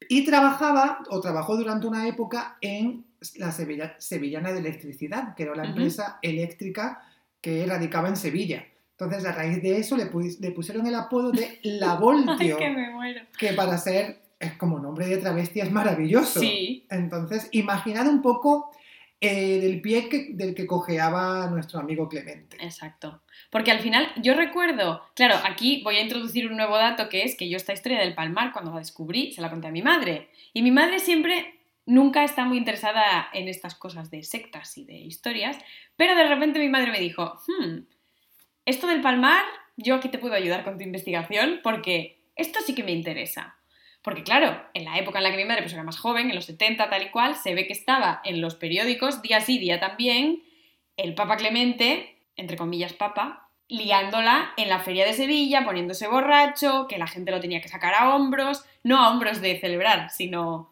y 0.10 0.26
trabajaba 0.26 1.00
o 1.10 1.20
trabajó 1.22 1.56
durante 1.58 1.88
una 1.88 2.08
época 2.08 2.58
en 2.62 3.06
la 3.38 3.52
Sevilla- 3.52 3.96
Sevillana 4.00 4.52
de 4.52 4.60
Electricidad, 4.60 5.34
que 5.36 5.44
era 5.44 5.56
la 5.56 5.66
empresa 5.66 6.20
eléctrica 6.22 7.02
que 7.42 7.66
radicaba 7.66 8.10
en 8.10 8.18
Sevilla. 8.18 8.66
Entonces, 8.92 9.26
a 9.26 9.32
raíz 9.32 9.62
de 9.62 9.78
eso, 9.78 9.98
le, 9.98 10.06
pus- 10.06 10.40
le 10.40 10.52
pusieron 10.52 10.86
el 10.88 10.96
apodo 10.96 11.32
de 11.32 11.60
La 11.64 11.94
Ay, 11.94 12.00
Voltio, 12.00 12.58
que 12.58 12.70
me 12.70 12.90
muero. 12.92 13.22
que 13.38 13.54
para 13.54 13.78
ser, 13.78 14.22
es 14.40 14.54
como 14.54 14.80
nombre 14.80 15.08
de 15.08 15.18
travesti, 15.18 15.60
es 15.62 15.72
maravilloso. 15.72 16.40
Sí, 16.40 16.86
Entonces, 16.90 17.48
imaginad 17.52 18.08
un 18.08 18.22
poco 18.22 18.72
eh, 19.26 19.60
del 19.62 19.80
pie 19.80 20.10
que- 20.10 20.32
del 20.34 20.54
que 20.54 20.68
cojeaba 20.68 21.48
nuestro 21.48 21.80
amigo 21.80 22.10
Clemente. 22.10 22.58
exacto. 22.60 23.22
Porque 23.50 23.72
al 23.72 23.80
final, 23.80 24.06
yo 24.22 24.34
recuerdo, 24.34 25.02
claro, 25.16 25.36
aquí 25.46 25.82
voy 25.82 25.96
a 25.96 26.02
introducir 26.02 26.46
un 26.48 26.58
nuevo 26.58 26.76
dato 26.78 27.08
que 27.08 27.24
es 27.24 27.38
que 27.38 27.48
yo 27.48 27.56
esta 27.56 27.72
historia 27.72 28.00
del 28.02 28.16
Palmar, 28.16 28.52
cuando 28.52 28.72
la 28.74 28.80
descubrí, 28.80 29.32
se 29.32 29.40
la 29.42 29.50
conté 29.50 29.68
a 29.68 29.72
mi 29.72 29.82
madre. 29.82 30.28
Y 30.52 30.62
mi 30.62 30.72
madre 30.72 31.00
siempre, 31.00 31.58
nunca 31.86 32.26
está 32.26 32.44
muy 32.44 32.58
interesada 32.58 33.30
en 33.34 33.48
estas 33.48 33.76
cosas 33.76 34.12
de 34.12 34.24
sectas 34.24 34.78
y 34.78 34.84
de 34.84 34.96
historias, 34.96 35.58
pero 35.96 36.16
de 36.16 36.28
repente 36.28 36.60
mi 36.60 36.68
madre 36.68 36.92
me 36.92 37.00
dijo, 37.00 37.40
"Hmm, 37.48 37.86
esto 38.66 38.88
del 38.88 39.02
Palmar, 39.02 39.44
yo 39.78 39.96
aquí 39.96 40.10
te 40.10 40.18
puedo 40.18 40.34
ayudar 40.36 40.66
con 40.66 40.78
tu 40.78 40.84
investigación 40.84 41.62
porque 41.64 42.20
esto 42.36 42.60
sí 42.66 42.76
que 42.76 42.84
me 42.84 42.92
interesa. 42.92 43.56
Porque 44.04 44.24
claro, 44.24 44.62
en 44.74 44.86
la 44.86 45.00
época 45.00 45.20
en 45.20 45.24
la 45.24 45.32
que 45.32 45.38
mi 45.38 45.46
madre 45.46 45.62
pues, 45.62 45.74
era 45.74 45.84
más 45.84 45.98
joven, 45.98 46.30
en 46.30 46.36
los 46.36 46.46
70 46.46 46.90
tal 46.90 47.02
y 47.02 47.10
cual, 47.10 47.36
se 47.36 47.56
ve 47.56 47.66
que 47.66 47.74
estaba 47.74 48.22
en 48.26 48.42
los 48.42 48.56
periódicos, 48.56 49.22
día 49.22 49.40
sí, 49.40 49.58
día 49.58 49.80
también, 49.80 50.44
el 50.98 51.16
Papa 51.16 51.38
Clemente, 51.38 52.18
entre 52.36 52.58
comillas 52.58 52.94
Papa, 52.94 53.48
liándola 53.70 54.54
en 54.58 54.70
la 54.70 54.80
feria 54.80 55.06
de 55.06 55.14
Sevilla, 55.14 55.64
poniéndose 55.64 56.08
borracho, 56.08 56.86
que 56.88 56.98
la 56.98 57.08
gente 57.08 57.32
lo 57.32 57.40
tenía 57.40 57.62
que 57.62 57.70
sacar 57.70 57.94
a 57.94 58.14
hombros, 58.14 58.66
no 58.84 58.98
a 58.98 59.10
hombros 59.10 59.42
de 59.42 59.58
celebrar, 59.60 60.10
sino 60.10 60.72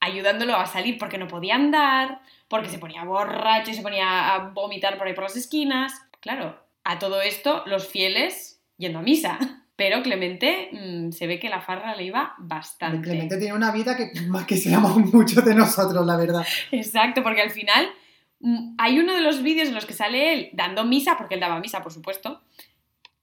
ayudándolo 0.00 0.56
a 0.56 0.66
salir 0.66 0.98
porque 0.98 1.18
no 1.18 1.28
podía 1.28 1.54
andar, 1.54 2.20
porque 2.48 2.70
se 2.70 2.78
ponía 2.78 3.04
borracho 3.04 3.70
y 3.70 3.74
se 3.74 3.82
ponía 3.82 4.34
a 4.34 4.38
vomitar 4.48 4.96
por 4.96 5.06
ahí 5.06 5.12
por 5.12 5.24
las 5.24 5.36
esquinas. 5.36 5.92
Claro, 6.20 6.58
a 6.84 6.98
todo 6.98 7.20
esto 7.20 7.62
los 7.66 7.86
fieles 7.86 8.60
yendo 8.78 8.98
a 8.98 9.02
misa. 9.02 9.61
Pero 9.84 10.00
Clemente 10.00 10.68
mm, 10.70 11.10
se 11.10 11.26
ve 11.26 11.40
que 11.40 11.48
la 11.48 11.60
farra 11.60 11.96
le 11.96 12.04
iba 12.04 12.34
bastante. 12.38 13.02
Clemente 13.08 13.36
tiene 13.36 13.52
una 13.54 13.72
vida 13.72 13.96
que 13.96 14.12
más 14.28 14.46
quisiéramos 14.46 14.96
muchos 15.12 15.44
de 15.44 15.54
nosotros, 15.56 16.06
la 16.06 16.16
verdad. 16.16 16.46
Exacto, 16.70 17.24
porque 17.24 17.40
al 17.42 17.50
final 17.50 17.88
mm, 18.38 18.74
hay 18.78 19.00
uno 19.00 19.12
de 19.12 19.22
los 19.22 19.42
vídeos 19.42 19.66
en 19.68 19.74
los 19.74 19.84
que 19.84 19.94
sale 19.94 20.32
él 20.34 20.50
dando 20.52 20.84
misa, 20.84 21.16
porque 21.18 21.34
él 21.34 21.40
daba 21.40 21.58
misa, 21.58 21.82
por 21.82 21.92
supuesto, 21.92 22.42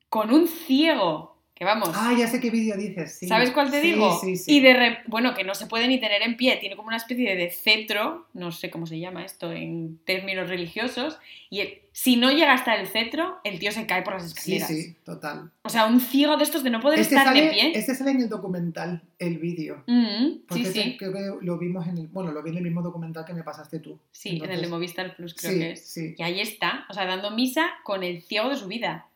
con 0.09 0.33
un 0.33 0.47
ciego 0.49 1.37
Que 1.53 1.63
vamos. 1.65 1.89
Ah, 1.93 2.13
ya 2.17 2.27
sé 2.27 2.39
qué 2.41 2.49
vídeo 2.49 2.75
dices, 2.77 3.17
sí. 3.19 3.27
¿Sabes 3.27 3.51
cuál 3.51 3.69
te 3.71 3.81
Sí, 3.81 3.91
digo? 3.91 4.19
Sí, 4.21 4.35
sí. 4.37 4.55
Y 4.57 4.59
de 4.61 4.73
re- 4.73 4.99
bueno, 5.07 5.33
que 5.35 5.43
no 5.45 5.53
se 5.55 5.67
puede 5.67 5.87
ni 5.87 5.97
tener 5.99 6.21
en 6.23 6.35
pie, 6.37 6.57
tiene 6.57 6.75
como 6.75 6.87
una 6.89 6.97
especie 6.97 7.35
de 7.35 7.51
cetro, 7.51 8.27
no 8.33 8.51
sé 8.51 8.69
cómo 8.69 8.85
se 8.85 8.97
llama 8.99 9.23
esto 9.25 9.51
en 9.53 9.99
términos 10.05 10.47
religiosos, 10.49 11.19
y 11.49 11.59
el- 11.61 11.81
si 12.01 12.15
no 12.15 12.31
llega 12.31 12.53
hasta 12.53 12.75
el 12.75 12.87
cetro, 12.87 13.39
el 13.43 13.59
tío 13.59 13.73
se 13.73 13.85
cae 13.85 14.03
por 14.03 14.13
las 14.13 14.31
Sí, 14.31 14.55
escaleras. 14.55 14.67
sí, 14.69 14.95
total. 15.03 15.51
O 15.63 15.69
sea, 15.69 15.85
un 15.85 15.99
ciego 15.99 16.37
de 16.37 16.43
estos 16.45 16.63
de 16.63 16.69
no 16.69 16.79
poder 16.79 16.99
Este 16.99 17.15
estar 17.15 17.27
sale, 17.27 17.41
de 17.47 17.49
pie. 17.51 17.71
este 17.77 17.93
sale 17.93 18.11
en 18.11 18.21
el 18.21 18.29
documental, 18.29 19.01
el 19.19 19.37
vídeo. 19.37 19.83
Mm, 19.85 20.45
Porque 20.47 20.63
sí, 20.63 20.69
ese 20.69 20.83
sí. 20.83 20.97
creo 20.97 21.11
que 21.11 21.45
lo 21.45 21.57
vimos 21.57 21.85
en 21.87 21.97
el, 21.97 22.07
bueno, 22.07 22.31
lo 22.31 22.41
vi 22.41 22.51
en 22.51 22.57
el 22.57 22.63
mismo 22.63 22.81
documental 22.81 23.25
que 23.25 23.33
me 23.33 23.43
pasaste 23.43 23.79
tú. 23.79 23.99
Sí, 24.13 24.39
en 24.41 24.49
el 24.49 24.61
de 24.61 24.67
Movistar 24.69 25.13
Plus 25.17 25.33
creo 25.33 25.51
sí, 25.51 25.59
que 25.59 25.71
es. 25.71 25.85
sí. 25.85 26.15
Y 26.17 26.23
ahí 26.23 26.39
está, 26.39 26.85
o 26.89 26.93
sea, 26.93 27.05
dando 27.05 27.31
misa 27.31 27.67
con 27.83 28.01
el 28.03 28.21
ciego 28.21 28.47
de 28.49 28.55
su 28.55 28.67
vida. 28.67 29.07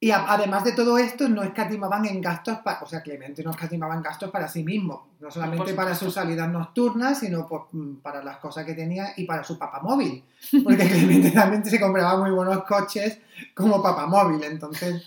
Y 0.00 0.12
a- 0.12 0.26
además 0.32 0.62
de 0.62 0.72
todo 0.72 0.96
esto, 0.96 1.28
no 1.28 1.42
escatimaban 1.42 2.06
en 2.06 2.20
gastos, 2.20 2.58
pa- 2.58 2.78
o 2.82 2.86
sea, 2.86 3.02
Clemente 3.02 3.42
no 3.42 3.50
escatimaba 3.50 3.94
en 3.96 4.02
gastos 4.02 4.30
para 4.30 4.46
sí 4.46 4.62
mismo, 4.62 5.08
no 5.18 5.28
solamente 5.30 5.64
Por 5.64 5.74
para 5.74 5.94
sus 5.94 6.14
salidas 6.14 6.48
nocturnas, 6.48 7.18
sino 7.18 7.48
pues, 7.48 7.62
mm, 7.72 7.96
para 7.96 8.22
las 8.22 8.36
cosas 8.36 8.64
que 8.64 8.74
tenía 8.74 9.12
y 9.16 9.24
para 9.24 9.42
su 9.42 9.58
papamóvil, 9.58 10.22
porque 10.62 10.86
Clemente 10.88 11.32
también 11.32 11.64
se 11.64 11.80
compraba 11.80 12.16
muy 12.16 12.30
buenos 12.30 12.62
coches 12.64 13.18
como 13.54 13.82
papamóvil, 13.82 14.42
entonces 14.44 15.02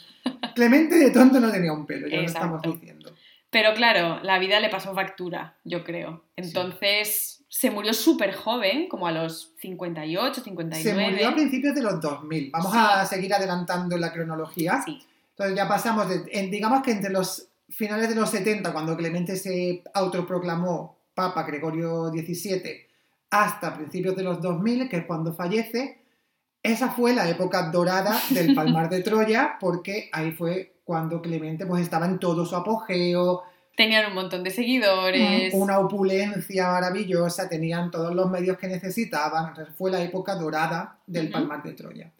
Clemente 0.55 0.95
de 0.95 1.09
tonto 1.11 1.39
no 1.39 1.49
tenía 1.51 1.71
un 1.73 1.85
pelo, 1.85 2.07
ya 2.07 2.17
lo 2.17 2.23
estamos 2.23 2.57
Exacto. 2.59 2.71
diciendo. 2.73 3.11
Pero 3.49 3.73
claro, 3.73 4.19
la 4.23 4.39
vida 4.39 4.59
le 4.59 4.69
pasó 4.69 4.93
factura, 4.93 5.55
yo 5.63 5.83
creo. 5.83 6.23
Entonces 6.35 7.40
se 7.53 7.69
murió 7.69 7.93
súper 7.93 8.33
joven, 8.33 8.87
como 8.87 9.07
a 9.07 9.11
los 9.11 9.51
58, 9.59 10.35
Se 10.35 10.41
59. 10.45 11.11
murió 11.11 11.27
a 11.27 11.33
principios 11.33 11.75
de 11.75 11.81
los 11.81 11.99
2000, 11.99 12.49
vamos 12.49 12.71
Sí. 12.71 12.77
a 12.79 13.05
seguir 13.05 13.33
adelantando 13.33 13.97
la 13.97 14.13
cronología. 14.13 14.81
Sí, 14.85 14.99
Entonces 15.31 15.57
ya 15.57 15.67
pasamos, 15.67 16.07
de- 16.07 16.23
en- 16.31 16.49
digamos 16.49 16.81
que 16.81 16.91
entre 16.91 17.09
los 17.11 17.47
finales 17.69 18.07
de 18.07 18.15
los 18.15 18.29
70, 18.29 18.71
cuando 18.71 18.95
Clemente 18.95 19.35
se 19.35 19.83
autoproclamó 19.93 20.97
Papa 21.13 21.43
Gregorio 21.43 22.07
XVII, 22.09 22.85
hasta 23.31 23.75
principios 23.75 24.15
de 24.15 24.23
los 24.23 24.41
2000, 24.41 24.87
que 24.87 24.97
es 24.97 25.05
cuando 25.05 25.33
fallece, 25.33 25.99
esa 26.63 26.89
fue 26.91 27.13
la 27.13 27.27
época 27.29 27.69
dorada 27.69 28.17
del 28.29 28.55
Palmar 28.55 28.89
de 28.89 29.01
Troya, 29.01 29.57
porque 29.59 30.09
ahí 30.13 30.31
fue 30.31 30.75
cuando 30.85 31.21
Clemente 31.21 31.65
pues, 31.65 31.81
estaba 31.81 32.05
en 32.05 32.17
todo 32.19 32.45
su 32.45 32.55
apogeo, 32.55 33.41
tenían 33.75 34.07
un 34.07 34.13
montón 34.15 34.43
de 34.43 34.49
seguidores. 34.51 35.53
una 35.53 35.79
opulencia 35.79 36.67
maravillosa, 36.67 37.49
tenían 37.49 37.91
todos 37.91 38.13
los 38.13 38.29
medios 38.29 38.57
que 38.57 38.67
necesitaban, 38.67 39.53
fue 39.77 39.91
la 39.91 40.01
época 40.01 40.35
dorada 40.35 40.97
del. 41.07 41.29
Palmar 41.29 41.63
de 41.63 41.73
Troya. 41.73 42.11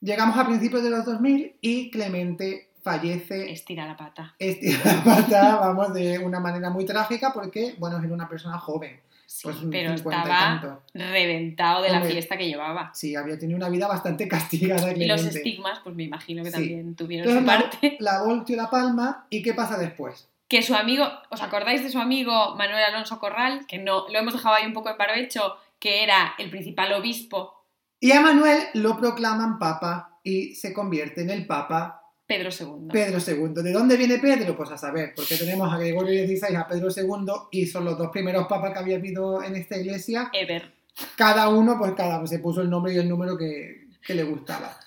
Llegamos 0.00 0.36
a 0.38 0.46
principios 0.46 0.82
de 0.82 0.90
los 0.90 1.04
2000 1.04 1.56
y 1.60 1.90
Clemente 1.90 2.70
fallece 2.82 3.50
Estira 3.50 3.86
la 3.86 3.96
pata. 3.96 4.34
estira 4.38 4.78
la 4.84 5.04
pata, 5.04 5.56
vamos, 5.56 5.92
de 5.92 6.18
una 6.18 6.40
manera 6.40 6.70
muy 6.70 6.84
trágica 6.86 7.32
porque, 7.32 7.74
bueno, 7.78 7.98
era 7.98 8.12
una 8.14 8.28
persona 8.28 8.58
joven. 8.58 9.00
Sí, 9.26 9.42
Pues 9.42 9.56
pero 9.70 9.94
50 9.94 10.00
y 10.18 10.22
estaba 10.22 10.80
reventado 10.94 11.82
de 11.82 11.90
la 11.90 12.00
fiesta 12.02 12.38
que 12.38 12.46
llevaba. 12.46 12.90
Sí, 12.94 13.14
había 13.14 13.38
tenido 13.38 13.58
una 13.58 13.68
vida 13.68 13.86
bastante 13.86 14.26
castigada 14.28 14.90
Y 14.92 15.04
los 15.04 15.22
estigmas, 15.24 15.80
pues 15.84 15.94
me 15.94 16.04
imagino 16.04 16.42
que 16.42 16.50
Sí. 16.50 16.54
también 16.56 16.94
tuvieron 16.94 17.28
Entonces, 17.28 17.42
su 17.42 17.46
la, 17.46 17.70
parte. 17.70 17.96
la 18.00 18.22
volteó 18.22 18.56
la 18.56 18.70
palma 18.70 19.26
y 19.28 19.42
¿qué 19.42 19.52
pasa 19.52 19.76
después? 19.76 20.28
Que 20.48 20.62
su 20.62 20.74
amigo, 20.74 21.06
¿os 21.30 21.42
acordáis 21.42 21.82
de 21.82 21.90
su 21.90 21.98
amigo 21.98 22.54
Manuel 22.56 22.82
Alonso 22.84 23.18
Corral? 23.18 23.66
Que 23.66 23.78
no, 23.78 24.08
lo 24.08 24.18
hemos 24.18 24.32
dejado 24.32 24.54
ahí 24.54 24.66
un 24.66 24.72
poco 24.72 24.88
en 24.88 24.96
barbecho, 24.96 25.56
que 25.78 26.02
era 26.02 26.34
el 26.38 26.50
principal 26.50 26.92
obispo 26.94 27.64
Y 28.00 28.12
a 28.12 28.20
Manuel 28.20 28.58
lo 28.74 28.96
proclaman 28.96 29.58
papa 29.58 30.18
y 30.22 30.54
se 30.54 30.72
convierte 30.72 31.20
en 31.20 31.30
el 31.30 31.46
papa 31.46 32.02
Pedro 32.26 32.50
II. 32.50 32.88
Pedro 32.90 33.18
II. 33.18 33.62
¿De 33.62 33.72
dónde 33.72 33.96
viene 33.96 34.18
Pedro? 34.18 34.56
Pues 34.56 34.70
a 34.70 34.76
saber, 34.76 35.14
porque 35.16 35.36
tenemos 35.36 35.72
a 35.72 35.78
Gregorio 35.78 36.26
XVI 36.26 36.56
a 36.56 36.66
Pedro 36.66 36.88
II 36.94 37.32
y 37.50 37.66
son 37.66 37.84
los 37.86 37.96
dos 37.96 38.08
primeros 38.08 38.46
papas 38.46 38.72
que 38.72 38.78
había 38.78 38.96
habido 38.96 39.42
en 39.42 39.56
esta 39.56 39.78
iglesia. 39.78 40.30
Ever. 40.32 40.74
Cada 41.16 41.48
uno, 41.48 41.78
pues 41.78 41.92
cada 41.92 42.26
se 42.26 42.38
puso 42.38 42.60
el 42.60 42.68
nombre 42.68 42.92
y 42.92 42.98
el 42.98 43.08
número 43.08 43.36
que, 43.36 43.88
que 44.06 44.14
le 44.14 44.24
gustaba. 44.24 44.78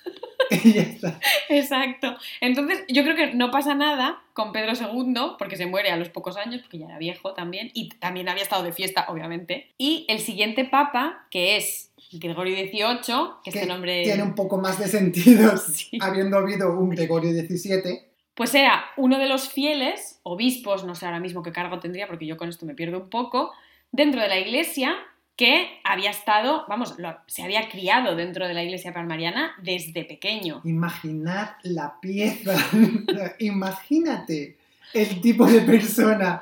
y 0.64 0.74
ya 0.74 0.82
está. 0.82 1.20
Exacto. 1.50 2.18
Entonces, 2.42 2.84
yo 2.88 3.04
creo 3.04 3.16
que 3.16 3.34
no 3.34 3.52
pasa 3.52 3.74
nada 3.74 4.22
con 4.34 4.52
Pedro 4.52 4.74
II, 4.74 5.36
porque 5.38 5.56
se 5.56 5.66
muere 5.66 5.92
a 5.92 5.98
los 5.98 6.10
pocos 6.10 6.38
años, 6.38 6.62
porque 6.62 6.80
ya 6.80 6.88
era 6.88 6.98
viejo 6.98 7.34
también, 7.34 7.72
y 7.74 7.90
también 7.90 8.30
había 8.30 8.44
estado 8.44 8.64
de 8.64 8.74
fiesta, 8.74 9.06
obviamente. 9.08 9.72
Y 9.78 10.06
el 10.10 10.20
siguiente 10.20 10.66
papa, 10.66 11.28
que 11.30 11.58
es 11.58 11.92
Gregorio 12.12 12.56
XVIII, 12.56 13.16
que 13.44 13.50
este 13.52 13.66
nombre... 13.66 14.04
Tiene 14.04 14.24
un 14.24 14.36
poco 14.36 14.58
más 14.58 14.80
de 14.80 14.88
sentido 14.88 15.58
Sí. 15.58 15.98
habiendo 16.02 16.38
habido 16.38 16.78
un 16.78 16.90
Gregorio 16.90 17.32
XVII. 17.32 18.02
Pues 18.34 18.56
era 18.56 18.86
uno 18.98 19.20
de 19.20 19.28
los 19.28 19.50
fieles, 19.50 20.20
obispos, 20.24 20.84
no 20.84 20.96
sé 20.96 21.06
ahora 21.06 21.20
mismo 21.20 21.44
qué 21.44 21.52
cargo 21.52 21.80
tendría, 21.80 22.08
porque 22.08 22.26
yo 22.26 22.38
con 22.38 22.50
esto 22.50 22.66
me 22.66 22.76
pierdo 22.76 23.00
un 23.00 23.10
poco, 23.10 23.52
dentro 23.92 24.22
de 24.22 24.28
la 24.28 24.40
iglesia 24.40 24.96
que 25.42 25.80
había 25.84 26.12
estado, 26.12 26.66
vamos, 26.70 27.00
lo- 27.00 27.18
se 27.26 27.42
había 27.42 27.68
criado 27.68 28.16
dentro 28.16 28.48
de 28.48 28.54
la 28.54 28.62
iglesia 28.64 28.94
palmariana 28.94 29.54
desde 29.60 30.06
pequeño. 30.06 30.62
Imaginad 30.66 31.50
la 31.64 32.00
pieza. 32.00 32.54
Imagínate 33.40 34.58
el 34.94 35.20
tipo 35.20 35.48
de 35.48 35.62
persona 35.62 36.42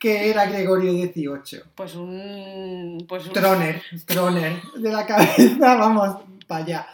que 0.00 0.30
era 0.30 0.46
Gregorio 0.46 0.90
XVIII. 0.92 1.62
Pues 1.76 1.94
un... 1.94 3.04
Pues 3.08 3.26
un... 3.28 3.32
Troner, 3.32 3.82
Troner, 4.04 4.60
de 4.76 4.90
la 4.90 5.06
cabeza, 5.06 5.74
vamos, 5.76 6.16
para 6.48 6.64
allá. 6.64 6.86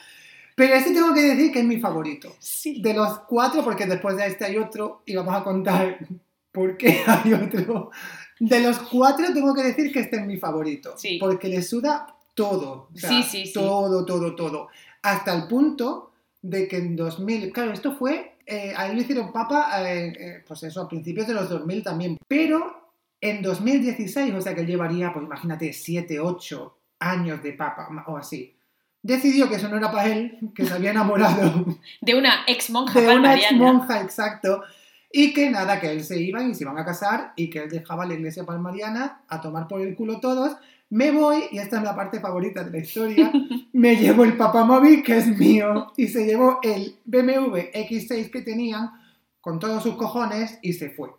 Pero 0.55 0.75
este 0.75 0.93
tengo 0.93 1.15
que 1.15 1.23
decir 1.23 1.53
que 1.53 1.61
es 1.61 1.65
mi 1.65 1.79
favorito. 1.79 2.37
Sí. 2.39 2.83
De 2.83 2.93
los 2.93 3.21
cuatro, 3.21 3.65
porque 3.65 3.87
después 3.87 4.17
de 4.19 4.27
este 4.27 4.45
hay 4.45 4.59
otro, 4.59 5.03
y 5.07 5.15
vamos 5.17 5.35
a 5.35 5.43
contar 5.43 5.99
por 6.53 6.77
qué 6.77 7.03
hay 7.07 7.33
otro. 7.33 7.91
De 8.39 8.61
los 8.61 8.79
cuatro 8.79 9.33
tengo 9.33 9.55
que 9.55 9.63
decir 9.63 9.93
que 9.93 10.01
este 10.01 10.17
es 10.17 10.27
mi 10.27 10.37
favorito. 10.37 10.95
Sí. 10.97 11.19
Porque 11.19 11.49
le 11.49 11.63
suda 11.63 12.07
todo. 12.35 12.89
o 12.95 12.99
sea, 12.99 13.11
Sí, 13.11 13.23
sí, 13.23 13.47
sí. 13.47 13.53
Todo, 13.53 14.05
todo, 14.05 14.35
todo. 14.35 14.69
Hasta 15.03 15.35
el 15.35 15.47
punto 15.49 16.13
de 16.43 16.69
que 16.69 16.77
en 16.77 16.97
2000, 16.97 17.53
claro, 17.53 17.73
esto 17.73 17.97
fue, 17.97 18.37
eh, 18.47 18.73
a 18.77 18.87
él 18.87 18.97
lo 18.97 19.03
hicieron 19.03 19.33
papa, 19.33 19.69
eh, 19.83 20.13
eh, 20.19 20.45
pues 20.47 20.63
eso, 20.63 20.83
a 20.83 20.89
principios 20.89 21.27
de 21.27 21.35
los 21.35 21.49
2000 21.49 21.83
también. 21.83 22.19
Pero 22.29 22.93
en 23.21 23.43
2016, 23.43 24.35
o 24.35 24.41
sea 24.41 24.55
que 24.55 24.65
llevaría, 24.65 25.13
pues 25.13 25.25
imagínate, 25.25 25.73
7, 25.73 26.21
8 26.21 26.77
años 27.01 27.43
de 27.43 27.53
papa 27.53 27.89
o 28.07 28.17
así. 28.17 28.55
Decidió 29.03 29.49
que 29.49 29.57
eso 29.57 29.69
no 29.69 29.77
era 29.77 29.91
para 29.91 30.09
él, 30.09 30.39
que 30.55 30.65
se 30.65 30.75
había 30.75 30.91
enamorado 30.91 31.65
De 32.01 32.15
una 32.17 32.45
ex 32.47 32.71
monja 32.71 33.01
de 33.01 33.17
una 33.17 33.37
ex 33.37 33.53
monja, 33.53 34.03
exacto, 34.03 34.63
y 35.19 35.33
que 35.33 35.51
nada, 35.51 35.81
que 35.81 35.91
él 35.91 36.05
se 36.05 36.21
iban 36.21 36.51
y 36.51 36.55
se 36.55 36.65
iban 36.65 36.77
a 36.79 36.85
casar 36.85 37.33
y 37.37 37.49
que 37.49 37.61
él 37.61 37.71
dejaba 37.71 38.05
la 38.05 38.15
iglesia 38.15 38.45
palmariana 38.45 39.23
a 39.29 39.41
tomar 39.41 39.67
por 39.67 39.81
el 39.81 39.95
culo 39.97 40.21
todos. 40.21 40.57
Me 40.91 41.11
voy, 41.11 41.45
y 41.51 41.59
esta 41.59 41.79
es 41.79 41.83
la 41.83 41.97
parte 41.97 42.21
favorita 42.21 42.63
de 42.63 42.71
la 42.71 42.79
historia, 42.79 43.33
me 43.73 43.97
llevo 43.97 44.25
el 44.25 44.37
papamóvil 44.37 45.03
que 45.03 45.17
es 45.17 45.27
mío 45.27 45.93
y 45.97 46.09
se 46.09 46.27
llevó 46.27 46.61
el 46.63 46.97
BMW 47.07 47.57
X6 47.73 48.31
que 48.31 48.43
tenían 48.43 48.91
con 49.41 49.59
todos 49.59 49.83
sus 49.83 49.97
cojones 49.97 50.59
y 50.63 50.75
se 50.75 50.91
fue. 50.91 51.11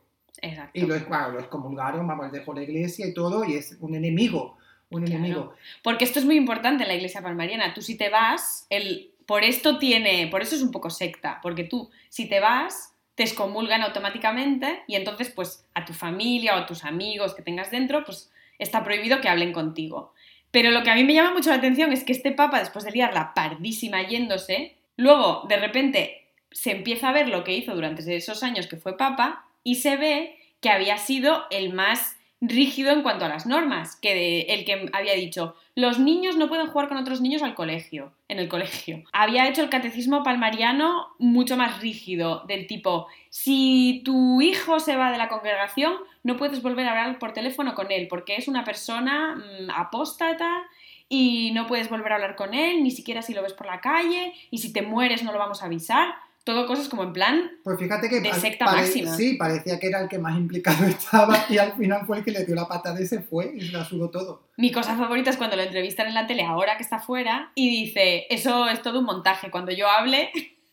Exacto. 0.41 0.71
Y 0.79 0.85
lo, 0.85 0.95
claro, 1.05 1.33
lo 1.33 1.39
excomulgaron, 1.39 2.05
vamos, 2.07 2.31
dejó 2.31 2.53
la 2.53 2.61
iglesia 2.61 3.07
y 3.07 3.13
todo 3.13 3.43
y 3.45 3.55
es 3.55 3.75
un 3.81 3.95
enemigo, 3.95 4.57
un 4.89 5.03
Claro. 5.03 5.17
enemigo. 5.17 5.53
Porque 5.83 6.05
esto 6.05 6.19
es 6.19 6.25
muy 6.25 6.35
importante 6.37 6.83
en 6.83 6.89
la 6.89 6.95
iglesia 6.95 7.21
palmariana. 7.21 7.73
Tú 7.73 7.81
si 7.81 7.95
te 7.97 8.09
vas, 8.09 8.67
el, 8.69 9.11
por 9.25 9.43
esto 9.43 9.79
tiene, 9.79 10.27
por 10.29 10.41
eso 10.43 10.55
es 10.55 10.61
un 10.61 10.71
poco 10.71 10.89
secta, 10.91 11.39
porque 11.41 11.63
tú 11.63 11.89
si 12.09 12.29
te 12.29 12.39
vas, 12.39 12.93
te 13.17 13.23
excomulgan 13.23 13.81
automáticamente 13.81 14.83
y 14.85 14.95
entonces 14.95 15.31
pues 15.31 15.67
a 15.73 15.85
tu 15.85 15.93
familia 15.93 16.53
o 16.55 16.59
a 16.59 16.65
tus 16.67 16.85
amigos 16.85 17.33
que 17.33 17.41
tengas 17.41 17.71
dentro, 17.71 18.05
pues 18.05 18.31
está 18.59 18.83
prohibido 18.83 19.21
que 19.21 19.27
hablen 19.27 19.53
contigo. 19.53 20.13
Pero 20.51 20.69
lo 20.69 20.83
que 20.83 20.91
a 20.91 20.95
mí 20.95 21.03
me 21.03 21.15
llama 21.15 21.33
mucho 21.33 21.49
la 21.49 21.55
atención 21.55 21.91
es 21.91 22.03
que 22.03 22.11
este 22.11 22.31
papa, 22.31 22.59
después 22.59 22.85
de 22.85 22.91
liarla 22.91 23.33
pardísima 23.33 24.03
yéndose, 24.03 24.77
luego 24.97 25.47
de 25.49 25.57
repente 25.57 26.27
se 26.51 26.69
empieza 26.69 27.09
a 27.09 27.13
ver 27.13 27.27
lo 27.27 27.43
que 27.43 27.55
hizo 27.55 27.73
durante 27.73 28.15
esos 28.15 28.43
años 28.43 28.67
que 28.67 28.77
fue 28.77 28.97
papa 28.97 29.47
y 29.63 29.75
se 29.75 29.97
ve 29.97 30.37
que 30.61 30.69
había 30.69 30.99
sido 30.99 31.47
el 31.49 31.73
más 31.73 32.16
rígido 32.39 32.91
en 32.91 33.01
cuanto 33.01 33.25
a 33.25 33.29
las 33.29 33.45
normas, 33.47 33.95
que 33.95 34.13
de- 34.13 34.41
el 34.53 34.63
que 34.65 34.89
había 34.93 35.13
dicho, 35.13 35.55
los 35.75 35.97
niños 35.99 36.37
no 36.37 36.47
pueden 36.47 36.67
jugar 36.67 36.87
con 36.87 36.97
otros 36.97 37.19
niños 37.19 37.41
al 37.41 37.55
colegio, 37.55 38.13
en 38.27 38.37
el 38.39 38.47
colegio. 38.47 39.03
Había 39.11 39.47
hecho 39.47 39.61
el 39.63 39.69
catecismo 39.69 40.23
palmariano 40.23 41.07
mucho 41.17 41.57
más 41.57 41.81
rígido, 41.81 42.43
del 42.47 42.67
tipo, 42.67 43.07
si 43.29 44.01
tu 44.05 44.41
hijo 44.41 44.79
se 44.79 44.95
va 44.95 45.11
de 45.11 45.17
la 45.17 45.29
congregación, 45.29 45.95
no 46.23 46.37
puedes 46.37 46.61
volver 46.61 46.85
a 46.87 46.91
hablar 46.91 47.19
por 47.19 47.33
teléfono 47.33 47.73
con 47.73 47.91
él, 47.91 48.07
porque 48.07 48.35
es 48.35 48.47
una 48.47 48.63
persona 48.63 49.35
mm, 49.35 49.71
apóstata 49.71 50.63
y 51.09 51.51
no 51.51 51.65
puedes 51.67 51.89
volver 51.89 52.11
a 52.11 52.15
hablar 52.15 52.35
con 52.35 52.53
él, 52.53 52.83
ni 52.83 52.91
siquiera 52.91 53.21
si 53.21 53.33
lo 53.33 53.41
ves 53.41 53.53
por 53.53 53.65
la 53.65 53.79
calle, 53.81 54.33
y 54.51 54.57
si 54.59 54.73
te 54.73 54.81
mueres 54.81 55.23
no 55.23 55.31
lo 55.31 55.39
vamos 55.39 55.63
a 55.63 55.67
avisar. 55.67 56.13
Todo 56.47 56.65
cosas 56.65 56.87
como 56.87 57.03
en 57.03 57.11
plan, 57.11 57.51
Pues 57.61 57.77
fíjate 57.77 58.07
que 58.07 58.21
De 58.21 58.31
secta 58.31 58.63
máxima. 58.63 59.13
sí, 59.17 59.33
parecía 59.33 59.77
que 59.81 59.87
era 59.87 59.99
el 59.99 60.07
que 60.07 60.17
más 60.17 60.37
implicado 60.37 60.85
estaba 60.87 61.43
y 61.49 61.57
al 61.57 61.73
final 61.73 62.05
fue 62.05 62.19
el 62.19 62.23
que 62.23 62.31
le 62.31 62.45
dio 62.45 62.55
la 62.55 62.69
patada 62.69 63.01
y 63.01 63.05
se 63.05 63.19
fue 63.21 63.51
y 63.53 63.67
se 63.67 63.73
la 63.73 63.83
sudó 63.83 64.09
todo. 64.09 64.47
Mi 64.55 64.71
cosa 64.71 64.95
favorita 64.95 65.29
es 65.29 65.35
cuando 65.35 65.57
lo 65.57 65.63
entrevistan 65.63 66.07
en 66.07 66.13
la 66.13 66.25
tele 66.25 66.45
ahora 66.45 66.77
que 66.77 66.83
está 66.83 66.99
fuera 66.99 67.51
y 67.53 67.69
dice, 67.69 68.27
eso 68.29 68.69
es 68.69 68.81
todo 68.81 68.99
un 68.99 69.05
montaje, 69.05 69.51
cuando 69.51 69.73
yo 69.73 69.89
hable... 69.89 70.31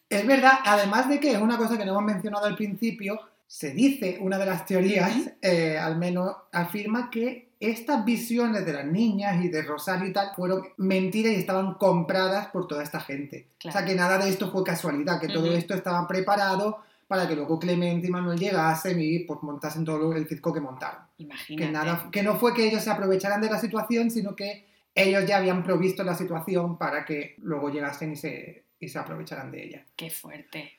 Es 0.09 0.25
verdad, 0.25 0.61
además 0.65 1.09
de 1.09 1.19
que 1.19 1.33
es 1.33 1.39
una 1.39 1.57
cosa 1.57 1.77
que 1.77 1.85
no 1.85 1.91
hemos 1.91 2.05
mencionado 2.05 2.47
al 2.47 2.55
principio, 2.55 3.19
se 3.49 3.73
dice, 3.73 4.19
una 4.21 4.39
de 4.39 4.47
las 4.47 4.67
teorías, 4.67 5.13
eh, 5.43 5.77
al 5.77 5.99
menos 5.99 6.37
afirma 6.53 7.11
que 7.11 7.49
estas 7.71 8.05
visiones 8.05 8.65
de 8.67 8.73
las 8.73 8.87
niñas 8.87 9.45
y 9.45 9.49
de 9.49 9.63
Rosario 9.63 10.09
y 10.09 10.13
tal 10.13 10.31
fueron 10.35 10.63
mentiras 10.77 11.33
y 11.33 11.37
estaban 11.37 11.75
compradas 11.75 12.49
por 12.49 12.67
toda 12.67 12.83
esta 12.83 13.01
gente. 13.01 13.49
O 13.65 13.71
sea, 13.71 13.85
que 13.85 13.95
nada 13.95 14.19
de 14.19 14.29
esto 14.29 14.51
fue 14.51 14.65
casualidad, 14.65 15.21
que 15.21 15.29
todo 15.29 15.53
esto 15.53 15.75
estaba 15.75 16.07
preparado 16.07 16.79
para 17.07 17.29
que 17.29 17.37
luego 17.37 17.59
Clemente 17.59 18.07
y 18.07 18.11
Manuel 18.11 18.39
llegasen 18.39 19.01
y 19.01 19.21
pues 19.21 19.43
montasen 19.43 19.85
todo 19.85 20.15
el 20.15 20.27
circo 20.27 20.53
que 20.53 20.61
montaron. 20.61 21.03
Imagínate. 21.19 21.67
Que, 21.67 21.73
nada, 21.73 22.09
que 22.11 22.23
no 22.23 22.37
fue 22.37 22.55
que 22.55 22.67
ellos 22.67 22.83
se 22.83 22.91
aprovecharan 22.91 23.41
de 23.41 23.51
la 23.51 23.61
situación, 23.61 24.11
sino 24.11 24.35
que 24.35 24.67
ellos 24.95 25.27
ya 25.27 25.39
habían 25.39 25.63
provisto 25.63 26.05
la 26.05 26.15
situación 26.15 26.79
para 26.79 27.05
que 27.05 27.35
luego 27.39 27.71
llegasen 27.71 28.13
y 28.13 28.17
se, 28.17 28.65
y 28.81 28.89
se 28.89 28.99
aprovecharan 28.99 29.51
de 29.51 29.65
ella. 29.65 29.85
Qué 29.97 30.11
fuerte. 30.11 30.73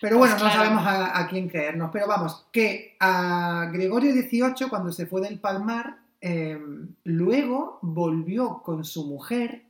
Pero 0.00 0.16
bueno, 0.16 0.34
pues 0.34 0.44
no 0.44 0.50
sabemos 0.50 0.82
a, 0.86 1.26
quién 1.28 1.48
creernos. 1.48 1.90
Pero 1.92 2.06
vamos, 2.06 2.46
que 2.52 2.96
a 3.00 3.68
Gregorio 3.72 4.12
XVIII, 4.12 4.68
cuando 4.70 4.92
se 4.92 5.06
fue 5.06 5.20
del 5.20 5.38
Palmar, 5.38 5.98
em, 6.20 6.88
luego 7.04 7.78
volvió 7.82 8.62
con 8.62 8.84
su 8.84 9.06
mujer, 9.06 9.64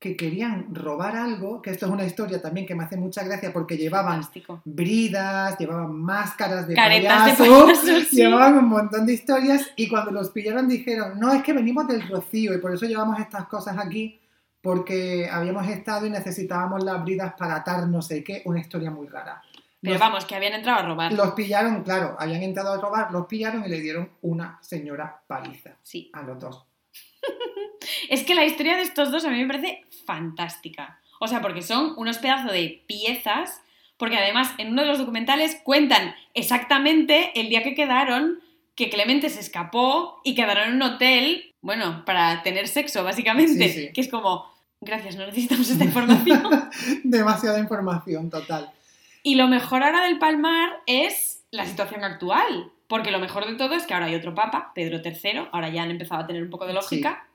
que 0.00 0.16
querían 0.16 0.74
robar 0.74 1.14
algo, 1.14 1.60
que 1.60 1.70
esto 1.70 1.84
es 1.84 1.92
una 1.92 2.06
historia 2.06 2.40
también 2.40 2.66
que 2.66 2.74
me 2.74 2.84
hace 2.84 2.96
mucha 2.96 3.22
gracia 3.22 3.52
porque 3.52 3.76
llevaban 3.76 4.22
bridas, 4.64 5.58
llevaban 5.58 5.94
máscaras 5.94 6.66
de 6.66 6.74
payaso, 6.74 7.66
llevaban 8.10 8.56
un 8.56 8.68
montón 8.68 9.04
de 9.04 9.12
historias 9.12 9.70
y 9.76 9.88
cuando 9.88 10.10
los 10.10 10.30
pillaron 10.30 10.66
dijeron, 10.66 11.20
no, 11.20 11.30
es 11.34 11.42
que 11.42 11.52
venimos 11.52 11.86
del 11.86 12.08
Rocío 12.08 12.54
y 12.54 12.58
por 12.58 12.72
eso 12.72 12.86
llevamos 12.86 13.20
estas 13.20 13.46
cosas 13.46 13.76
aquí 13.76 14.18
porque 14.62 15.28
habíamos 15.30 15.68
estado 15.68 16.06
y 16.06 16.10
necesitábamos 16.10 16.82
las 16.82 17.02
bridas 17.02 17.34
para 17.34 17.56
atar 17.56 17.86
no 17.86 18.00
sé 18.00 18.24
qué, 18.24 18.40
una 18.46 18.60
historia 18.60 18.90
muy 18.90 19.06
rara. 19.06 19.42
Pero 19.82 19.98
vamos, 19.98 20.26
que 20.26 20.34
habían 20.34 20.52
entrado 20.52 20.80
a 20.80 20.82
robar. 20.82 21.12
Los 21.12 21.32
pillaron, 21.32 21.82
claro, 21.82 22.16
habían 22.18 22.42
entrado 22.42 22.72
a 22.72 22.78
robar, 22.78 23.10
los 23.12 23.26
pillaron 23.26 23.64
y 23.64 23.68
le 23.68 23.80
dieron 23.80 24.10
una 24.20 24.58
señora 24.62 25.22
paliza. 25.26 25.76
Sí. 25.82 26.10
A 26.12 26.22
los 26.22 26.38
dos. 26.38 26.66
es 28.10 28.24
que 28.24 28.34
la 28.34 28.44
historia 28.44 28.76
de 28.76 28.82
estos 28.82 29.10
dos 29.10 29.24
a 29.24 29.30
mí 29.30 29.38
me 29.38 29.46
parece 29.46 29.84
fantástica. 30.04 31.00
O 31.18 31.28
sea, 31.28 31.40
porque 31.40 31.62
son 31.62 31.94
unos 31.96 32.18
pedazos 32.18 32.52
de 32.52 32.82
piezas, 32.86 33.62
porque 33.96 34.16
además 34.16 34.52
en 34.58 34.72
uno 34.72 34.82
de 34.82 34.88
los 34.88 34.98
documentales 34.98 35.60
cuentan 35.62 36.14
exactamente 36.34 37.38
el 37.38 37.48
día 37.48 37.62
que 37.62 37.74
quedaron, 37.74 38.40
que 38.74 38.90
Clemente 38.90 39.28
se 39.28 39.40
escapó 39.40 40.20
y 40.24 40.34
quedaron 40.34 40.68
en 40.68 40.74
un 40.76 40.82
hotel, 40.82 41.54
bueno, 41.60 42.04
para 42.04 42.42
tener 42.42 42.68
sexo, 42.68 43.04
básicamente. 43.04 43.92
Que 43.92 44.00
es 44.00 44.08
como, 44.08 44.46
gracias, 44.80 45.16
no 45.16 45.26
necesitamos 45.26 45.68
esta 45.68 45.84
información. 45.84 46.70
Demasiada 47.04 47.58
información, 47.58 48.30
total. 48.30 48.72
Y 49.22 49.34
lo 49.34 49.48
mejor 49.48 49.82
ahora 49.82 50.04
del 50.04 50.18
Palmar 50.18 50.70
es 50.86 51.44
la 51.50 51.66
situación 51.66 52.04
actual, 52.04 52.72
porque 52.86 53.10
lo 53.10 53.18
mejor 53.18 53.46
de 53.46 53.56
todo 53.56 53.74
es 53.74 53.86
que 53.86 53.94
ahora 53.94 54.06
hay 54.06 54.14
otro 54.14 54.34
papa, 54.34 54.72
Pedro 54.74 55.00
III, 55.04 55.48
ahora 55.52 55.68
ya 55.68 55.82
han 55.82 55.90
empezado 55.90 56.22
a 56.22 56.26
tener 56.26 56.42
un 56.42 56.50
poco 56.50 56.66
de 56.66 56.72
lógica, 56.72 57.26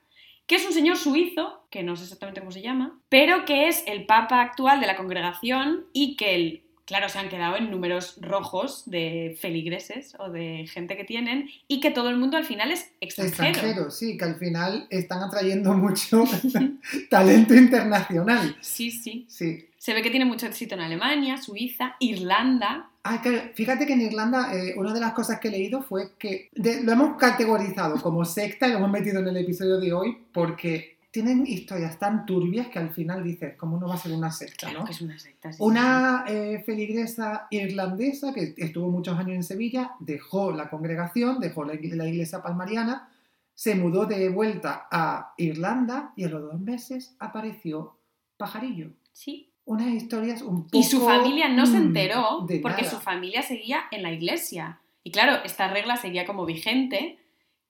que 0.48 0.56
es 0.56 0.66
un 0.66 0.74
señor 0.74 0.98
suizo, 0.98 1.66
que 1.70 1.84
no 1.84 1.96
sé 1.96 2.04
exactamente 2.04 2.40
cómo 2.40 2.52
se 2.52 2.62
llama, 2.62 3.00
pero 3.10 3.46
que 3.46 3.68
es 3.68 3.84
el 3.88 4.06
papa 4.06 4.42
actual 4.42 4.80
de 4.80 4.88
la 4.88 4.96
congregación 4.96 5.86
y 5.94 6.16
que 6.16 6.36
el 6.36 6.66
claro, 6.86 7.10
se 7.10 7.20
han 7.20 7.30
quedado 7.30 7.58
en 7.58 7.72
números 7.72 8.18
rojos 8.22 8.84
de 8.86 9.38
feligreses 9.40 10.16
o 10.20 10.30
de 10.30 10.68
gente 10.68 10.96
que 10.96 11.04
tienen 11.04 11.50
y 11.68 11.80
que 11.80 11.92
todo 11.92 12.10
el 12.10 12.18
mundo 12.18 12.38
al 12.38 12.46
final 12.46 12.72
es 12.72 12.92
extranjero. 13.02 13.50
Extranjero, 13.50 13.92
sí, 13.92 14.18
que 14.18 14.26
al 14.26 14.36
final 14.36 14.88
están 14.90 15.24
atrayendo 15.24 15.74
mucho 15.74 16.24
talento 17.10 17.56
internacional. 17.56 18.56
Sí, 18.62 18.92
sí. 18.92 19.26
Sí. 19.28 19.68
Se 19.86 19.94
ve 19.94 20.02
que 20.02 20.10
tiene 20.10 20.26
mucho 20.26 20.48
éxito 20.48 20.74
en 20.74 20.82
Alemania, 20.82 21.38
Suiza, 21.38 21.96
Irlanda. 22.00 22.90
Ah, 23.04 23.22
claro. 23.22 23.52
Fíjate 23.54 23.86
que 23.86 23.94
en 23.94 24.02
Irlanda 24.02 24.52
eh, 24.52 24.74
una 24.78 24.92
de 24.92 25.00
las 25.00 25.14
cosas 25.14 25.40
que 25.40 25.50
he 25.50 25.52
leído 25.52 25.84
fue 25.84 26.14
que 26.18 26.50
lo 26.56 26.92
hemos 26.92 27.18
categorizado 27.18 28.02
como 28.02 28.26
secta 28.26 28.68
y 28.68 28.72
lo 28.72 28.78
hemos 28.78 28.90
metido 28.90 29.20
en 29.20 29.28
el 29.28 29.38
episodio 29.38 29.80
de 29.80 29.94
hoy 29.94 30.18
porque 30.34 30.98
tienen 31.12 31.46
historias 31.46 32.00
tan 32.00 32.26
turbias 32.26 32.70
que 32.70 32.80
al 32.80 32.96
final 32.96 33.24
dices, 33.24 33.54
¿cómo 33.58 33.78
no 33.78 33.88
va 33.88 33.94
a 33.94 33.98
ser 34.00 34.14
una 34.14 34.32
secta? 34.32 34.70
Claro 34.72 34.86
que 34.86 34.92
es 34.92 35.02
una 35.02 35.20
secta. 35.20 35.52
una 35.60 36.26
eh, 36.28 36.64
feligresa 36.66 37.46
irlandesa 37.52 38.34
que 38.34 38.56
estuvo 38.58 38.90
muchos 38.90 39.16
años 39.20 39.36
en 39.36 39.44
Sevilla, 39.44 39.92
dejó 40.00 40.52
la 40.52 40.68
congregación, 40.72 41.40
dejó 41.40 41.64
la, 41.64 41.76
iglesia 41.76 42.42
palmariana, 42.42 43.12
se 43.54 43.76
mudó 43.76 44.08
de 44.08 44.30
vuelta 44.30 44.88
a 44.92 45.36
Irlanda 45.38 46.12
y 46.16 46.24
a 46.24 46.30
los 46.30 46.42
dos 46.42 46.60
meses 46.60 47.16
apareció 47.20 48.00
Pajarillo. 48.36 48.90
Sí. 49.14 49.52
Unas 49.66 49.88
historias 49.88 50.42
un 50.42 50.64
poco... 50.64 50.78
Y 50.78 50.84
su 50.84 51.04
familia 51.04 51.50
no 51.50 51.66
se 51.66 51.80
mm, 51.80 51.88
enteró 51.88 52.48
porque 52.62 52.86
su 52.86 52.98
familia 52.98 53.42
seguía 53.42 53.86
en 53.92 54.04
la 54.04 54.12
iglesia. 54.12 54.80
Y 55.04 55.12
claro, 55.12 55.44
esta 55.44 55.68
regla 55.68 55.98
seguía 55.98 56.26
como 56.26 56.46
vigente 56.46 57.20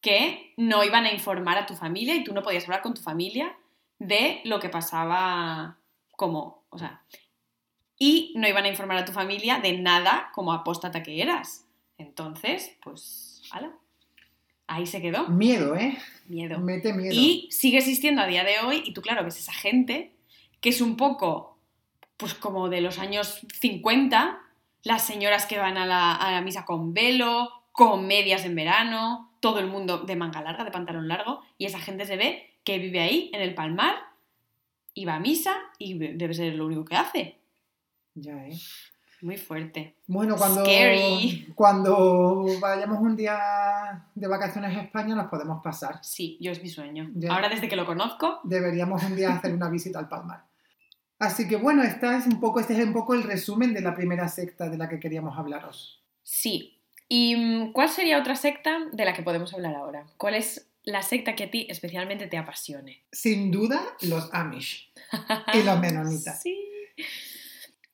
que 0.01 0.53
no 0.57 0.83
iban 0.83 1.05
a 1.05 1.13
informar 1.13 1.57
a 1.57 1.65
tu 1.65 1.75
familia 1.75 2.15
y 2.15 2.23
tú 2.23 2.33
no 2.33 2.43
podías 2.43 2.65
hablar 2.65 2.81
con 2.81 2.93
tu 2.93 3.01
familia 3.01 3.55
de 3.97 4.41
lo 4.43 4.59
que 4.59 4.69
pasaba 4.69 5.77
como, 6.11 6.63
o 6.69 6.77
sea, 6.77 7.01
y 7.97 8.33
no 8.35 8.47
iban 8.47 8.65
a 8.65 8.69
informar 8.69 8.97
a 8.97 9.05
tu 9.05 9.11
familia 9.11 9.59
de 9.59 9.77
nada 9.79 10.29
como 10.33 10.53
apóstata 10.53 11.01
que 11.01 11.21
eras. 11.21 11.65
Entonces, 11.97 12.75
pues, 12.83 13.41
ala. 13.51 13.71
Ahí 14.67 14.85
se 14.85 15.01
quedó. 15.01 15.27
Miedo, 15.27 15.75
¿eh? 15.75 15.97
Miedo. 16.27 16.59
Mete 16.59 16.93
miedo. 16.93 17.13
Y 17.13 17.47
sigue 17.51 17.77
existiendo 17.77 18.21
a 18.21 18.27
día 18.27 18.43
de 18.43 18.59
hoy, 18.59 18.81
y 18.85 18.93
tú, 18.93 19.01
claro, 19.01 19.23
ves 19.23 19.37
esa 19.37 19.53
gente 19.53 20.11
que 20.59 20.69
es 20.69 20.81
un 20.81 20.97
poco, 20.97 21.54
pues 22.17 22.33
como 22.33 22.69
de 22.69 22.81
los 22.81 22.99
años 22.99 23.41
50, 23.59 24.39
las 24.83 25.05
señoras 25.05 25.45
que 25.45 25.57
van 25.57 25.77
a 25.77 25.85
la, 25.85 26.13
a 26.13 26.31
la 26.31 26.41
misa 26.41 26.65
con 26.65 26.93
velo, 26.93 27.49
con 27.71 28.07
medias 28.07 28.45
en 28.45 28.55
verano, 28.55 29.31
todo 29.39 29.59
el 29.59 29.67
mundo 29.67 29.99
de 29.99 30.15
manga 30.15 30.41
larga, 30.41 30.63
de 30.63 30.71
pantalón 30.71 31.07
largo, 31.07 31.41
y 31.57 31.65
esa 31.65 31.79
gente 31.79 32.05
se 32.05 32.17
ve 32.17 32.49
que 32.63 32.79
vive 32.79 32.99
ahí, 32.99 33.29
en 33.33 33.41
el 33.41 33.53
palmar, 33.53 33.95
y 34.93 35.05
va 35.05 35.15
a 35.15 35.19
misa, 35.19 35.55
y 35.77 35.97
debe 35.97 36.33
ser 36.33 36.53
lo 36.55 36.65
único 36.65 36.85
que 36.85 36.95
hace. 36.95 37.37
Ya, 38.15 38.47
¿eh? 38.47 38.57
Muy 39.21 39.37
fuerte. 39.37 39.95
Bueno, 40.07 40.35
cuando, 40.35 40.63
cuando 41.55 42.45
vayamos 42.59 42.99
un 42.99 43.15
día 43.15 44.05
de 44.13 44.27
vacaciones 44.27 44.77
a 44.77 44.81
España 44.81 45.15
nos 45.15 45.27
podemos 45.27 45.61
pasar. 45.63 45.99
Sí, 46.03 46.37
yo 46.39 46.51
es 46.51 46.61
mi 46.61 46.69
sueño. 46.69 47.11
Ahora 47.29 47.49
desde 47.49 47.67
que 47.67 47.75
lo 47.75 47.85
conozco. 47.85 48.39
Deberíamos 48.43 49.03
un 49.03 49.15
día 49.15 49.33
hacer 49.33 49.53
una 49.53 49.69
visita 49.69 49.99
al 49.99 50.07
Palmar. 50.07 50.43
Así 51.19 51.47
que 51.47 51.55
bueno, 51.55 51.83
esta 51.83 52.17
es 52.17 52.27
un 52.27 52.39
poco, 52.39 52.59
este 52.59 52.73
es 52.73 52.85
un 52.85 52.93
poco 52.93 53.13
el 53.13 53.23
resumen 53.23 53.73
de 53.73 53.81
la 53.81 53.95
primera 53.95 54.27
secta 54.27 54.69
de 54.69 54.77
la 54.77 54.89
que 54.89 54.99
queríamos 54.99 55.37
hablaros. 55.37 56.01
Sí, 56.23 56.75
¿Y 57.07 57.35
mm, 57.35 57.71
cuál 57.71 57.89
sería 57.89 58.19
otra 58.19 58.35
secta 58.35 58.79
de 58.91 59.05
la 59.05 59.13
que 59.13 59.23
podemos 59.23 59.53
hablar 59.53 59.75
ahora? 59.75 60.05
¿Cuál 60.17 60.35
es 60.35 60.67
la 60.83 61.01
secta 61.01 61.35
que 61.35 61.45
a 61.45 61.51
ti 61.51 61.67
especialmente 61.69 62.27
te 62.27 62.37
apasione? 62.37 63.03
Sin 63.11 63.51
duda, 63.51 63.81
los 64.01 64.29
Amish 64.33 64.91
y 65.53 65.63
los 65.63 65.79
menonitas. 65.79 66.41
sí. 66.43 66.57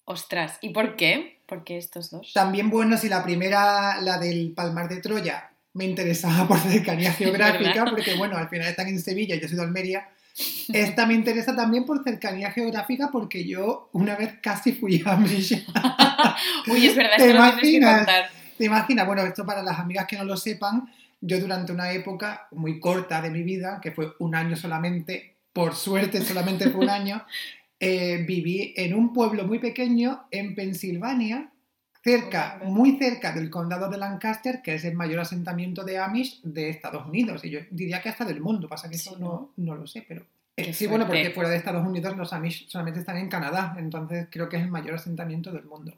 Ostras, 0.05 0.57
¿y 0.61 0.69
por 0.69 0.95
qué? 0.95 1.39
¿Por 1.45 1.63
qué 1.63 1.77
estos 1.77 2.09
dos? 2.09 2.31
También 2.33 2.69
bueno, 2.69 2.97
si 2.97 3.09
la 3.09 3.23
primera, 3.23 4.01
la 4.01 4.17
del 4.17 4.53
Palmar 4.53 4.89
de 4.89 4.97
Troya, 5.01 5.51
me 5.73 5.85
interesaba 5.85 6.47
por 6.47 6.59
cercanía 6.59 7.13
geográfica, 7.13 7.85
porque 7.85 8.15
bueno, 8.15 8.37
al 8.37 8.49
final 8.49 8.67
están 8.67 8.87
en 8.87 8.99
Sevilla 8.99 9.35
y 9.35 9.41
yo 9.41 9.47
soy 9.47 9.57
de 9.57 9.63
Almería. 9.63 10.09
Esta 10.73 11.05
me 11.05 11.13
interesa 11.13 11.55
también 11.55 11.85
por 11.85 12.03
cercanía 12.03 12.51
geográfica 12.51 13.09
porque 13.11 13.45
yo 13.45 13.89
una 13.93 14.15
vez 14.15 14.35
casi 14.41 14.71
fui 14.73 15.01
a 15.05 15.13
Amish. 15.13 15.65
Uy, 16.67 16.87
es 16.87 16.95
verdad, 16.95 17.19
esto 17.19 17.33
lo 17.33 17.59
tienes 17.59 17.89
que 17.89 17.95
contar. 17.97 18.29
¿Te 18.57 18.65
imaginas? 18.65 19.07
Bueno, 19.07 19.23
esto 19.23 19.45
para 19.45 19.63
las 19.63 19.79
amigas 19.79 20.05
que 20.07 20.17
no 20.17 20.23
lo 20.23 20.37
sepan, 20.37 20.89
yo 21.19 21.39
durante 21.39 21.71
una 21.71 21.91
época 21.91 22.47
muy 22.51 22.79
corta 22.79 23.21
de 23.21 23.29
mi 23.29 23.43
vida, 23.43 23.79
que 23.81 23.91
fue 23.91 24.13
un 24.19 24.35
año 24.35 24.55
solamente, 24.55 25.35
por 25.53 25.75
suerte 25.75 26.21
solamente 26.21 26.69
fue 26.69 26.81
un 26.81 26.89
año, 26.89 27.25
eh, 27.79 28.23
viví 28.27 28.73
en 28.77 28.93
un 28.93 29.13
pueblo 29.13 29.45
muy 29.45 29.59
pequeño 29.59 30.25
en 30.31 30.55
Pensilvania, 30.55 31.50
cerca, 32.03 32.59
muy 32.63 32.97
cerca 32.97 33.31
del 33.31 33.49
condado 33.49 33.89
de 33.89 33.97
Lancaster, 33.97 34.61
que 34.61 34.75
es 34.75 34.85
el 34.85 34.95
mayor 34.95 35.19
asentamiento 35.19 35.83
de 35.83 35.99
Amish 35.99 36.41
de 36.41 36.69
Estados 36.69 37.05
Unidos. 37.07 37.43
Y 37.45 37.51
yo 37.51 37.59
diría 37.69 38.01
que 38.01 38.09
hasta 38.09 38.25
del 38.25 38.41
mundo, 38.41 38.67
pasa 38.67 38.89
que 38.89 38.95
eso 38.95 39.17
no, 39.17 39.51
no 39.57 39.75
lo 39.75 39.87
sé, 39.87 40.03
pero... 40.07 40.25
Eh, 40.57 40.73
sí, 40.73 40.85
bueno, 40.87 41.07
porque 41.07 41.31
fuera 41.31 41.49
de 41.49 41.55
Estados 41.55 41.85
Unidos 41.85 42.17
los 42.17 42.33
Amish 42.33 42.67
solamente 42.67 42.99
están 42.99 43.17
en 43.17 43.29
Canadá, 43.29 43.75
entonces 43.77 44.27
creo 44.29 44.49
que 44.49 44.57
es 44.57 44.63
el 44.63 44.71
mayor 44.71 44.95
asentamiento 44.95 45.51
del 45.51 45.63
mundo. 45.63 45.93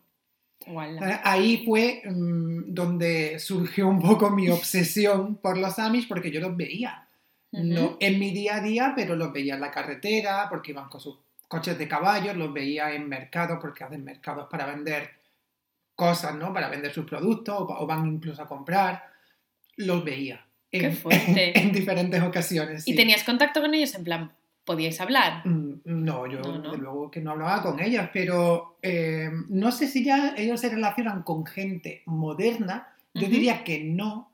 Ahí 1.24 1.64
fue 1.66 2.02
mm, 2.06 2.74
donde 2.74 3.40
surgió 3.40 3.88
un 3.88 4.00
poco 4.00 4.30
mi 4.30 4.50
obsesión 4.50 5.36
por 5.36 5.58
los 5.58 5.80
Amish, 5.80 6.08
porque 6.08 6.32
yo 6.32 6.40
los 6.40 6.56
veía. 6.56 7.08
No 7.52 7.98
en 8.00 8.18
mi 8.18 8.32
día 8.32 8.56
a 8.56 8.62
día, 8.62 8.94
pero 8.96 9.16
los 9.16 9.32
veía 9.32 9.54
en 9.54 9.62
la 9.62 9.70
carretera, 9.70 10.48
porque 10.50 10.72
iban 10.72 10.90
con 10.90 11.00
sus 11.00 11.18
coches 11.48 11.78
de 11.78 11.88
caballos, 11.88 12.36
los 12.36 12.52
veía 12.52 12.94
en 12.94 13.08
mercados, 13.08 13.60
porque 13.62 13.84
hacen 13.84 14.04
mercados 14.04 14.48
para 14.50 14.66
vender 14.66 15.23
cosas, 15.96 16.36
¿no? 16.36 16.54
Para 16.54 16.70
vender 16.70 16.92
sus 16.94 17.06
productos, 17.06 17.56
o, 17.60 17.88
van 17.88 18.08
incluso 18.08 18.42
a 18.42 18.48
comprar. 18.48 19.04
Los 19.78 20.04
veía. 20.04 20.46
En, 20.72 20.82
Qué 20.82 20.92
fuerte. 20.92 21.60
en, 21.60 21.72
diferentes 21.72 22.22
ocasiones. 22.22 22.88
¿Y 22.88 22.96
tenías 22.96 23.24
contacto 23.24 23.62
con 23.62 23.74
ellos 23.74 23.94
en 23.96 24.04
plan 24.04 24.32
podíais 24.66 25.00
hablar. 25.02 25.46
Mm, 25.46 25.82
No, 25.86 26.28
yo 26.28 26.40
No, 26.40 26.58
no. 26.58 26.62
desde 26.72 26.78
luego 26.78 27.12
que 27.12 27.22
no 27.22 27.32
hablaba 27.32 27.62
con 27.62 27.80
ellos, 27.80 28.08
pero 28.14 28.78
eh, 28.82 29.30
no 29.50 29.72
sé 29.72 29.88
si 29.88 30.04
ya 30.04 30.34
ellos 30.38 30.60
se 30.62 30.70
relacionan 30.70 31.24
con 31.24 31.46
gente 31.46 32.02
moderna, 32.06 32.88
yo 33.14 33.28
diría 33.28 33.64
que 33.64 33.84
no, 33.84 34.32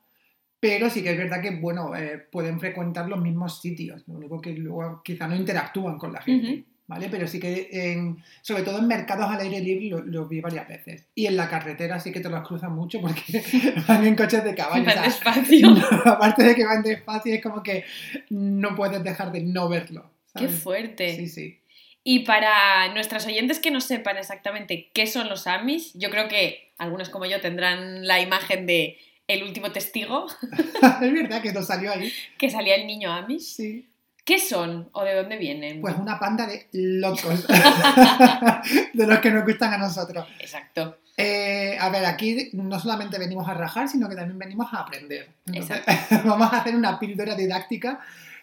pero 0.58 0.88
sí 0.88 1.02
que 1.02 1.10
es 1.12 1.18
verdad 1.18 1.42
que, 1.42 1.50
bueno, 1.56 1.94
eh, 1.94 2.18
pueden 2.30 2.60
frecuentar 2.60 3.08
los 3.08 3.20
mismos 3.20 3.60
sitios, 3.60 4.02
lo 4.06 4.14
único 4.14 4.40
que 4.40 4.52
luego 4.52 5.02
quizá 5.02 5.26
no 5.26 5.34
interactúan 5.34 5.98
con 5.98 6.12
la 6.12 6.22
gente. 6.22 6.64
¿Vale? 6.90 7.08
Pero 7.10 7.26
sí 7.26 7.38
que, 7.40 7.68
en- 7.72 8.22
sobre 8.42 8.62
todo 8.64 8.78
en 8.80 8.86
mercados 8.88 9.30
al 9.30 9.40
aire 9.40 9.60
libre, 9.60 9.86
lo, 9.88 10.00
lo 10.04 10.26
vi 10.26 10.40
varias 10.40 10.68
veces. 10.68 11.06
Y 11.14 11.26
en 11.26 11.36
la 11.36 11.48
carretera 11.48 11.98
sí 12.00 12.12
que 12.12 12.20
te 12.20 12.28
los 12.28 12.46
cruzan 12.46 12.72
mucho 12.74 13.00
porque 13.00 13.22
van 13.88 14.06
en 14.06 14.16
coches 14.16 14.44
de 14.44 14.54
caballo. 14.54 14.84
Van 14.84 15.04
despacio. 15.04 15.68
aparte 16.04 16.42
de 16.44 16.54
que 16.54 16.64
van 16.64 16.82
despacio, 16.82 17.34
es 17.34 17.42
como 17.42 17.62
que 17.62 17.84
no 18.28 18.74
puedes 18.74 19.02
dejar 19.02 19.32
de 19.32 19.40
no 19.42 19.68
verlo. 19.68 20.10
Qué 20.36 20.48
fuerte. 20.48 21.16
Sí, 21.16 21.28
sí. 21.28 21.56
Y 22.02 22.20
para 22.20 22.92
nuestras 22.94 23.26
oyentes 23.26 23.58
que 23.58 23.70
no 23.70 23.80
sepan 23.80 24.16
exactamente 24.16 24.90
qué 24.94 25.06
son 25.06 25.28
los 25.28 25.46
Amish, 25.46 25.92
yo 25.96 26.08
creo 26.10 26.28
que 26.28 26.72
algunos 26.78 27.10
como 27.10 27.26
yo 27.26 27.40
tendrán 27.40 28.06
la 28.06 28.20
imagen 28.20 28.64
de 28.66 28.98
el 29.28 29.42
último 29.44 29.70
testigo, 29.70 30.26
es 31.02 31.12
verdad 31.12 31.40
que 31.42 31.52
nos 31.52 31.66
salió 31.66 31.92
ahí. 31.92 32.10
que 32.38 32.50
salía 32.50 32.74
el 32.74 32.86
niño 32.86 33.12
Amish. 33.12 33.42
Sí. 33.42 33.86
¿Qué 34.30 34.38
son 34.38 34.88
o 34.92 35.02
de 35.02 35.12
dónde 35.16 35.36
vienen? 35.38 35.80
Pues 35.80 35.96
una 35.96 36.16
panda 36.20 36.46
de 36.46 36.68
locos. 36.70 37.48
de 38.94 39.04
los 39.08 39.18
que 39.18 39.32
nos 39.32 39.44
gustan 39.44 39.72
a 39.72 39.78
nosotros. 39.78 40.24
Exacto. 40.38 40.98
Eh, 41.16 41.76
a 41.80 41.88
ver, 41.88 42.06
aquí 42.06 42.48
no 42.52 42.78
solamente 42.78 43.18
venimos 43.18 43.48
a 43.48 43.54
rajar, 43.54 43.88
sino 43.88 44.08
que 44.08 44.14
también 44.14 44.38
venimos 44.38 44.72
a 44.72 44.82
aprender. 44.82 45.30
Entonces, 45.46 45.80
vamos 46.24 46.52
a 46.52 46.60
hacer 46.60 46.76
una 46.76 46.96
píldora 47.00 47.34
didáctica 47.34 47.98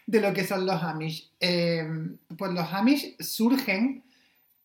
de 0.06 0.20
lo 0.20 0.34
que 0.34 0.44
son 0.44 0.66
los 0.66 0.84
Amish. 0.84 1.32
Eh, 1.40 1.88
pues 2.38 2.52
los 2.52 2.74
Amish 2.74 3.16
surgen 3.22 4.04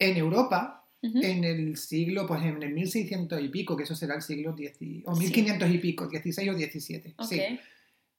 en 0.01 0.17
Europa 0.17 0.83
en 1.03 1.45
el 1.45 1.77
siglo, 1.77 2.27
pues 2.27 2.43
en 2.43 2.61
el 2.65 2.73
1600 2.73 3.41
y 3.41 3.49
pico, 3.49 3.77
que 3.77 3.85
eso 3.85 3.95
será 3.95 4.17
el 4.17 4.23
siglo 4.23 4.55
10, 4.55 4.77
o 5.05 5.15
Sí. 5.15 5.21
1500 5.27 5.71
y 5.71 5.79
pico, 5.79 6.09
16 6.09 6.51
o 6.51 6.55
17. 6.55 7.15
Ok. 7.17 7.29
Sí. 7.29 7.61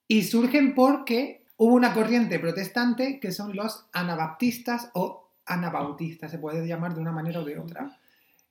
Y 0.08 0.24
surgen 0.24 0.74
porque 0.74 1.43
hubo 1.58 1.74
una 1.74 1.93
corriente 1.93 2.39
protestante 2.39 3.20
que 3.20 3.32
son 3.32 3.56
los 3.56 3.86
anabaptistas 3.93 4.89
o 4.93 5.32
anabautistas, 5.45 6.32
se 6.32 6.38
puede 6.38 6.66
llamar 6.66 6.95
de 6.95 7.01
una 7.01 7.12
manera 7.12 7.41
o 7.41 7.45
de 7.45 7.58
otra. 7.58 7.97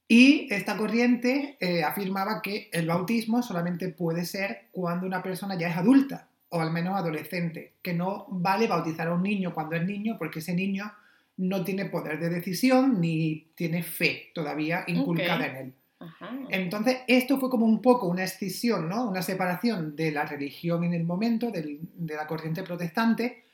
Y 0.09 0.53
esta 0.53 0.76
corriente 0.76 1.57
eh, 1.59 1.84
afirmaba 1.84 2.42
que 2.42 2.68
el 2.72 2.86
bautismo 2.86 3.42
solamente 3.42 3.88
puede 3.88 4.26
ser 4.26 4.68
cuando 4.72 5.07
una 5.07 5.22
persona 5.22 5.57
ya 5.57 5.68
es 5.68 5.76
adulta 5.76 6.28
o 6.50 6.61
al 6.61 6.70
menos 6.70 6.94
adolescente, 6.94 7.76
que 7.80 7.94
no 7.94 8.26
vale 8.28 8.66
bautizar 8.66 9.09
a 9.09 9.14
un 9.14 9.22
niño 9.22 9.55
cuando 9.55 9.74
es 9.74 9.86
niño 9.86 10.16
porque 10.18 10.40
ese 10.40 10.55
niño 10.55 10.92
no 11.38 11.64
tiene 11.64 11.86
poder 11.86 12.20
de 12.20 12.28
decisión 12.28 13.00
ni 13.00 13.53
tiene 13.55 13.82
fe 13.82 14.30
todavía 14.34 14.84
inculcada 14.86 15.46
en 15.46 15.57
él. 15.57 15.74
Ajá. 16.03 16.30
Entonces, 16.50 16.98
esto 17.07 17.38
fue 17.38 17.48
como 17.50 17.66
un 17.66 17.80
poco 17.80 18.09
una 18.09 18.24
escisión, 18.24 18.88
¿no? 18.88 19.09
Una 19.09 19.22
separación 19.22 19.94
de 19.96 20.11
la 20.12 20.24
religión 20.24 20.84
en 20.84 20.94
el 20.94 21.05
momento, 21.05 21.50
del- 21.50 21.78
de 21.94 22.14
la 22.16 22.26
corriente 22.26 22.62
protestante, 22.62 23.44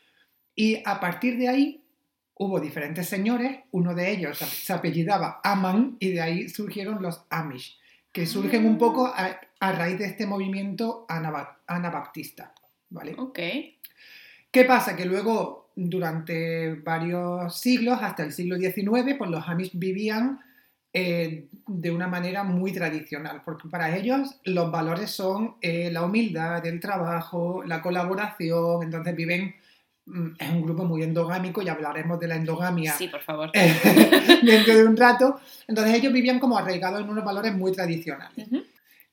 y 0.54 0.82
a 0.84 0.98
partir 1.00 1.36
de 1.38 1.48
ahí 1.48 1.84
hubo 2.34 2.60
diferentes 2.60 3.08
señores, 3.08 3.60
uno 3.72 3.94
de 3.94 4.10
ellos 4.10 4.38
se 4.38 4.72
apellidaba 4.72 5.40
Aman, 5.44 5.96
y 6.00 6.10
de 6.12 6.20
ahí 6.20 6.48
surgieron 6.48 7.02
los 7.02 7.24
Amish, 7.30 7.78
que 8.12 8.26
surgen 8.26 8.64
un 8.66 8.78
poco 8.78 9.06
a, 9.06 9.40
a 9.60 9.72
raíz 9.72 9.98
de 9.98 10.06
este 10.06 10.26
movimiento 10.26 11.04
anaba- 11.08 11.58
anabaptista, 11.66 12.52
¿vale? 12.90 13.14
Ok. 13.18 13.38
¿Qué 14.50 14.64
pasa? 14.64 14.96
Que 14.96 15.04
luego, 15.04 15.70
durante 15.76 16.74
varios 16.76 17.60
siglos, 17.60 17.98
hasta 18.00 18.22
el 18.24 18.32
siglo 18.32 18.56
XIX, 18.56 19.14
pues 19.16 19.30
los 19.30 19.46
Amish 19.48 19.72
vivían 19.74 20.40
eh, 21.00 21.48
de 21.66 21.90
una 21.90 22.06
manera 22.08 22.42
muy 22.44 22.72
tradicional, 22.72 23.42
porque 23.44 23.68
para 23.68 23.94
ellos 23.96 24.40
los 24.44 24.70
valores 24.70 25.10
son 25.10 25.56
eh, 25.60 25.90
la 25.92 26.02
humildad, 26.02 26.64
el 26.66 26.80
trabajo, 26.80 27.62
la 27.64 27.80
colaboración, 27.82 28.82
entonces 28.82 29.14
viven, 29.14 29.54
mm, 30.06 30.28
es 30.38 30.50
un 30.50 30.62
grupo 30.62 30.84
muy 30.84 31.02
endogámico 31.02 31.62
y 31.62 31.68
hablaremos 31.68 32.18
de 32.18 32.28
la 32.28 32.36
endogamia 32.36 32.92
Sí, 32.94 33.08
por 33.08 33.20
favor. 33.20 33.50
eh, 33.54 33.72
dentro 34.42 34.74
de 34.74 34.84
un 34.86 34.96
rato, 34.96 35.38
entonces 35.66 35.94
ellos 35.94 36.12
vivían 36.12 36.38
como 36.40 36.56
arraigados 36.58 37.00
en 37.02 37.08
unos 37.10 37.24
valores 37.24 37.54
muy 37.54 37.72
tradicionales. 37.72 38.46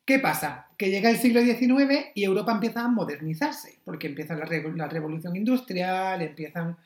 ¿Qué 0.06 0.20
pasa? 0.20 0.68
Que 0.78 0.90
llega 0.92 1.10
el 1.10 1.18
siglo 1.18 1.42
XIX 1.42 2.12
y 2.14 2.24
Europa 2.24 2.52
empieza 2.52 2.82
a 2.84 2.88
modernizarse, 2.88 3.80
porque 3.84 4.08
empieza 4.08 4.36
la, 4.36 4.46
re- 4.46 4.72
la 4.76 4.88
revolución 4.88 5.36
industrial, 5.36 6.22
empiezan 6.22 6.78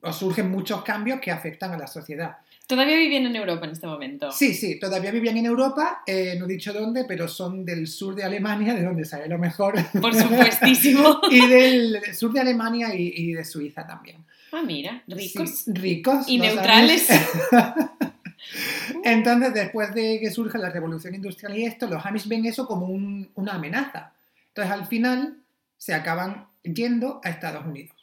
o 0.00 0.12
surgen 0.12 0.50
muchos 0.50 0.82
cambios 0.82 1.20
que 1.20 1.30
afectan 1.30 1.72
a 1.72 1.78
la 1.78 1.86
sociedad. 1.86 2.36
Todavía 2.66 2.96
viven 2.96 3.26
en 3.26 3.36
Europa 3.36 3.66
en 3.66 3.72
este 3.72 3.86
momento. 3.86 4.32
Sí, 4.32 4.54
sí, 4.54 4.78
todavía 4.78 5.10
vivían 5.10 5.36
en 5.36 5.44
Europa, 5.46 6.02
eh, 6.06 6.36
no 6.38 6.46
he 6.46 6.48
dicho 6.48 6.72
dónde, 6.72 7.04
pero 7.04 7.28
son 7.28 7.62
del 7.64 7.86
sur 7.86 8.14
de 8.14 8.24
Alemania, 8.24 8.72
de 8.74 8.82
donde 8.82 9.04
sale 9.04 9.28
lo 9.28 9.38
mejor, 9.38 9.74
Por 10.00 10.14
supuestísimo. 10.14 11.20
y 11.30 11.46
del 11.46 12.00
sur 12.14 12.32
de 12.32 12.40
Alemania 12.40 12.94
y, 12.94 13.12
y 13.14 13.32
de 13.34 13.44
Suiza 13.44 13.86
también. 13.86 14.24
Ah, 14.52 14.62
mira, 14.64 15.02
ricos. 15.06 15.50
Sí, 15.50 15.72
ricos. 15.74 16.26
Y 16.28 16.38
¿no 16.38 16.44
neutrales. 16.46 17.06
Entonces, 19.04 19.52
después 19.54 19.94
de 19.94 20.18
que 20.20 20.30
surge 20.30 20.58
la 20.58 20.70
revolución 20.70 21.14
industrial 21.14 21.56
y 21.58 21.64
esto, 21.64 21.86
los 21.86 22.04
Amish 22.04 22.26
ven 22.28 22.44
eso 22.46 22.66
como 22.66 22.86
un- 22.86 23.28
una 23.34 23.54
amenaza. 23.54 24.12
Entonces, 24.48 24.72
al 24.72 24.86
final, 24.86 25.38
se 25.76 25.94
acaban 25.94 26.46
yendo 26.62 27.20
a 27.24 27.30
Estados 27.30 27.66
Unidos. 27.66 27.93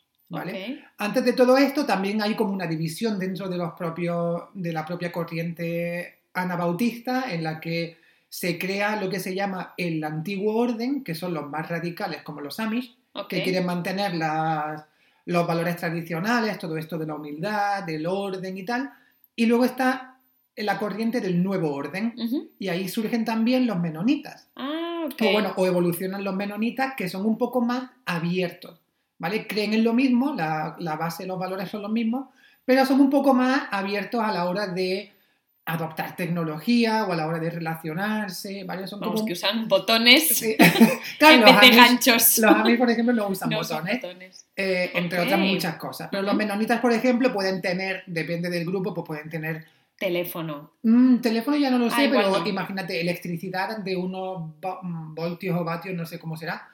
Antes 0.97 1.25
de 1.25 1.33
todo 1.33 1.57
esto, 1.57 1.85
también 1.85 2.21
hay 2.21 2.35
como 2.35 2.53
una 2.53 2.67
división 2.67 3.19
dentro 3.19 3.49
de, 3.49 3.57
los 3.57 3.73
propios, 3.73 4.43
de 4.53 4.71
la 4.73 4.85
propia 4.85 5.11
corriente 5.11 6.19
anabautista, 6.33 7.31
en 7.33 7.43
la 7.43 7.59
que 7.59 7.97
se 8.29 8.57
crea 8.57 9.01
lo 9.01 9.09
que 9.09 9.19
se 9.19 9.35
llama 9.35 9.73
el 9.77 10.03
antiguo 10.03 10.55
orden, 10.55 11.03
que 11.03 11.15
son 11.15 11.33
los 11.33 11.49
más 11.49 11.67
radicales, 11.67 12.21
como 12.23 12.39
los 12.41 12.59
Amish, 12.59 12.95
que 13.27 13.43
quieren 13.43 13.65
mantener 13.65 14.15
las- 14.15 14.85
los 15.25 15.45
valores 15.45 15.75
tradicionales, 15.75 16.57
todo 16.57 16.77
esto 16.77 16.97
de 16.97 17.05
la 17.05 17.15
humildad, 17.15 17.83
del 17.83 18.05
orden 18.07 18.57
y 18.57 18.63
tal. 18.63 18.89
Y 19.35 19.45
luego 19.45 19.65
está 19.65 20.17
la 20.55 20.77
corriente 20.79 21.21
del 21.21 21.43
nuevo 21.43 21.73
orden. 21.73 22.13
Y 22.57 22.69
ahí 22.69 22.87
surgen 22.89 23.23
también 23.25 23.67
los 23.67 23.79
menonitas. 23.79 24.47
Ah. 24.55 25.07
O 25.29 25.31
bueno, 25.33 25.53
o 25.57 25.65
evolucionan 25.67 26.23
los 26.23 26.35
menonitas 26.35 26.93
que 26.95 27.09
son 27.09 27.25
un 27.25 27.37
poco 27.37 27.61
más 27.61 27.89
abiertos. 28.05 28.80
¿Vale? 29.21 29.45
Creen 29.45 29.73
en 29.75 29.83
lo 29.83 29.93
mismo, 29.93 30.33
la, 30.33 30.75
la 30.79 30.95
base, 30.95 31.27
los 31.27 31.37
valores 31.37 31.69
son 31.69 31.83
los 31.83 31.91
mismos, 31.91 32.29
pero 32.65 32.85
son 32.87 32.99
un 32.99 33.09
poco 33.11 33.33
más 33.35 33.67
abiertos 33.71 34.19
a 34.23 34.31
la 34.31 34.45
hora 34.45 34.65
de 34.67 35.11
adoptar 35.65 36.15
tecnología 36.15 37.05
o 37.05 37.11
a 37.13 37.15
la 37.15 37.27
hora 37.27 37.37
de 37.37 37.51
relacionarse, 37.51 38.63
¿vale? 38.63 38.87
Son 38.87 38.99
Vamos, 38.99 39.15
como... 39.17 39.27
que 39.27 39.33
usan 39.33 39.67
botones 39.67 40.27
Sí. 40.27 40.55
Claro, 41.19 41.35
en 41.35 41.43
vez 41.45 41.61
de 41.61 41.75
ganchos. 41.75 42.37
los 42.39 42.51
Amish, 42.51 42.77
por 42.79 42.89
ejemplo, 42.89 43.13
no 43.13 43.27
usan 43.27 43.49
No 43.51 43.59
usan 43.59 43.85
botones. 43.85 44.47
Eh, 44.55 44.89
entre 44.95 45.19
otras 45.19 45.39
muchas 45.39 45.75
cosas. 45.75 46.07
Pero 46.09 46.23
los 46.23 46.33
menonitas, 46.33 46.79
por 46.79 46.91
ejemplo, 46.91 47.31
pueden 47.31 47.61
tener, 47.61 48.03
depende 48.07 48.49
del 48.49 48.65
grupo, 48.65 48.91
pues 48.93 49.05
pueden 49.05 49.29
tener 49.29 49.65
Teléfono. 49.99 50.71
mm, 50.81 51.17
teléfono, 51.17 51.57
ya 51.57 51.69
no 51.69 51.77
lo 51.77 51.85
Ah, 51.85 51.91
sé, 51.95 52.09
pero 52.09 52.39
no. 52.39 52.47
imagínate, 52.47 52.99
electricidad 52.99 53.77
de 53.77 53.95
unos 53.95 54.55
mm, 54.81 55.13
voltios 55.13 55.55
o 55.59 55.63
vatios, 55.63 55.95
no 55.95 56.07
sé 56.07 56.17
cómo 56.17 56.35
será, 56.35 56.67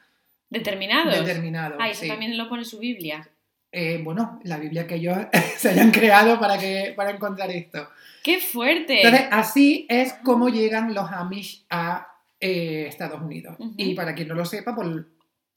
Determinados. 0.49 1.25
determinado. 1.25 1.77
Ah, 1.79 1.89
eso 1.89 2.01
sí. 2.01 2.07
también 2.07 2.37
lo 2.37 2.47
pone 2.47 2.63
su 2.63 2.79
Biblia. 2.79 3.29
Eh, 3.71 3.99
bueno, 4.03 4.39
la 4.43 4.57
Biblia 4.57 4.87
que 4.87 4.95
ellos 4.95 5.17
se 5.57 5.69
hayan 5.69 5.91
creado 5.91 6.39
para, 6.39 6.57
que, 6.57 6.93
para 6.95 7.11
encontrar 7.11 7.51
esto. 7.51 7.89
¡Qué 8.23 8.39
fuerte! 8.39 9.01
Entonces, 9.01 9.27
así 9.31 9.85
es 9.89 10.13
como 10.23 10.49
llegan 10.49 10.93
los 10.93 11.11
Amish 11.11 11.65
a 11.69 12.07
eh, 12.39 12.85
Estados 12.87 13.21
Unidos. 13.21 13.57
Y 13.77 13.93
para 13.93 14.15
quien 14.15 14.29
no 14.29 14.35
lo 14.35 14.45
sepa, 14.45 14.75
pues, 14.75 14.87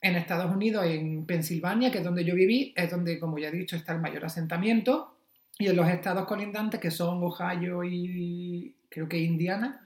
en 0.01 0.15
Estados 0.15 0.51
Unidos, 0.51 0.85
en 0.85 1.25
Pensilvania, 1.25 1.91
que 1.91 1.99
es 1.99 2.03
donde 2.03 2.25
yo 2.25 2.33
viví, 2.33 2.73
es 2.75 2.89
donde, 2.89 3.19
como 3.19 3.37
ya 3.37 3.49
he 3.49 3.51
dicho, 3.51 3.75
está 3.75 3.93
el 3.93 4.01
mayor 4.01 4.25
asentamiento. 4.25 5.15
Y 5.59 5.67
en 5.67 5.75
los 5.75 5.87
estados 5.87 6.25
colindantes, 6.25 6.79
que 6.79 6.91
son 6.91 7.21
Ohio 7.23 7.83
y 7.83 8.75
creo 8.89 9.07
que 9.07 9.19
Indiana, 9.19 9.85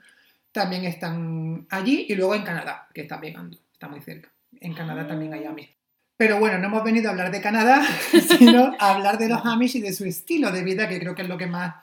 también 0.51 0.85
están 0.85 1.67
allí. 1.69 2.05
Y 2.07 2.15
luego 2.15 2.33
en 2.33 2.43
Canadá, 2.43 2.87
que 2.93 3.01
está 3.01 3.19
pegando, 3.19 3.57
está 3.73 3.87
muy 3.87 3.99
cerca. 4.01 4.31
En 4.61 4.73
Canadá 4.73 5.07
también 5.07 5.33
hay 5.33 5.45
Amish. 5.45 5.75
Pero 6.17 6.39
bueno, 6.39 6.57
no 6.57 6.67
hemos 6.67 6.83
venido 6.83 7.09
a 7.09 7.11
hablar 7.11 7.31
de 7.31 7.41
Canadá, 7.41 7.85
sino 8.37 8.75
a 8.79 8.95
hablar 8.95 9.17
de 9.17 9.27
los 9.27 9.45
Amish 9.45 9.77
y 9.77 9.81
de 9.81 9.93
su 9.93 10.05
estilo 10.05 10.51
de 10.51 10.63
vida, 10.63 10.87
que 10.87 10.99
creo 10.99 11.13
que 11.13 11.23
es 11.23 11.27
lo 11.27 11.37
que 11.37 11.47
más, 11.47 11.75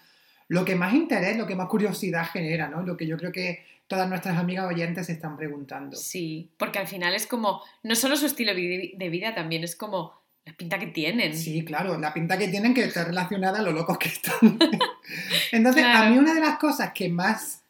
lo 0.49 0.65
que 0.65 0.75
más 0.75 0.95
interés, 0.95 1.37
lo 1.37 1.47
que 1.47 1.55
más 1.55 1.69
curiosidad 1.69 2.27
genera, 2.27 2.69
¿no? 2.69 2.83
Lo 2.83 2.97
que 2.97 3.07
yo 3.07 3.17
creo 3.19 3.31
que 3.31 3.65
todas 3.87 4.09
nuestras 4.09 4.39
amigas 4.39 4.67
oyentes 4.67 5.07
se 5.07 5.13
están 5.13 5.37
preguntando. 5.37 5.97
Sí, 5.97 6.51
porque 6.57 6.79
al 6.79 6.87
final 6.87 7.15
es 7.15 7.27
como, 7.27 7.63
no 7.83 7.95
solo 7.95 8.17
su 8.17 8.25
estilo 8.25 8.55
de 8.55 9.09
vida, 9.11 9.35
también 9.35 9.65
es 9.65 9.77
como 9.77 10.23
la 10.45 10.55
pinta 10.55 10.79
que 10.79 10.87
tienen. 10.87 11.37
Sí, 11.37 11.65
claro, 11.65 11.99
la 11.99 12.13
pinta 12.13 12.39
que 12.39 12.49
tienen 12.49 12.75
que 12.75 12.85
está 12.85 13.05
relacionada 13.07 13.61
a 13.61 13.63
lo 13.63 13.73
locos 13.73 13.99
que 13.99 14.09
están. 14.09 14.59
Entonces, 15.53 15.85
a 15.85 16.09
mí 16.09 16.19
una 16.19 16.35
de 16.35 16.41
las 16.41 16.59
cosas 16.59 16.93
que 16.93 17.09
más 17.09 17.62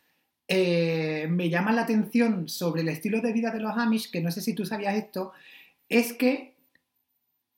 eh, 0.55 1.27
me 1.31 1.49
llama 1.49 1.73
la 1.73 1.83
atención 1.83 2.47
sobre 2.47 2.83
el 2.83 2.89
estilo 2.91 3.23
de 3.23 3.33
vida 3.33 3.51
de 3.51 3.61
los 3.61 3.73
Amish, 3.75 4.11
que 4.11 4.21
no 4.21 4.31
sé 4.31 4.43
si 4.43 4.53
tú 4.53 4.67
sabías 4.67 4.95
esto, 4.95 5.33
es 5.89 6.13
que 6.13 6.53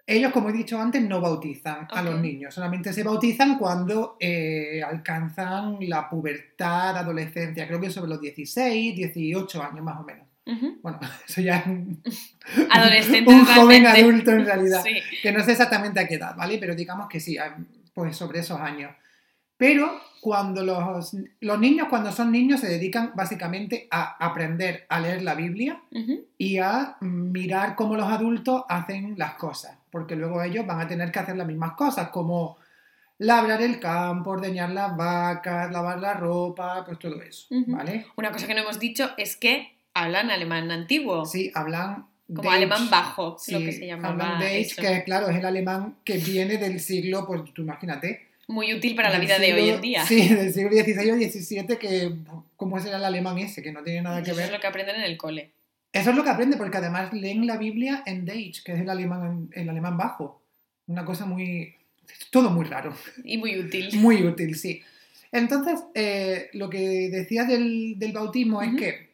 ellos, 0.07 0.30
como 0.32 0.51
he 0.51 0.53
dicho 0.53 0.78
antes, 0.80 1.03
no 1.03 1.20
bautizan 1.20 1.88
a 1.90 2.03
los 2.03 2.20
niños, 2.20 2.55
solamente 2.55 2.92
se 2.92 3.03
bautizan 3.03 3.59
cuando 3.59 4.16
eh, 4.20 4.80
alcanzan 4.86 5.78
la 5.80 6.09
pubertad, 6.09 6.97
adolescencia, 6.97 7.66
creo 7.66 7.80
que 7.80 7.90
sobre 7.90 8.11
los 8.11 8.20
16, 8.20 8.95
18 8.95 9.62
años 9.62 9.82
más 9.84 9.99
o 9.99 10.05
menos. 10.05 10.28
Bueno, 10.80 11.01
eso 11.28 11.40
ya 11.40 11.57
es 11.59 11.66
un, 11.66 12.01
Adolescentes 12.70 13.34
un 13.34 13.45
joven 13.45 13.86
adulto 13.86 14.30
en 14.30 14.45
realidad, 14.45 14.82
Sí. 14.84 15.01
que 15.20 15.32
no 15.32 15.42
sé 15.42 15.51
exactamente 15.53 15.99
a 15.99 16.07
qué 16.07 16.14
edad, 16.14 16.36
¿vale? 16.36 16.59
Pero 16.59 16.76
digamos 16.76 17.09
que 17.09 17.18
sí, 17.18 17.36
pues 17.92 18.16
sobre 18.16 18.38
esos 18.38 18.61
años. 18.61 18.92
Pero 19.57 20.01
cuando 20.25 20.64
los, 20.64 21.14
los 21.41 21.59
niños, 21.61 21.89
cuando 21.91 22.11
son 22.11 22.33
niños, 22.33 22.61
se 22.61 22.66
dedican 22.66 23.12
básicamente 23.14 23.87
a 23.91 24.16
aprender 24.25 24.87
a 24.89 24.99
leer 24.99 25.20
la 25.20 25.35
Biblia 25.35 25.83
y 26.39 26.57
a 26.57 26.97
mirar 27.03 27.75
cómo 27.77 27.95
los 27.95 28.11
adultos 28.11 28.62
hacen 28.70 29.16
las 29.18 29.35
cosas, 29.35 29.77
porque 29.91 30.16
luego 30.16 30.43
ellos 30.43 30.66
van 30.66 30.81
a 30.81 30.89
tener 30.89 31.12
que 31.12 31.18
hacer 31.18 31.37
las 31.37 31.47
mismas 31.47 31.72
cosas, 31.72 32.09
como 32.09 32.57
labrar 33.18 33.61
el 33.61 33.79
campo, 33.79 34.31
ordeñar 34.31 34.70
las 34.70 34.97
vacas, 34.97 35.70
lavar 35.70 35.99
la 36.01 36.14
ropa, 36.14 36.83
pues 36.87 36.99
todo 36.99 37.20
eso. 37.20 37.47
¿vale? 37.66 38.07
Una 38.16 38.33
cosa 38.33 38.47
que 38.47 38.55
no 38.55 38.62
hemos 38.62 38.81
dicho 38.81 39.11
es 39.18 39.37
que 39.37 39.77
hablan 39.93 40.31
alemán 40.31 40.70
antiguo. 40.70 41.27
Sí, 41.27 41.53
hablan 41.55 42.07
Como 42.29 42.45
Deutsch. 42.45 42.55
alemán 42.57 42.89
bajo, 42.89 43.37
lo 43.47 43.59
que 43.59 43.72
se 43.72 43.87
llamaba. 43.87 44.09
hablan 44.09 44.41
Deutsch, 44.41 44.72
eso. 44.72 44.81
que 44.81 45.05
claro, 45.05 45.29
es 45.29 45.37
el 45.37 45.45
alemán 45.45 45.97
que 46.03 46.16
viene 46.16 46.57
del 46.57 46.81
siglo, 46.81 47.27
pues 47.27 47.45
tú 47.53 47.61
imagínate. 47.61 48.33
Muy 48.49 48.74
útil 48.74 48.95
para 48.95 49.11
la 49.11 49.18
vida 49.18 49.38
de 49.38 49.55
hoy 49.55 49.70
en 49.70 49.80
día. 49.80 50.05
Sí, 50.05 50.28
del 50.28 50.53
siglo 50.53 50.70
XVI 50.70 51.11
o 51.11 51.16
XVII, 51.16 51.78
que 51.78 52.12
¿cómo 52.57 52.78
será 52.80 52.99
el 52.99 53.05
alemán 53.05 53.38
ese? 53.38 53.62
Que 53.62 53.72
no 53.72 53.82
tiene 53.82 54.03
nada 54.03 54.22
que 54.22 54.30
Eso 54.30 54.36
ver. 54.36 54.47
es 54.47 54.53
lo 54.53 54.61
que 54.61 54.66
aprenden 54.66 54.97
en 54.97 55.03
el 55.05 55.16
cole. 55.16 55.51
Eso 55.92 56.11
es 56.11 56.16
lo 56.16 56.24
que 56.24 56.30
aprende, 56.30 56.57
porque 56.57 56.76
además 56.78 57.12
leen 57.12 57.47
la 57.47 57.57
Biblia 57.57 58.03
en 58.05 58.24
Deutsch, 58.24 58.62
que 58.64 58.72
es 58.72 58.80
el 58.80 58.90
alemán, 58.90 59.49
el 59.53 59.68
alemán 59.68 59.97
bajo. 59.97 60.42
Una 60.88 61.05
cosa 61.05 61.24
muy... 61.24 61.74
Todo 62.30 62.51
muy 62.51 62.64
raro. 62.66 62.95
Y 63.24 63.38
muy 63.38 63.59
útil. 63.59 63.88
Muy 63.97 64.22
útil, 64.26 64.57
sí. 64.57 64.82
Entonces, 65.32 65.80
eh, 65.95 66.51
lo 66.53 66.68
que 66.68 67.09
decías 67.11 67.49
del, 67.49 67.95
del 67.99 68.12
bautismo 68.12 68.61
es 68.61 68.74
que 68.76 69.11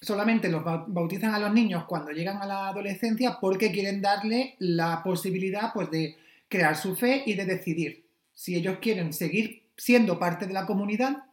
solamente 0.00 0.48
los 0.48 0.62
bau- 0.64 0.84
bautizan 0.88 1.34
a 1.34 1.38
los 1.38 1.52
niños 1.52 1.84
cuando 1.84 2.10
llegan 2.10 2.38
a 2.40 2.46
la 2.46 2.68
adolescencia 2.68 3.38
porque 3.40 3.70
quieren 3.70 4.00
darle 4.00 4.54
la 4.58 5.02
posibilidad 5.04 5.72
pues, 5.74 5.90
de 5.90 6.16
crear 6.48 6.76
su 6.76 6.96
fe 6.96 7.22
y 7.26 7.34
de 7.34 7.44
decidir 7.44 8.01
si 8.32 8.56
ellos 8.56 8.78
quieren 8.80 9.12
seguir 9.12 9.70
siendo 9.76 10.18
parte 10.18 10.46
de 10.46 10.52
la 10.52 10.66
comunidad 10.66 11.24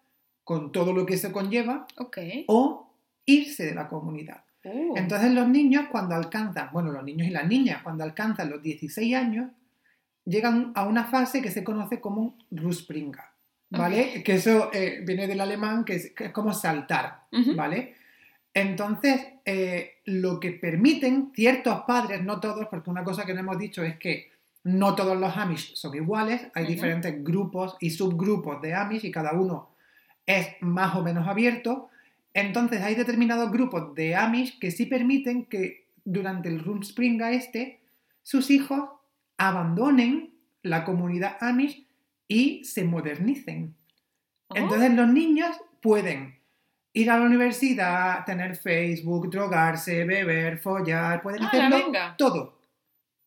con 0.44 0.72
todo 0.72 0.94
lo 0.94 1.06
que 1.06 1.18
se 1.18 1.32
conlleva 1.32 1.86
o 2.48 2.94
irse 3.26 3.66
de 3.66 3.76
la 3.76 3.88
comunidad. 3.88 4.44
Uh, 4.64 4.98
Entonces 4.98 5.32
los 5.32 5.48
niños 5.48 5.86
cuando 5.92 6.16
alcanzan, 6.16 6.70
bueno, 6.74 6.92
los 6.92 7.04
niños 7.04 7.28
y 7.28 7.32
las 7.32 7.48
niñas 7.48 7.82
cuando 7.84 8.04
alcanzan 8.04 8.50
los 8.50 8.62
16 8.62 9.16
años, 9.16 9.52
llegan 10.26 10.72
a 10.76 10.86
una 10.86 11.06
fase 11.06 11.42
que 11.42 11.52
se 11.52 11.64
conoce 11.64 12.00
como 12.02 12.38
Ruspringa, 12.52 13.34
¿vale? 13.70 14.22
Que 14.24 14.36
eso 14.36 14.70
eh, 14.74 15.02
viene 15.06 15.28
del 15.28 15.42
alemán, 15.42 15.86
que 15.86 15.96
es, 15.96 16.12
que 16.12 16.26
es 16.26 16.32
como 16.32 16.54
saltar. 16.54 17.28
¿vale? 17.56 17.96
Entonces, 18.54 19.26
eh, 19.46 20.02
lo 20.06 20.40
que 20.40 20.52
permiten 20.52 21.32
ciertos 21.34 21.82
padres, 21.88 22.24
no 22.24 22.40
todos, 22.40 22.68
porque 22.70 22.90
una 22.90 23.04
cosa 23.04 23.26
que 23.26 23.34
no 23.34 23.40
hemos 23.40 23.58
dicho 23.58 23.84
es 23.84 23.98
que 23.98 24.32
no 24.78 24.96
todos 24.96 25.18
los 25.18 25.36
Amish 25.38 25.76
son 25.76 25.96
iguales, 25.96 26.48
hay 26.54 26.66
diferentes 26.66 27.24
grupos 27.24 27.76
y 27.80 27.90
subgrupos 27.92 28.62
de 28.62 28.74
Amish 28.74 29.06
y 29.06 29.12
cada 29.12 29.34
uno 29.34 29.70
es 30.26 30.48
más 30.62 30.96
o 30.96 31.04
menos 31.04 31.28
abierto. 31.28 31.90
Entonces 32.34 32.82
hay 32.82 32.96
determinados 32.96 33.52
grupos 33.52 33.94
de 33.96 34.16
Amish 34.16 34.60
que 34.60 34.72
sí 34.72 34.86
permiten 34.86 35.46
que 35.46 35.88
durante 36.06 36.50
el 36.50 36.60
Rumspringa 36.64 37.32
este 37.32 37.82
sus 38.24 38.50
hijos 38.52 38.82
abandonen 39.38 40.34
la 40.62 40.84
comunidad 40.86 41.38
Amish 41.42 41.88
y 42.28 42.64
se 42.64 42.84
modernicen. 42.84 43.76
Oh, 44.50 44.56
Entonces 44.56 44.94
los 44.94 45.08
niños 45.08 45.56
pueden 45.82 46.38
ir 46.94 47.10
a 47.10 47.18
la 47.18 47.26
universidad, 47.26 48.26
tener 48.26 48.56
Facebook, 48.56 49.30
drogarse, 49.30 50.04
beber, 50.04 50.60
follar, 50.60 51.22
pueden 51.22 51.42
¡Hala, 51.44 51.50
hacerlo 51.50 51.86
venga! 51.86 52.16
todo. 52.18 52.60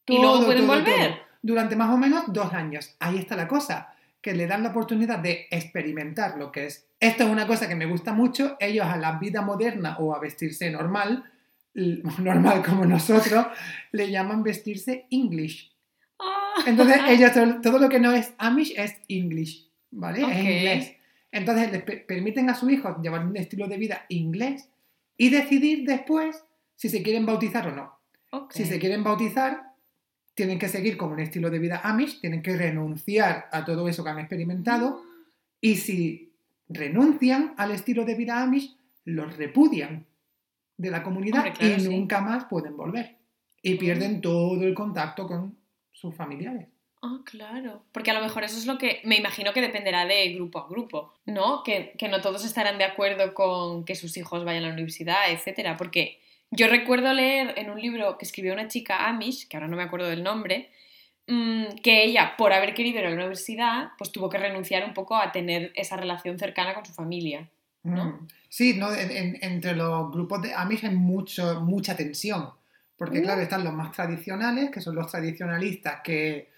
¿Y 0.06 0.18
luego 0.18 0.36
Todo, 0.38 0.46
pueden 0.46 0.66
todo, 0.66 0.76
volver? 0.76 1.10
todo. 1.14 1.31
Durante 1.42 1.76
más 1.76 1.90
o 1.90 1.96
menos 1.98 2.24
dos 2.32 2.52
años. 2.54 2.94
Ahí 3.00 3.18
está 3.18 3.34
la 3.36 3.48
cosa, 3.48 3.92
que 4.20 4.32
le 4.34 4.46
dan 4.46 4.62
la 4.62 4.68
oportunidad 4.70 5.18
de 5.18 5.48
experimentar 5.50 6.38
lo 6.38 6.52
que 6.52 6.66
es. 6.66 6.86
Esto 7.00 7.24
es 7.24 7.30
una 7.30 7.46
cosa 7.48 7.68
que 7.68 7.74
me 7.74 7.86
gusta 7.86 8.12
mucho. 8.12 8.56
Ellos 8.60 8.86
a 8.86 8.96
la 8.96 9.18
vida 9.18 9.42
moderna 9.42 9.96
o 9.98 10.14
a 10.14 10.20
vestirse 10.20 10.70
normal, 10.70 11.24
normal 11.74 12.62
como 12.64 12.84
nosotros, 12.84 13.46
le 13.92 14.10
llaman 14.10 14.42
vestirse 14.42 15.06
English. 15.10 15.72
Ah. 16.18 16.62
Entonces 16.66 16.98
ellos 17.08 17.32
todo, 17.62 17.78
lo 17.78 17.88
que 17.88 17.98
no 17.98 18.12
es 18.12 18.32
Amish 18.38 18.74
es 18.76 18.94
English, 19.08 19.68
¿vale? 19.90 20.20
Es 20.22 20.38
inglés. 20.38 20.92
Entonces 21.32 21.72
les 21.72 21.82
pe- 21.82 21.96
permiten 21.96 22.50
a 22.50 22.54
sus 22.54 22.70
hijos 22.70 22.96
llevar 23.02 23.26
un 23.26 23.36
estilo 23.36 23.66
de 23.66 23.78
vida 23.78 24.04
inglés 24.08 24.68
y 25.16 25.30
decidir 25.30 25.84
después 25.86 26.44
si 26.76 26.88
se 26.88 27.02
quieren 27.02 27.26
bautizar 27.26 27.66
o 27.68 27.72
no. 27.74 27.98
Si 28.50 28.64
se 28.64 28.78
quieren 28.78 29.02
bautizar, 29.04 29.71
tienen 30.34 30.58
que 30.58 30.68
seguir 30.68 30.96
con 30.96 31.12
un 31.12 31.20
estilo 31.20 31.50
de 31.50 31.58
vida 31.58 31.80
Amish, 31.84 32.20
tienen 32.20 32.42
que 32.42 32.56
renunciar 32.56 33.48
a 33.52 33.64
todo 33.64 33.88
eso 33.88 34.02
que 34.02 34.10
han 34.10 34.18
experimentado 34.18 35.02
y 35.60 35.76
si 35.76 36.32
renuncian 36.68 37.54
al 37.56 37.70
estilo 37.70 38.04
de 38.04 38.14
vida 38.14 38.42
Amish, 38.42 38.76
los 39.04 39.36
repudian 39.36 40.06
de 40.76 40.90
la 40.90 41.02
comunidad 41.02 41.46
Hombre, 41.46 41.52
claro, 41.52 41.74
y 41.76 41.80
sí. 41.80 41.88
nunca 41.88 42.20
más 42.20 42.44
pueden 42.46 42.76
volver. 42.76 43.16
Y 43.62 43.76
pierden 43.76 44.20
todo 44.20 44.60
el 44.62 44.74
contacto 44.74 45.28
con 45.28 45.56
sus 45.92 46.14
familiares. 46.14 46.66
Ah, 47.00 47.20
claro. 47.24 47.84
Porque 47.92 48.10
a 48.10 48.14
lo 48.14 48.20
mejor 48.20 48.42
eso 48.42 48.56
es 48.56 48.66
lo 48.66 48.78
que 48.78 49.00
me 49.04 49.16
imagino 49.16 49.52
que 49.52 49.60
dependerá 49.60 50.04
de 50.06 50.32
grupo 50.34 50.60
a 50.60 50.68
grupo, 50.68 51.12
¿no? 51.26 51.62
Que, 51.62 51.94
que 51.98 52.08
no 52.08 52.20
todos 52.20 52.44
estarán 52.44 52.78
de 52.78 52.84
acuerdo 52.84 53.34
con 53.34 53.84
que 53.84 53.94
sus 53.94 54.16
hijos 54.16 54.44
vayan 54.44 54.64
a 54.64 54.68
la 54.68 54.72
universidad, 54.72 55.30
etcétera. 55.30 55.76
Porque 55.76 56.18
yo 56.52 56.68
recuerdo 56.68 57.12
leer 57.12 57.54
en 57.58 57.70
un 57.70 57.80
libro 57.80 58.16
que 58.18 58.24
escribió 58.24 58.52
una 58.52 58.68
chica 58.68 59.08
Amish, 59.08 59.48
que 59.48 59.56
ahora 59.56 59.68
no 59.68 59.76
me 59.76 59.82
acuerdo 59.82 60.08
del 60.08 60.22
nombre, 60.22 60.70
mm, 61.26 61.76
que 61.82 62.04
ella, 62.04 62.34
por 62.36 62.52
haber 62.52 62.74
querido 62.74 63.00
ir 63.00 63.06
a 63.06 63.10
la 63.10 63.16
universidad, 63.16 63.90
pues 63.98 64.12
tuvo 64.12 64.28
que 64.30 64.38
renunciar 64.38 64.84
un 64.84 64.94
poco 64.94 65.16
a 65.16 65.32
tener 65.32 65.72
esa 65.74 65.96
relación 65.96 66.38
cercana 66.38 66.74
con 66.74 66.84
su 66.84 66.92
familia. 66.92 67.48
¿no? 67.84 68.04
Mm. 68.04 68.28
Sí, 68.48 68.74
¿no? 68.78 68.92
En- 68.94 69.10
en- 69.10 69.38
entre 69.42 69.74
los 69.74 70.10
grupos 70.12 70.40
de 70.42 70.54
Amish 70.54 70.84
hay 70.84 70.94
mucho, 70.94 71.60
mucha 71.62 71.96
tensión. 71.96 72.50
Porque, 72.96 73.18
Uh. 73.18 73.22
claro, 73.22 73.40
están 73.42 73.64
los 73.64 73.72
más 73.72 73.90
tradicionales, 73.90 74.70
que 74.70 74.80
son 74.80 74.94
los 74.94 75.10
tradicionalistas 75.10 76.00
que 76.04 76.48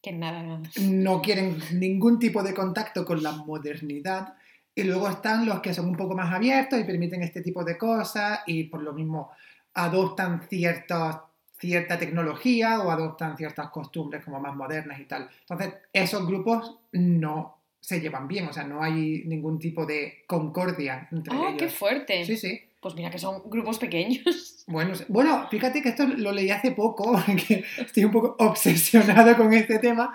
Que 0.00 0.12
nada, 0.12 0.40
nada. 0.44 0.60
no 0.82 1.20
quieren 1.20 1.58
ningún 1.72 2.20
tipo 2.20 2.44
de 2.44 2.54
contacto 2.54 3.04
con 3.04 3.20
la 3.24 3.32
modernidad. 3.32 4.34
Y 4.78 4.84
luego 4.84 5.08
están 5.08 5.44
los 5.44 5.58
que 5.58 5.74
son 5.74 5.86
un 5.86 5.96
poco 5.96 6.14
más 6.14 6.32
abiertos 6.32 6.78
y 6.78 6.84
permiten 6.84 7.20
este 7.24 7.40
tipo 7.42 7.64
de 7.64 7.76
cosas 7.76 8.42
y 8.46 8.62
por 8.64 8.80
lo 8.80 8.92
mismo 8.92 9.32
adoptan 9.74 10.42
ciertos, 10.48 11.16
cierta 11.58 11.98
tecnología 11.98 12.78
o 12.78 12.92
adoptan 12.92 13.36
ciertas 13.36 13.70
costumbres 13.70 14.24
como 14.24 14.38
más 14.38 14.54
modernas 14.54 15.00
y 15.00 15.04
tal. 15.06 15.28
Entonces, 15.40 15.74
esos 15.92 16.24
grupos 16.28 16.78
no 16.92 17.58
se 17.80 18.00
llevan 18.00 18.28
bien, 18.28 18.46
o 18.46 18.52
sea, 18.52 18.62
no 18.62 18.80
hay 18.80 19.24
ningún 19.26 19.58
tipo 19.58 19.84
de 19.84 20.22
concordia 20.28 21.08
entre 21.10 21.36
¡Oh, 21.36 21.48
ellos. 21.48 21.56
qué 21.58 21.68
fuerte! 21.70 22.24
Sí, 22.24 22.36
sí. 22.36 22.60
Pues 22.80 22.94
mira 22.94 23.10
que 23.10 23.18
son 23.18 23.42
grupos 23.46 23.78
pequeños. 23.80 24.22
Bueno, 24.70 24.92
bueno, 25.08 25.48
fíjate 25.50 25.80
que 25.80 25.88
esto 25.88 26.04
lo 26.06 26.30
leí 26.30 26.50
hace 26.50 26.72
poco, 26.72 27.18
que 27.48 27.64
estoy 27.78 28.04
un 28.04 28.12
poco 28.12 28.36
obsesionado 28.38 29.34
con 29.34 29.50
este 29.54 29.78
tema. 29.78 30.14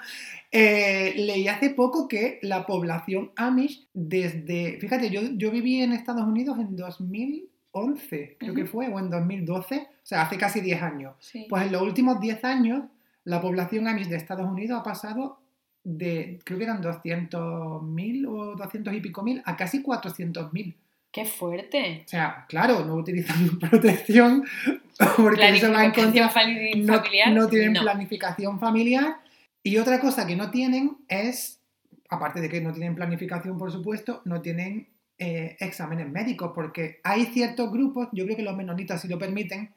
Eh, 0.56 1.14
leí 1.18 1.48
hace 1.48 1.72
poco 1.72 2.08
que 2.08 2.38
la 2.44 2.68
población 2.68 3.32
Amish, 3.36 3.88
desde. 3.94 4.78
Fíjate, 4.80 5.10
yo, 5.10 5.22
yo 5.36 5.50
viví 5.50 5.82
en 5.82 5.94
Estados 5.94 6.22
Unidos 6.28 6.60
en 6.60 6.76
2011, 6.76 8.38
creo 8.40 8.54
que 8.54 8.62
Ujú. 8.62 8.72
fue, 8.72 8.88
o 8.88 9.00
en 9.00 9.10
2012, 9.10 9.78
o 9.78 9.88
sea, 10.04 10.22
hace 10.22 10.38
casi 10.38 10.62
10 10.62 10.82
años. 10.84 11.16
Sí. 11.20 11.48
Pues 11.50 11.66
en 11.66 11.72
los 11.72 11.82
últimos 11.82 12.20
10 12.22 12.46
años, 12.46 12.84
la 13.24 13.42
población 13.42 13.88
Amish 13.88 14.08
de 14.10 14.18
Estados 14.18 14.48
Unidos 14.48 14.80
ha 14.80 14.84
pasado 14.84 15.40
de, 15.84 16.38
creo 16.44 16.60
que 16.60 16.66
eran 16.66 16.84
200.000 16.84 18.28
o 18.28 18.56
200 18.56 18.94
y 18.94 19.02
pico 19.02 19.24
mil, 19.24 19.42
a 19.46 19.58
casi 19.58 19.82
400.000. 19.82 20.76
¡Qué 21.12 21.26
fuerte! 21.26 22.04
O 22.06 22.10
sea, 22.10 22.46
claro, 22.48 22.86
no 22.86 22.96
utilizan 22.96 23.60
protección 23.60 24.44
porque 25.18 25.50
eso 25.50 25.72
va 25.72 25.86
en 25.86 25.92
contra. 25.92 26.12
No, 27.34 27.48
tienen 27.50 27.74
no. 27.74 27.82
planificación 27.82 28.60
familiar. 28.60 29.18
Y 29.64 29.78
otra 29.78 30.00
cosa 30.00 30.28
que 30.28 30.36
no 30.36 30.52
tienen 30.52 30.98
es, 31.08 31.62
aparte 32.10 32.42
de 32.42 32.50
que 32.50 32.62
no 32.62 32.74
tienen 32.74 32.96
planificación, 32.96 33.58
por 33.58 33.72
supuesto, 33.72 34.22
no 34.26 34.42
tienen 34.42 34.90
eh, 35.18 35.56
exámenes 35.60 36.10
médicos, 36.10 36.52
porque 36.54 37.00
hay 37.04 37.28
ciertos 37.28 37.72
grupos, 37.72 38.10
yo 38.12 38.26
creo 38.26 38.36
que 38.36 38.44
los 38.44 38.58
menonitas 38.58 39.02
sí 39.02 39.08
lo 39.08 39.18
permiten, 39.18 39.74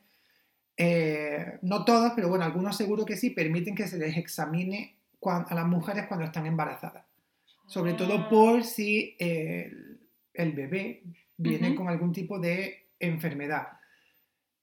eh, 0.76 1.59
no 1.62 1.84
todos, 1.84 2.12
pero 2.14 2.28
bueno, 2.28 2.45
algunos 2.45 2.76
seguro 2.76 3.05
que 3.05 3.16
sí, 3.16 3.30
permiten 3.30 3.74
que 3.74 3.87
se 3.87 3.99
les 3.99 4.16
examine 4.16 4.97
a 5.22 5.55
las 5.55 5.66
mujeres 5.66 6.07
cuando 6.07 6.26
están 6.26 6.47
embarazadas. 6.47 7.05
Sobre 7.66 7.95
todo 7.95 8.14
Ah. 8.14 8.28
por 8.28 8.62
si 8.62 9.16
eh, 9.18 9.72
el, 10.34 10.53
bebé 10.53 11.03
viene 11.37 11.74
con 11.74 11.89
algún 11.89 12.12
tipo 12.12 12.39
de 12.39 12.91
enfermedad. 13.01 13.68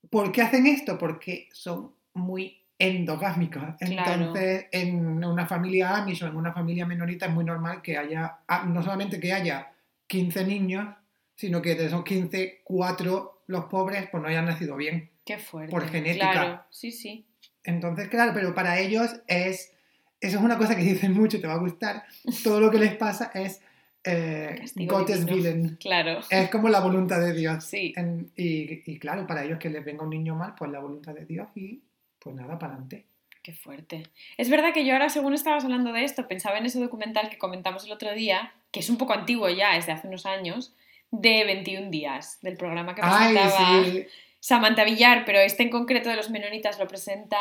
¿Por 0.09 0.31
qué 0.31 0.41
hacen 0.41 0.67
esto? 0.67 0.97
Porque 0.97 1.49
son 1.51 1.93
muy 2.13 2.62
endogámicos. 2.79 3.63
Entonces, 3.79 4.65
en 4.71 5.23
una 5.23 5.45
familia 5.45 5.95
Amish 5.97 6.23
o 6.23 6.27
en 6.27 6.35
una 6.35 6.53
familia 6.53 6.85
menonita 6.85 7.27
es 7.27 7.31
muy 7.31 7.45
normal 7.45 7.81
que 7.81 7.97
haya, 7.97 8.39
ah, 8.47 8.65
no 8.67 8.81
solamente 8.83 9.19
que 9.19 9.33
haya 9.33 9.71
15 10.07 10.45
niños, 10.45 10.87
sino 11.35 11.61
que 11.61 11.75
de 11.75 11.85
esos 11.85 12.03
15, 12.03 12.61
4 12.63 13.43
los 13.47 13.65
pobres 13.65 14.07
pues 14.11 14.21
no 14.21 14.29
hayan 14.29 14.45
nacido 14.45 14.75
bien. 14.75 15.09
Qué 15.25 15.37
fuerte. 15.37 15.71
Por 15.71 15.87
genética. 15.87 16.31
Claro, 16.31 16.63
sí, 16.69 16.91
sí. 16.91 17.25
Entonces, 17.63 18.09
claro, 18.09 18.31
pero 18.33 18.53
para 18.53 18.79
ellos 18.79 19.21
es. 19.27 19.71
Eso 20.19 20.37
es 20.37 20.43
una 20.43 20.57
cosa 20.57 20.75
que 20.75 20.83
dicen 20.83 21.13
mucho, 21.13 21.39
te 21.39 21.47
va 21.47 21.53
a 21.53 21.57
gustar. 21.57 22.03
Todo 22.43 22.59
lo 22.59 22.71
que 22.71 22.77
les 22.79 22.95
pasa 22.95 23.31
es. 23.33 23.61
Eh. 24.05 24.65
Willen. 24.75 25.77
Claro. 25.79 26.19
Es 26.29 26.49
como 26.49 26.67
la 26.69 26.81
voluntad 26.81 27.21
de 27.21 27.33
Dios. 27.33 27.63
Sí. 27.65 27.93
En- 27.95 28.31
y, 28.35 28.81
y 28.89 28.99
claro, 28.99 29.25
para 29.27 29.43
ellos 29.45 29.59
que 29.59 29.69
les 29.69 29.83
venga 29.83 30.03
un 30.03 30.09
niño 30.09 30.35
mal, 30.35 30.55
pues 30.57 30.71
la 30.71 30.79
voluntad 30.79 31.13
de 31.13 31.25
Dios 31.25 31.47
y 31.55 31.81
pues 32.23 32.35
nada, 32.35 32.57
para 32.57 32.73
adelante. 32.73 33.05
Qué 33.41 33.51
fuerte. 33.51 34.07
Es 34.37 34.49
verdad 34.49 34.73
que 34.73 34.85
yo 34.85 34.93
ahora, 34.93 35.09
según 35.09 35.33
estabas 35.33 35.65
hablando 35.65 35.91
de 35.91 36.05
esto, 36.05 36.29
pensaba 36.29 36.57
en 36.57 36.65
ese 36.65 36.79
documental 36.79 37.29
que 37.29 37.37
comentamos 37.37 37.85
el 37.85 37.91
otro 37.91 38.13
día, 38.13 38.53
que 38.71 38.79
es 38.79 38.89
un 38.89 38.97
poco 38.97 39.13
antiguo 39.13 39.49
ya, 39.49 39.75
es 39.75 39.85
de 39.85 39.91
hace 39.91 40.07
unos 40.07 40.25
años, 40.25 40.73
de 41.11 41.43
21 41.43 41.89
días, 41.89 42.39
del 42.41 42.55
programa 42.55 42.95
que 42.95 43.01
Ay, 43.03 43.33
presentaba 43.33 43.83
sí. 43.83 44.05
Samantha 44.39 44.85
Villar, 44.85 45.25
pero 45.25 45.39
este 45.39 45.63
en 45.63 45.69
concreto 45.69 46.09
de 46.09 46.15
los 46.15 46.29
menonitas 46.29 46.79
lo 46.79 46.87
presenta 46.87 47.37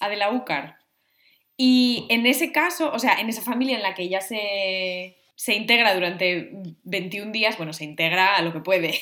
Adela 0.00 0.30
Úcar. 0.30 0.78
Y 1.58 2.06
en 2.08 2.24
ese 2.24 2.50
caso, 2.50 2.90
o 2.90 2.98
sea, 2.98 3.20
en 3.20 3.28
esa 3.28 3.42
familia 3.42 3.76
en 3.76 3.82
la 3.82 3.94
que 3.94 4.04
ella 4.04 4.22
se, 4.22 5.18
se 5.34 5.54
integra 5.54 5.94
durante 5.94 6.50
21 6.84 7.30
días, 7.30 7.58
bueno, 7.58 7.74
se 7.74 7.84
integra 7.84 8.36
a 8.36 8.42
lo 8.42 8.52
que 8.52 8.60
puede. 8.60 8.98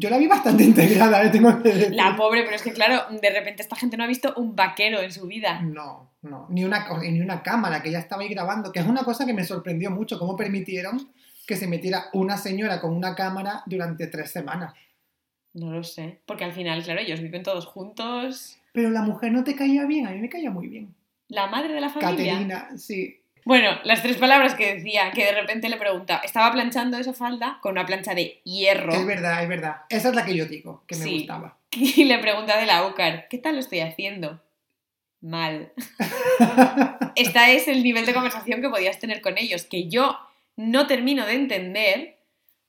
Yo 0.00 0.08
la 0.08 0.16
vi 0.16 0.26
bastante 0.26 0.64
integrada, 0.70 1.22
eh, 1.22 1.28
tengo 1.28 1.62
que 1.62 1.68
decir. 1.68 1.94
La 1.94 2.16
pobre, 2.16 2.42
pero 2.42 2.56
es 2.56 2.62
que 2.62 2.72
claro, 2.72 3.04
de 3.20 3.30
repente 3.30 3.62
esta 3.62 3.76
gente 3.76 3.96
no 3.96 4.04
ha 4.04 4.06
visto 4.06 4.32
un 4.36 4.56
vaquero 4.56 5.00
en 5.00 5.12
su 5.12 5.26
vida. 5.26 5.60
No, 5.60 6.10
no, 6.22 6.46
ni 6.48 6.64
una, 6.64 6.86
ni 7.02 7.20
una 7.20 7.42
cámara 7.42 7.82
que 7.82 7.90
ya 7.90 7.98
estaba 7.98 8.22
ahí 8.22 8.28
grabando, 8.28 8.72
que 8.72 8.80
es 8.80 8.86
una 8.86 9.04
cosa 9.04 9.26
que 9.26 9.34
me 9.34 9.44
sorprendió 9.44 9.90
mucho, 9.90 10.18
cómo 10.18 10.36
permitieron 10.36 11.12
que 11.46 11.56
se 11.56 11.66
metiera 11.66 12.06
una 12.14 12.38
señora 12.38 12.80
con 12.80 12.96
una 12.96 13.14
cámara 13.14 13.62
durante 13.66 14.06
tres 14.06 14.30
semanas. 14.30 14.74
No 15.52 15.70
lo 15.70 15.82
sé, 15.82 16.20
porque 16.24 16.44
al 16.44 16.52
final, 16.52 16.82
claro, 16.82 17.00
ellos 17.00 17.20
viven 17.20 17.42
todos 17.42 17.66
juntos. 17.66 18.58
Pero 18.72 18.90
la 18.90 19.02
mujer 19.02 19.32
no 19.32 19.44
te 19.44 19.54
caía 19.54 19.84
bien, 19.84 20.06
a 20.06 20.12
mí 20.12 20.20
me 20.20 20.28
caía 20.28 20.50
muy 20.50 20.68
bien. 20.68 20.94
La 21.28 21.48
madre 21.48 21.74
de 21.74 21.80
la 21.80 21.90
familia. 21.90 22.32
Caterina, 22.32 22.68
sí. 22.76 23.19
Bueno, 23.44 23.78
las 23.84 24.02
tres 24.02 24.16
palabras 24.16 24.54
que 24.54 24.74
decía, 24.74 25.10
que 25.12 25.24
de 25.24 25.32
repente 25.32 25.68
le 25.68 25.76
pregunta, 25.76 26.20
estaba 26.24 26.52
planchando 26.52 26.98
esa 26.98 27.12
falda 27.14 27.58
con 27.62 27.72
una 27.72 27.86
plancha 27.86 28.14
de 28.14 28.40
hierro. 28.44 28.92
Es 28.92 29.06
verdad, 29.06 29.42
es 29.42 29.48
verdad. 29.48 29.76
Esa 29.88 30.08
es 30.10 30.14
la 30.14 30.24
que 30.24 30.34
yo 30.36 30.46
digo, 30.46 30.84
que 30.86 30.96
me 30.96 31.04
Sí. 31.04 31.18
gustaba. 31.18 31.56
Y 31.72 32.04
le 32.04 32.18
pregunta 32.18 32.58
de 32.58 32.66
la 32.66 32.86
UCAR, 32.86 33.28
¿qué 33.28 33.38
tal 33.38 33.54
lo 33.54 33.60
estoy 33.60 33.80
haciendo? 33.80 34.40
Mal. 35.20 35.72
Este 37.16 37.54
es 37.56 37.68
el 37.68 37.82
nivel 37.82 38.06
de 38.06 38.14
conversación 38.14 38.60
que 38.62 38.68
podías 38.68 38.98
tener 38.98 39.20
con 39.20 39.36
ellos, 39.38 39.64
que 39.64 39.88
yo 39.88 40.16
no 40.56 40.86
termino 40.86 41.26
de 41.26 41.34
entender 41.34 42.18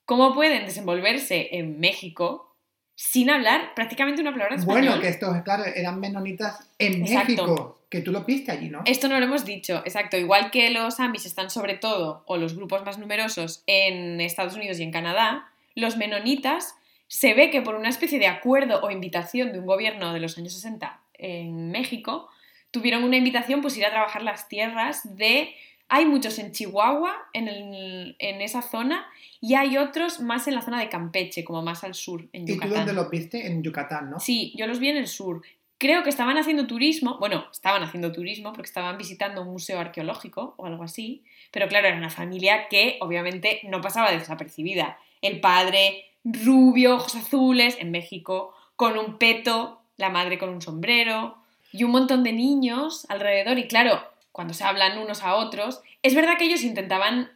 cómo 0.05 0.33
pueden 0.33 0.65
desenvolverse 0.65 1.49
en 1.57 1.79
México 1.79 2.55
sin 2.95 3.29
hablar 3.29 3.73
prácticamente 3.75 4.21
una 4.21 4.31
palabra 4.31 4.55
español. 4.55 4.81
bueno, 4.87 5.01
que 5.01 5.07
estos, 5.07 5.41
claro, 5.43 5.63
eran 5.65 5.99
menonitas 5.99 6.69
en 6.77 7.01
Exacto. 7.03 7.27
México, 7.27 7.80
que 7.91 8.01
tú 8.01 8.11
lo 8.11 8.23
viste 8.23 8.51
allí, 8.51 8.69
¿no? 8.69 8.81
Esto 8.85 9.07
no 9.09 9.19
lo 9.19 9.25
hemos 9.25 9.45
dicho, 9.45 9.83
exacto. 9.85 10.17
Igual 10.17 10.49
que 10.49 10.71
los 10.71 10.99
Amis 10.99 11.25
están 11.27 11.51
sobre 11.51 11.75
todo, 11.75 12.23
o 12.25 12.37
los 12.37 12.55
grupos 12.55 12.83
más 12.85 12.97
numerosos, 12.97 13.63
en 13.67 14.19
Estados 14.21 14.55
Unidos 14.55 14.79
y 14.79 14.83
en 14.83 14.91
Canadá, 14.91 15.51
los 15.75 15.97
menonitas 15.97 16.73
se 17.07 17.33
ve 17.33 17.51
que 17.51 17.61
por 17.61 17.75
una 17.75 17.89
especie 17.89 18.17
de 18.17 18.27
acuerdo 18.27 18.79
o 18.81 18.89
invitación 18.89 19.51
de 19.51 19.59
un 19.59 19.65
gobierno 19.65 20.13
de 20.13 20.21
los 20.21 20.37
años 20.37 20.53
60 20.53 21.01
en 21.15 21.69
México, 21.71 22.29
tuvieron 22.71 23.03
una 23.03 23.17
invitación 23.17 23.61
pues 23.61 23.75
ir 23.77 23.85
a 23.85 23.91
trabajar 23.91 24.23
las 24.23 24.47
tierras 24.47 25.17
de... 25.17 25.53
Hay 25.93 26.05
muchos 26.05 26.39
en 26.39 26.53
Chihuahua, 26.53 27.13
en, 27.33 27.49
el- 27.49 28.15
en 28.19 28.39
esa 28.41 28.61
zona, 28.61 29.05
y 29.41 29.55
hay 29.55 29.77
otros 29.77 30.21
más 30.21 30.47
en 30.47 30.55
la 30.55 30.61
zona 30.61 30.79
de 30.79 30.87
Campeche, 30.87 31.43
como 31.43 31.61
más 31.61 31.83
al 31.83 31.93
sur, 31.95 32.29
en 32.31 32.43
¿Y 32.43 32.45
tú 32.45 32.53
Yucatán. 32.53 32.77
dónde 32.77 32.93
los 32.93 33.09
viste? 33.09 33.45
En 33.47 33.61
Yucatán, 33.61 34.09
¿no? 34.09 34.19
Sí, 34.21 34.53
yo 34.55 34.65
los 34.67 34.79
vi 34.79 34.87
en 34.87 34.95
el 34.95 35.07
sur. 35.09 35.41
Creo 35.81 36.03
que 36.03 36.11
estaban 36.11 36.37
haciendo 36.37 36.67
turismo, 36.67 37.17
bueno, 37.17 37.47
estaban 37.51 37.81
haciendo 37.81 38.11
turismo 38.11 38.53
porque 38.53 38.67
estaban 38.67 38.99
visitando 38.99 39.41
un 39.41 39.47
museo 39.47 39.79
arqueológico 39.79 40.53
o 40.57 40.67
algo 40.67 40.83
así, 40.83 41.23
pero 41.49 41.67
claro, 41.67 41.87
era 41.87 41.97
una 41.97 42.11
familia 42.11 42.67
que 42.69 42.99
obviamente 43.01 43.61
no 43.63 43.81
pasaba 43.81 44.11
desapercibida. 44.11 44.99
El 45.23 45.39
padre 45.41 46.05
rubio, 46.23 46.97
ojos 46.97 47.15
azules, 47.15 47.77
en 47.79 47.89
México, 47.89 48.53
con 48.75 48.95
un 48.95 49.17
peto, 49.17 49.81
la 49.97 50.11
madre 50.11 50.37
con 50.37 50.49
un 50.49 50.61
sombrero 50.61 51.37
y 51.71 51.83
un 51.83 51.89
montón 51.89 52.23
de 52.23 52.33
niños 52.33 53.07
alrededor 53.09 53.57
y 53.57 53.67
claro, 53.67 54.03
cuando 54.31 54.53
se 54.53 54.63
hablan 54.63 54.99
unos 54.99 55.23
a 55.23 55.33
otros, 55.33 55.81
es 56.03 56.13
verdad 56.13 56.37
que 56.37 56.45
ellos 56.45 56.61
intentaban 56.61 57.31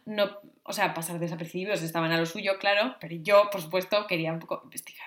o 0.62 0.72
sea, 0.72 0.94
pasar 0.94 1.18
desapercibidos, 1.18 1.82
estaban 1.82 2.12
a 2.12 2.16
lo 2.16 2.26
suyo, 2.26 2.60
claro, 2.60 2.94
pero 3.00 3.16
yo, 3.16 3.50
por 3.50 3.60
supuesto, 3.60 4.06
quería 4.06 4.32
un 4.32 4.38
poco 4.38 4.60
investigar. 4.62 5.05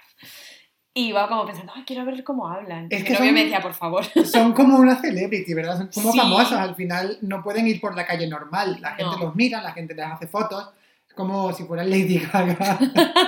Y 0.93 1.09
iba 1.09 1.27
como 1.27 1.45
pensando, 1.45 1.71
ay, 1.75 1.83
quiero 1.85 2.03
ver 2.05 2.23
cómo 2.23 2.47
hablan. 2.47 2.87
Es 2.89 3.03
que 3.03 3.15
son- 3.15 3.31
me 3.33 3.43
decía, 3.43 3.61
por 3.61 3.73
favor. 3.73 4.03
Son 4.25 4.53
como 4.53 4.77
una 4.77 4.95
celebrity, 4.99 5.53
¿verdad? 5.53 5.77
Son 5.77 5.87
como 5.93 6.11
Sí. 6.11 6.17
famosos. 6.19 6.53
Al 6.53 6.75
final 6.75 7.17
no 7.21 7.43
pueden 7.43 7.67
ir 7.67 7.79
por 7.79 7.95
la 7.95 8.05
calle 8.05 8.27
normal. 8.27 8.77
La 8.81 8.95
gente 8.95 9.15
No. 9.17 9.25
los 9.25 9.35
mira, 9.35 9.61
la 9.61 9.71
gente 9.71 9.93
les 9.93 10.05
hace 10.05 10.27
fotos. 10.27 10.69
Como 11.15 11.51
si 11.53 11.63
fueran 11.65 11.89
Lady 11.89 12.17
Gaga 12.19 12.79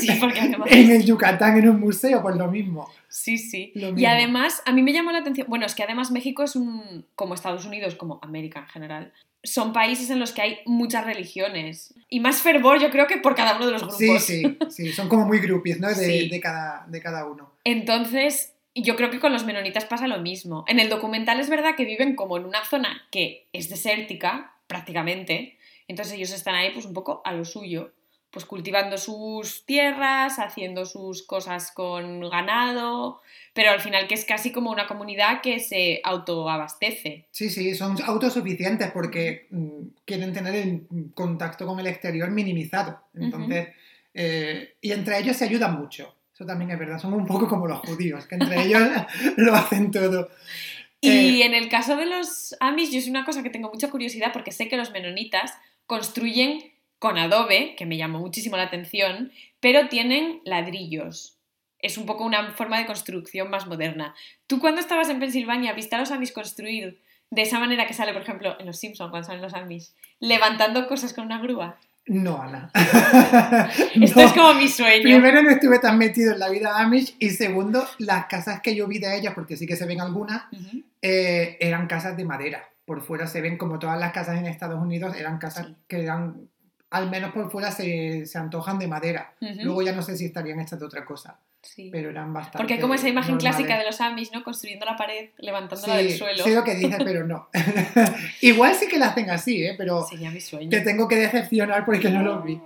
sí, 0.00 0.08
porque 0.20 0.40
además... 0.40 0.68
en 0.70 0.90
el 0.90 1.04
Yucatán, 1.06 1.56
en 1.58 1.68
un 1.70 1.80
museo, 1.80 2.20
pues 2.22 2.36
lo 2.36 2.48
mismo. 2.48 2.88
Sí, 3.08 3.38
sí. 3.38 3.72
Lo 3.76 3.88
Y 3.88 3.92
mismo. 3.92 4.08
además, 4.10 4.62
a 4.66 4.72
mí 4.72 4.82
me 4.82 4.92
llamó 4.92 5.10
la 5.12 5.18
atención, 5.18 5.46
bueno, 5.48 5.64
es 5.64 5.74
que 5.74 5.82
además 5.82 6.10
México 6.10 6.42
es 6.42 6.54
un, 6.54 7.06
como 7.14 7.34
Estados 7.34 7.64
Unidos, 7.64 7.94
como 7.94 8.18
América 8.22 8.60
en 8.60 8.66
general, 8.66 9.12
son 9.42 9.72
países 9.72 10.10
en 10.10 10.18
los 10.20 10.32
que 10.32 10.42
hay 10.42 10.58
muchas 10.66 11.04
religiones. 11.04 11.94
Y 12.08 12.20
más 12.20 12.42
fervor, 12.42 12.80
yo 12.80 12.90
creo 12.90 13.06
que 13.06 13.16
por 13.16 13.34
cada 13.34 13.56
uno 13.56 13.66
de 13.66 13.72
los 13.72 13.82
grupos. 13.82 13.98
Sí, 13.98 14.42
sí, 14.42 14.58
sí. 14.68 14.92
Son 14.92 15.08
como 15.08 15.26
muy 15.26 15.38
groupies, 15.38 15.80
¿no? 15.80 15.88
De, 15.88 15.94
Sí. 15.94 16.28
de 16.28 16.40
cada, 16.40 16.84
de 16.88 17.00
cada 17.00 17.26
uno. 17.26 17.54
Entonces, 17.64 18.54
yo 18.74 18.96
creo 18.96 19.10
que 19.10 19.20
con 19.20 19.32
los 19.32 19.44
menonitas 19.44 19.84
pasa 19.84 20.06
lo 20.08 20.18
mismo. 20.20 20.64
En 20.68 20.78
el 20.78 20.88
documental 20.88 21.40
es 21.40 21.48
verdad 21.48 21.74
que 21.76 21.84
viven 21.84 22.14
como 22.16 22.36
en 22.36 22.44
una 22.44 22.64
zona 22.64 23.02
que 23.10 23.48
es 23.52 23.68
desértica, 23.68 24.54
prácticamente. 24.66 25.58
Entonces 25.88 26.14
ellos 26.14 26.30
están 26.32 26.54
ahí 26.54 26.70
pues 26.72 26.86
un 26.86 26.94
poco 26.94 27.20
a 27.24 27.32
lo 27.32 27.44
suyo, 27.44 27.92
pues 28.30 28.44
cultivando 28.44 28.96
sus 28.96 29.66
tierras, 29.66 30.38
haciendo 30.38 30.84
sus 30.84 31.24
cosas 31.24 31.72
con 31.72 32.20
ganado, 32.30 33.20
pero 33.52 33.70
al 33.70 33.80
final 33.80 34.06
que 34.06 34.14
es 34.14 34.24
casi 34.24 34.52
como 34.52 34.70
una 34.70 34.86
comunidad 34.86 35.40
que 35.40 35.58
se 35.58 36.00
autoabastece. 36.04 37.26
Sí, 37.30 37.50
sí, 37.50 37.74
son 37.74 37.96
autosuficientes 38.02 38.90
porque 38.92 39.46
mm, 39.50 39.80
quieren 40.04 40.32
tener 40.32 40.54
el 40.54 40.86
contacto 41.14 41.66
con 41.66 41.80
el 41.80 41.86
exterior 41.86 42.30
minimizado. 42.30 43.00
Entonces, 43.14 43.68
eh, 44.14 44.74
y 44.80 44.92
entre 44.92 45.18
ellos 45.18 45.36
se 45.36 45.44
ayudan 45.44 45.78
mucho. 45.78 46.14
Eso 46.32 46.46
también 46.46 46.70
es 46.70 46.78
verdad. 46.78 46.98
Son 46.98 47.12
un 47.12 47.26
poco 47.26 47.48
como 47.48 47.66
los 47.66 47.80
judíos, 47.80 48.26
que 48.26 48.36
entre 48.36 48.64
ellos 48.64 48.82
lo 49.36 49.54
hacen 49.54 49.90
todo. 49.90 50.30
Y 51.00 51.08
Eh, 51.08 51.46
en 51.46 51.54
el 51.54 51.68
caso 51.68 51.96
de 51.96 52.06
los 52.06 52.56
Amish, 52.60 52.90
yo 52.90 52.98
es 52.98 53.08
una 53.08 53.24
cosa 53.24 53.42
que 53.42 53.50
tengo 53.50 53.70
mucha 53.72 53.90
curiosidad 53.90 54.32
porque 54.32 54.52
sé 54.52 54.68
que 54.68 54.76
los 54.76 54.92
menonitas 54.92 55.52
construyen 55.86 56.72
con 56.98 57.18
adobe, 57.18 57.74
que 57.76 57.86
me 57.86 57.96
llamó 57.96 58.20
muchísimo 58.20 58.56
la 58.56 58.64
atención, 58.64 59.32
pero 59.60 59.88
tienen 59.88 60.40
ladrillos. 60.44 61.39
Es 61.82 61.98
un 61.98 62.06
poco 62.06 62.24
una 62.24 62.52
forma 62.52 62.78
de 62.78 62.86
construcción 62.86 63.50
más 63.50 63.66
moderna. 63.66 64.14
¿Tú 64.46 64.60
cuando 64.60 64.80
estabas 64.80 65.08
en 65.08 65.18
Pensilvania 65.20 65.72
viste 65.72 65.96
a 65.96 65.98
los 66.00 66.10
Amish 66.10 66.32
construir 66.32 67.00
de 67.30 67.42
esa 67.42 67.58
manera 67.60 67.86
que 67.86 67.94
sale, 67.94 68.12
por 68.12 68.22
ejemplo, 68.22 68.56
en 68.58 68.66
Los 68.66 68.78
Simpsons 68.78 69.10
cuando 69.10 69.26
salen 69.26 69.42
los 69.42 69.54
Amish, 69.54 69.90
levantando 70.18 70.86
cosas 70.88 71.12
con 71.14 71.24
una 71.26 71.40
grúa? 71.40 71.76
No, 72.06 72.42
Ana. 72.42 72.70
Esto 74.00 74.20
No. 74.20 74.26
es 74.26 74.32
como 74.32 74.54
mi 74.54 74.68
sueño. 74.68 75.02
Primero 75.02 75.42
no 75.42 75.50
estuve 75.50 75.78
tan 75.78 75.96
metido 75.96 76.32
en 76.32 76.38
la 76.40 76.48
vida 76.48 76.78
Amish 76.80 77.14
y 77.18 77.30
segundo, 77.30 77.86
las 77.98 78.26
casas 78.26 78.60
que 78.62 78.74
yo 78.74 78.86
vi 78.88 78.98
de 78.98 79.16
ellas, 79.16 79.32
porque 79.34 79.56
sí 79.56 79.66
que 79.66 79.76
se 79.76 79.86
ven 79.86 80.00
algunas, 80.00 80.42
eh, 81.02 81.56
eran 81.60 81.86
casas 81.86 82.16
de 82.16 82.24
madera. 82.24 82.68
Por 82.84 83.00
fuera 83.02 83.26
se 83.28 83.40
ven 83.40 83.56
como 83.56 83.78
todas 83.78 84.00
las 84.00 84.12
casas 84.12 84.36
en 84.38 84.46
Estados 84.46 84.80
Unidos, 84.82 85.14
eran 85.16 85.38
casas 85.38 85.66
Sí. 85.68 85.76
que 85.86 86.02
eran, 86.02 86.48
al 86.90 87.08
menos 87.10 87.32
por 87.32 87.50
fuera 87.50 87.70
se, 87.70 88.26
se 88.26 88.38
antojan 88.38 88.78
de 88.78 88.88
madera. 88.88 89.32
Luego 89.40 89.82
ya 89.82 89.92
no 89.92 90.02
sé 90.02 90.16
si 90.16 90.24
estarían 90.26 90.58
hechas 90.60 90.78
de 90.80 90.86
otra 90.86 91.04
cosa, 91.04 91.38
Sí. 91.62 91.88
pero 91.92 92.10
eran 92.10 92.32
bastante. 92.32 92.58
Porque 92.58 92.74
hay 92.74 92.80
como 92.80 92.94
esa 92.94 93.08
imagen 93.08 93.34
normales. 93.34 93.56
clásica 93.56 93.78
de 93.78 93.84
los 93.84 94.00
Amish, 94.00 94.32
¿no? 94.32 94.42
Construyendo 94.42 94.86
la 94.86 94.96
pared, 94.96 95.28
levantándola 95.38 95.98
Sí, 95.98 96.04
del 96.08 96.18
suelo. 96.18 96.42
sé 96.42 96.54
lo 96.54 96.64
que 96.64 96.74
dices, 96.74 96.96
pero 97.04 97.26
no. 97.26 97.48
Igual 98.40 98.74
sí 98.74 98.88
que 98.88 98.98
la 98.98 99.08
hacen 99.08 99.30
así, 99.30 99.64
¿eh? 99.64 99.74
pero 99.76 100.04
Sería 100.06 100.30
mi 100.30 100.40
sueño. 100.40 100.70
te 100.70 100.80
tengo 100.80 101.06
que 101.08 101.16
decepcionar 101.16 101.84
porque 101.84 102.08
no 102.10 102.22
los 102.22 102.44
vi. 102.44 102.60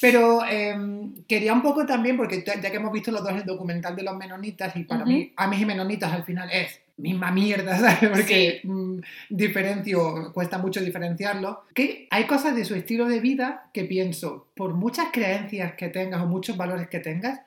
Pero 0.00 0.44
em, 0.44 1.24
quería 1.26 1.52
un 1.52 1.62
poco 1.62 1.84
también, 1.86 2.16
porque 2.16 2.44
ya 2.44 2.60
que 2.60 2.76
hemos 2.76 2.92
visto 2.92 3.10
los 3.10 3.22
dos 3.22 3.32
el 3.32 3.44
documental 3.44 3.96
de 3.96 4.02
los 4.02 4.16
menonitas, 4.16 4.74
y 4.76 4.84
para 4.84 5.04
mí, 5.04 5.32
Amis 5.36 5.60
y 5.60 5.66
menonitas 5.66 6.12
al 6.12 6.24
final 6.24 6.50
es 6.50 6.80
misma 6.98 7.30
mierda, 7.32 7.76
¿sabes? 7.78 8.10
Porque 8.10 8.60
mm, 8.64 8.98
diferencio, 9.30 10.32
cuesta 10.32 10.58
mucho 10.58 10.80
diferenciarlo. 10.80 11.62
Que 11.74 12.06
hay 12.10 12.26
cosas 12.26 12.54
de 12.54 12.64
su 12.64 12.74
estilo 12.74 13.06
de 13.06 13.20
vida 13.20 13.70
que 13.72 13.84
pienso, 13.84 14.48
por 14.54 14.74
muchas 14.74 15.08
creencias 15.12 15.74
que 15.74 15.88
tengas 15.88 16.20
o 16.22 16.26
muchos 16.26 16.56
valores 16.56 16.88
que 16.88 17.00
tengas, 17.00 17.40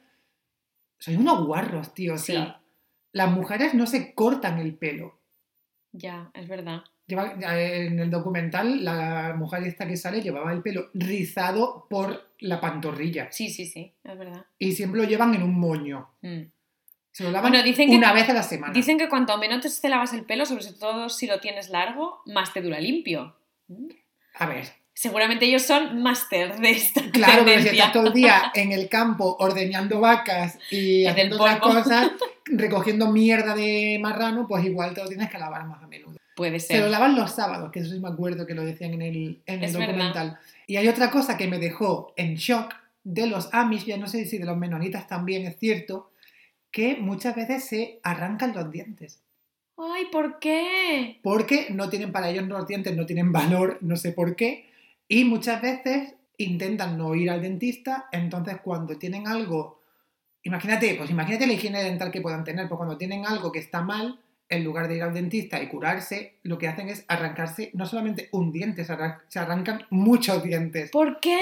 sois 1.00 1.18
unos 1.18 1.46
guarros, 1.46 1.94
tío. 1.94 2.16
O 2.16 2.18
sea, 2.18 2.46
Sí. 2.46 2.54
las 3.14 3.32
mujeres 3.32 3.74
no 3.74 3.86
se 3.86 4.14
cortan 4.14 4.60
el 4.60 4.74
pelo. 4.76 5.20
Ya, 5.92 6.32
es 6.34 6.48
verdad. 6.48 6.82
Lleva- 7.08 7.34
en 7.60 8.00
el 8.00 8.10
documental, 8.10 8.86
la 8.86 9.36
mujer 9.38 9.64
esta 9.64 9.86
que 9.86 9.98
sale 9.98 10.22
llevaba 10.22 10.54
el 10.54 10.62
pelo 10.62 10.90
rizado 10.94 11.86
por 11.90 12.30
la 12.40 12.62
pantorrilla. 12.62 13.30
Sí, 13.32 13.50
sí, 13.50 13.66
sí, 13.66 13.92
es 14.04 14.18
verdad. 14.18 14.46
Y 14.58 14.72
siempre 14.72 15.02
lo 15.02 15.08
llevan 15.08 15.34
en 15.36 15.44
un 15.44 15.60
moño. 15.60 16.08
Mm. 16.22 16.44
Se 17.12 17.24
lo 17.24 17.32
lavan 17.32 17.52
Bueno, 17.52 17.64
dicen 17.64 17.90
que- 17.90 17.96
una 17.98 18.14
vez 18.14 18.30
a 18.30 18.34
la 18.34 18.44
semana. 18.44 18.74
Dicen 18.74 18.98
que 18.98 19.10
cuanto 19.10 19.38
menos 19.38 19.82
te 19.82 19.90
lavas 19.90 20.14
el 20.14 20.24
pelo, 20.24 20.46
sobre 20.46 20.66
todo 20.74 21.10
si 21.10 21.28
lo 21.28 21.40
tienes 21.40 21.70
largo, 21.70 22.22
más 22.26 22.54
te 22.54 22.62
dura 22.62 22.80
limpio. 22.80 23.36
Mm. 23.68 23.88
A 24.36 24.46
ver, 24.46 24.82
Seguramente 24.94 25.46
ellos 25.46 25.64
son 25.64 26.04
máster 26.04 26.58
de 26.60 26.72
esta 26.72 27.02
claro, 27.12 27.44
pero 27.44 27.58
si 27.60 27.66
tendencia. 27.66 27.72
estás 27.72 27.94
todo 27.94 28.08
el 28.08 28.14
día 28.14 28.52
en 28.54 28.72
el 28.72 28.88
campo 28.88 29.36
ordeñando 29.40 30.00
vacas 30.00 30.60
y 30.70 31.06
En 31.06 31.12
haciendo 31.12 31.38
otras 31.38 31.60
cosas, 31.60 32.12
recogiendo 32.46 33.10
mierda 33.12 33.56
de 33.56 33.98
marrano, 34.02 34.48
pues 34.48 34.64
igual 34.66 34.94
te 34.94 35.02
lo 35.02 35.08
tienes 35.08 35.30
que 35.30 35.40
lavar 35.40 35.66
más 35.66 35.82
a 35.82 35.88
menudo. 35.88 36.18
Puede 36.36 36.60
Se 36.60 36.76
lo 36.78 36.84
ser. 36.84 36.92
lavan 36.92 37.16
los 37.16 37.32
sábados, 37.32 37.72
que 37.72 37.80
eso 37.80 37.92
sí 37.92 38.00
me 38.00 38.10
acuerdo 38.10 38.46
que 38.46 38.54
lo 38.54 38.64
decían 38.64 38.94
en 38.94 39.02
el, 39.02 39.42
en 39.46 39.60
el 39.60 39.64
Es 39.64 39.74
verdad. 39.74 39.88
documental. 39.88 40.40
Y 40.68 40.76
hay 40.76 40.88
otra 40.88 41.10
cosa 41.10 41.36
que 41.38 41.48
me 41.48 41.58
dejó 41.58 42.14
en 42.16 42.36
shock 42.36 42.76
de 43.04 43.26
los 43.28 43.52
Amish, 43.54 43.86
ya 43.86 43.98
no 43.98 44.08
sé 44.08 44.26
si 44.26 44.38
de 44.38 44.46
los 44.46 44.58
menonitas 44.58 45.08
también 45.08 45.48
es 45.48 45.58
cierto, 45.58 46.11
que 46.72 46.96
muchas 46.96 47.36
veces 47.36 47.66
se 47.66 48.00
arrancan 48.04 48.54
los 48.54 48.72
dientes. 48.72 49.22
Ay, 49.78 50.06
¿por 50.12 50.40
qué? 50.40 51.20
Porque 51.24 51.68
no 51.72 51.90
tienen 51.90 52.12
para 52.12 52.30
ellos 52.30 52.48
los 52.48 52.68
dientes, 52.68 52.96
no 52.96 53.06
tienen 53.06 53.32
valor, 53.32 53.78
no 53.82 53.96
sé 53.98 54.12
por 54.12 54.36
qué. 54.36 54.70
Y 55.08 55.26
muchas 55.26 55.62
veces 55.62 56.14
intentan 56.38 56.98
no 56.98 57.14
ir 57.16 57.30
al 57.30 57.42
dentista, 57.42 58.08
entonces 58.12 58.58
cuando 58.64 58.98
tienen 58.98 59.28
algo, 59.28 59.82
imagínate, 60.44 60.96
pues 60.96 61.10
imagínate 61.10 61.48
la 61.48 61.54
higiene 61.54 61.84
dental 61.84 62.12
que 62.12 62.22
puedan 62.22 62.44
tener, 62.44 62.68
pues 62.68 62.78
cuando 62.78 62.98
tienen 62.98 63.26
algo 63.26 63.52
que 63.52 63.60
está 63.60 63.82
mal, 63.82 64.20
en 64.50 64.64
lugar 64.64 64.88
de 64.88 64.98
ir 64.98 65.04
al 65.04 65.14
dentista 65.14 65.62
y 65.62 65.68
curarse, 65.68 66.36
lo 66.44 66.58
que 66.58 66.68
hacen 66.68 66.90
es 66.90 67.06
arrancarse 67.08 67.72
no 67.74 67.86
solamente 67.86 68.28
un 68.32 68.52
diente, 68.52 68.84
se, 68.84 68.92
arran- 68.94 69.20
se 69.30 69.40
arrancan 69.40 69.84
muchos 69.90 70.44
dientes. 70.44 70.92
¿Por 70.92 71.20
qué? 71.22 71.42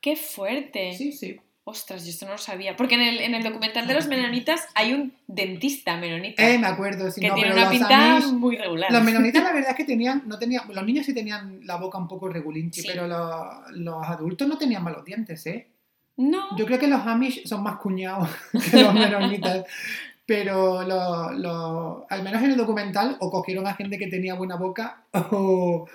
¡Qué 0.00 0.14
fuerte! 0.14 0.94
Sí, 0.96 1.10
sí. 1.12 1.40
Ostras, 1.68 2.04
yo 2.04 2.10
esto 2.10 2.24
no 2.26 2.32
lo 2.32 2.38
sabía. 2.38 2.76
Porque 2.76 2.94
en 2.94 3.02
el, 3.02 3.20
en 3.20 3.34
el 3.34 3.42
documental 3.42 3.86
de 3.86 3.94
los 3.94 4.06
menonitas 4.14 4.66
hay 4.74 4.94
un 4.94 5.12
dentista 5.26 5.96
menonita 5.96 6.42
Eh, 6.48 6.58
me 6.58 6.66
acuerdo, 6.66 7.10
sí, 7.10 7.20
que 7.20 7.28
no, 7.28 7.34
tiene 7.34 7.50
pero 7.50 7.60
una 7.60 7.70
los 7.70 7.78
pinta 7.78 8.18
Amish- 8.18 8.32
muy 8.32 8.56
regular. 8.56 8.90
Los 8.90 9.02
menonitas 9.04 9.42
la 9.44 9.52
verdad 9.56 9.70
es 9.70 9.76
que 9.76 9.84
tenían, 9.84 10.22
no 10.26 10.38
tenían, 10.38 10.62
los 10.72 10.84
niños 10.84 11.04
sí 11.06 11.12
tenían 11.14 11.60
la 11.64 11.76
boca 11.76 11.98
un 11.98 12.08
poco 12.08 12.28
regulinchi, 12.28 12.80
Sí. 12.82 12.88
pero 12.90 13.06
los, 13.06 13.46
los 13.72 14.06
adultos 14.06 14.48
no 14.48 14.56
tenían 14.56 14.82
malos 14.82 15.04
dientes, 15.04 15.44
¿eh? 15.46 15.68
No. 16.16 16.56
Yo 16.56 16.64
creo 16.66 16.78
que 16.78 16.88
los 16.88 17.06
Amish 17.06 17.46
son 17.46 17.62
más 17.62 17.76
cuñados 17.76 18.28
que 18.70 18.82
los 18.82 18.94
menonitas. 18.94 19.64
Pero 20.26 20.82
lo- 20.82 21.32
lo- 21.32 22.06
al 22.10 22.22
menos 22.22 22.42
en 22.42 22.50
el 22.50 22.56
documental 22.56 23.16
o 23.20 23.30
cogieron 23.30 23.66
a 23.66 23.74
gente 23.74 23.98
que 23.98 24.08
tenía 24.08 24.34
buena 24.34 24.56
boca 24.56 25.02
o, 25.30 25.86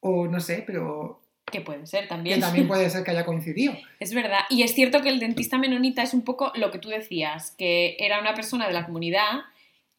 o 0.00 0.26
no 0.26 0.40
sé, 0.40 0.62
pero 0.66 1.20
Que 1.50 1.60
puede 1.60 1.86
ser 1.86 2.02
que 2.02 2.08
también. 2.08 2.40
también 2.40 2.68
puede 2.68 2.88
ser 2.90 3.04
que 3.04 3.10
haya 3.10 3.24
coincidido. 3.24 3.74
Es 4.00 4.14
verdad. 4.14 4.40
Y 4.50 4.62
es 4.62 4.74
cierto 4.74 5.02
que 5.02 5.08
el 5.08 5.20
dentista 5.20 5.58
menonita 5.58 6.02
es 6.02 6.14
un 6.14 6.22
poco 6.22 6.52
lo 6.54 6.70
que 6.70 6.78
tú 6.78 6.88
decías, 6.88 7.52
que 7.58 7.96
era 7.98 8.20
una 8.20 8.34
persona 8.34 8.66
de 8.66 8.72
la 8.72 8.84
comunidad 8.84 9.42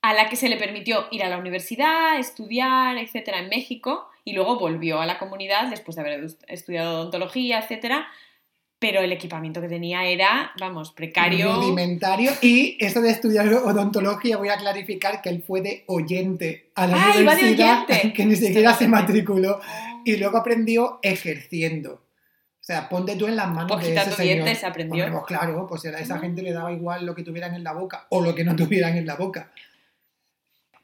a 0.02 0.14
la 0.14 0.30
que 0.30 0.36
se 0.36 0.47
le 0.47 0.56
permitió 0.56 1.08
ir 1.12 1.24
a 1.24 1.30
la 1.30 1.38
universidad, 1.38 2.18
estudiar, 2.18 2.97
etcétera, 2.97 3.39
en 3.39 3.50
México, 3.50 4.08
y 4.24 4.34
luego 4.34 4.58
volvió 4.58 5.02
a 5.02 5.06
la 5.06 5.18
comunidad 5.18 5.70
después 5.70 5.95
de 5.95 6.02
haber 6.02 6.28
estudiado 6.47 7.02
odontología, 7.02 7.60
etcétera. 7.60 8.08
Pero 8.80 9.02
el 9.02 9.12
equipamiento 9.12 9.60
que 9.60 9.68
tenía 9.68 10.06
era, 10.06 10.52
vamos, 10.58 10.94
precario. 10.94 11.54
Rudimentario. 11.58 12.32
Y 12.42 12.78
eso 12.80 13.02
de 13.02 13.10
estudiar 13.12 13.54
odontología, 13.54 14.38
voy 14.38 14.48
a 14.50 14.56
clarificar 14.58 15.22
que 15.22 15.28
él 15.30 15.44
fue 15.46 15.60
de 15.62 15.84
oyente 15.88 16.72
a 16.76 16.88
la 16.88 16.96
Ah, 16.98 17.12
universidad, 17.16 17.84
oyente. 17.84 18.14
que 18.16 18.26
ni 18.26 18.36
siquiera 18.38 18.74
se 18.74 18.86
Esto 18.86 18.96
matriculó. 18.96 19.60
Y 20.06 20.16
luego 20.16 20.38
aprendió 20.38 21.00
ejerciendo. 21.02 22.06
O 22.62 22.64
sea, 22.72 22.88
ponte 22.88 23.16
tú 23.18 23.28
en 23.28 23.36
las 23.36 23.50
manos 23.50 23.72
Pues 23.74 23.86
de 23.88 23.96
ese 23.96 24.12
señor. 24.12 24.34
dientes 24.46 24.64
aprendió. 24.64 25.04
Hombre, 25.06 25.20
pues 25.20 25.38
claro, 25.40 25.68
pues 25.68 25.86
a 25.86 26.00
esa 26.00 26.16
Ah. 26.16 26.20
gente 26.20 26.42
le 26.42 26.54
daba 26.54 26.72
igual 26.72 27.06
lo 27.06 27.14
que 27.16 27.24
tuvieran 27.24 27.54
en 27.56 27.64
la 27.66 27.74
boca 27.74 28.06
o 28.10 28.22
lo 28.22 28.34
que 28.34 28.46
no 28.46 28.56
tuvieran 28.56 28.96
en 28.96 29.06
la 29.06 29.16
boca. 29.16 29.52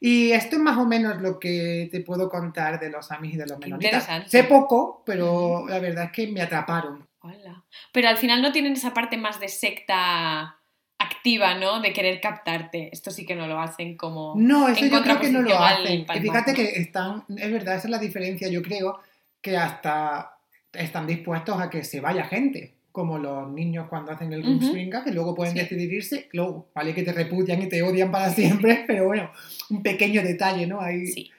Y 0.00 0.32
esto 0.32 0.56
es 0.56 0.62
más 0.62 0.76
o 0.76 0.84
menos 0.84 1.22
lo 1.22 1.38
que 1.38 1.88
te 1.90 2.00
puedo 2.00 2.28
contar 2.28 2.78
de 2.78 2.90
los 2.90 3.10
Amis 3.10 3.34
y 3.34 3.36
de 3.38 3.46
los 3.46 3.58
menonitas. 3.58 3.92
interesante. 4.02 4.28
Sé 4.28 4.44
poco, 4.44 5.02
pero 5.06 5.64
la 5.66 5.78
verdad 5.78 6.04
es 6.06 6.12
que 6.12 6.26
me 6.26 6.42
atraparon. 6.42 7.05
Hola. 7.26 7.64
Pero 7.92 8.08
al 8.08 8.16
final 8.18 8.42
no 8.42 8.52
tienen 8.52 8.72
esa 8.74 8.94
parte 8.94 9.16
más 9.16 9.40
de 9.40 9.48
secta 9.48 10.56
activa, 10.98 11.54
¿no? 11.54 11.80
De 11.80 11.92
querer 11.92 12.20
captarte. 12.20 12.88
Esto 12.92 13.10
sí 13.10 13.26
que 13.26 13.34
no 13.34 13.46
lo 13.46 13.60
hacen 13.60 13.96
como... 13.96 14.34
No, 14.36 14.68
eso 14.68 14.84
en 14.84 14.90
yo 14.90 15.02
creo 15.02 15.20
que 15.20 15.30
no 15.30 15.42
lo 15.42 15.58
hacen. 15.58 16.06
Y 16.14 16.20
fíjate 16.20 16.54
que 16.54 16.64
están, 16.80 17.24
es 17.36 17.52
verdad, 17.52 17.76
esa 17.76 17.86
es 17.86 17.90
la 17.90 17.98
diferencia. 17.98 18.48
Yo 18.48 18.62
creo 18.62 18.98
que 19.40 19.56
hasta 19.56 20.38
están 20.72 21.06
dispuestos 21.06 21.60
a 21.60 21.68
que 21.70 21.84
se 21.84 22.00
vaya 22.00 22.24
gente, 22.24 22.74
como 22.92 23.18
los 23.18 23.48
niños 23.50 23.88
cuando 23.88 24.12
hacen 24.12 24.32
el. 24.32 24.42
Rumspringa, 24.42 25.04
que 25.04 25.10
luego 25.12 25.34
pueden 25.34 25.54
Sí. 25.54 25.60
decidir 25.60 25.92
irse, 25.92 26.28
luego, 26.32 26.68
vale 26.74 26.94
que 26.94 27.02
te 27.02 27.12
repudian 27.12 27.62
y 27.62 27.68
te 27.68 27.82
odian 27.82 28.10
para 28.10 28.30
siempre, 28.30 28.84
pero 28.86 29.04
bueno, 29.06 29.30
un 29.70 29.82
pequeño 29.82 30.22
detalle, 30.22 30.66
¿no? 30.66 30.80
Ahí 30.80 31.06
Sí. 31.06 31.30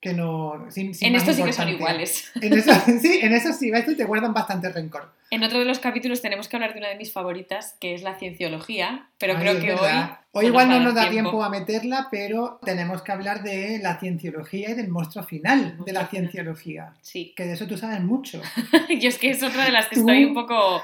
Que 0.00 0.12
no... 0.12 0.66
sin- 0.70 0.94
sin 0.94 1.08
En 1.08 1.12
más 1.14 1.22
esto 1.22 1.34
sí 1.34 1.42
que 1.42 1.52
son 1.52 1.68
iguales. 1.68 2.30
En 2.40 2.52
eso, 2.52 2.72
sí, 3.00 3.18
en 3.22 3.32
eso 3.32 3.52
sí, 3.52 3.70
te 3.96 4.04
guardan 4.04 4.32
bastante 4.34 4.68
rencor. 4.70 5.12
En 5.30 5.42
otro 5.42 5.58
de 5.58 5.64
los 5.64 5.80
capítulos 5.80 6.22
tenemos 6.22 6.48
que 6.48 6.56
hablar 6.56 6.72
de 6.74 6.78
una 6.78 6.88
de 6.88 6.96
mis 6.96 7.12
favoritas, 7.12 7.74
que 7.80 7.94
es 7.94 8.02
la 8.02 8.14
cienciología, 8.16 9.08
pero 9.18 9.32
Ay, 9.34 9.40
creo 9.40 9.54
que 9.60 9.72
hoy... 9.72 9.80
verdad. 9.80 10.18
Hoy 10.32 10.44
no 10.44 10.48
igual 10.50 10.68
no 10.68 10.80
nos 10.80 10.94
da 10.94 11.08
tiempo 11.10 11.42
a 11.42 11.48
meterla, 11.48 12.08
pero 12.10 12.60
tenemos 12.64 13.00
que 13.02 13.10
hablar 13.10 13.42
de 13.42 13.78
la 13.82 13.98
cienciología 13.98 14.70
y 14.70 14.74
del 14.74 14.88
monstruo 14.88 15.24
final 15.24 15.78
de 15.84 15.92
la 15.92 16.06
cienciología. 16.08 16.92
Sí. 17.00 17.32
Que 17.34 17.44
de 17.44 17.54
eso 17.54 17.66
tú 17.66 17.76
sabes 17.78 18.00
mucho. 18.02 18.42
Yo 19.00 19.08
es 19.08 19.18
que 19.18 19.30
es 19.30 19.42
otra 19.42 19.64
de 19.64 19.72
las 19.72 19.86
que 19.88 19.94
Tú- 19.96 20.00
estoy 20.02 20.24
un 20.26 20.34
poco 20.34 20.82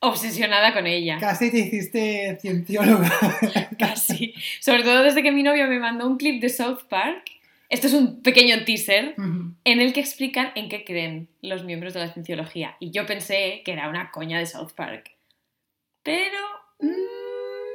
obsesionada 0.00 0.72
con 0.72 0.86
ella. 0.86 1.16
Casi 1.18 1.50
te 1.50 1.58
hiciste 1.58 2.38
ciencióloga. 2.40 3.10
Casi. 3.78 4.34
Sobre 4.60 4.82
todo 4.82 5.02
desde 5.02 5.22
que 5.22 5.32
mi 5.32 5.42
novio 5.42 5.66
me 5.66 5.78
mandó 5.78 6.06
un 6.06 6.16
clip 6.16 6.40
de 6.40 6.48
South 6.48 6.82
Park. 6.88 7.24
Esto 7.70 7.86
es 7.86 7.94
un 7.94 8.20
pequeño 8.22 8.64
teaser 8.64 9.14
en 9.16 9.80
el 9.80 9.92
que 9.92 10.00
explican 10.00 10.50
en 10.56 10.68
qué 10.68 10.84
creen 10.84 11.28
los 11.40 11.64
miembros 11.64 11.94
de 11.94 12.00
la 12.00 12.12
cienciología. 12.12 12.76
Y 12.80 12.90
yo 12.90 13.06
pensé 13.06 13.62
que 13.64 13.72
era 13.72 13.88
una 13.88 14.10
coña 14.10 14.38
de 14.38 14.46
South 14.46 14.72
Park. 14.74 15.12
Pero... 16.02 16.38
mm, 16.80 16.90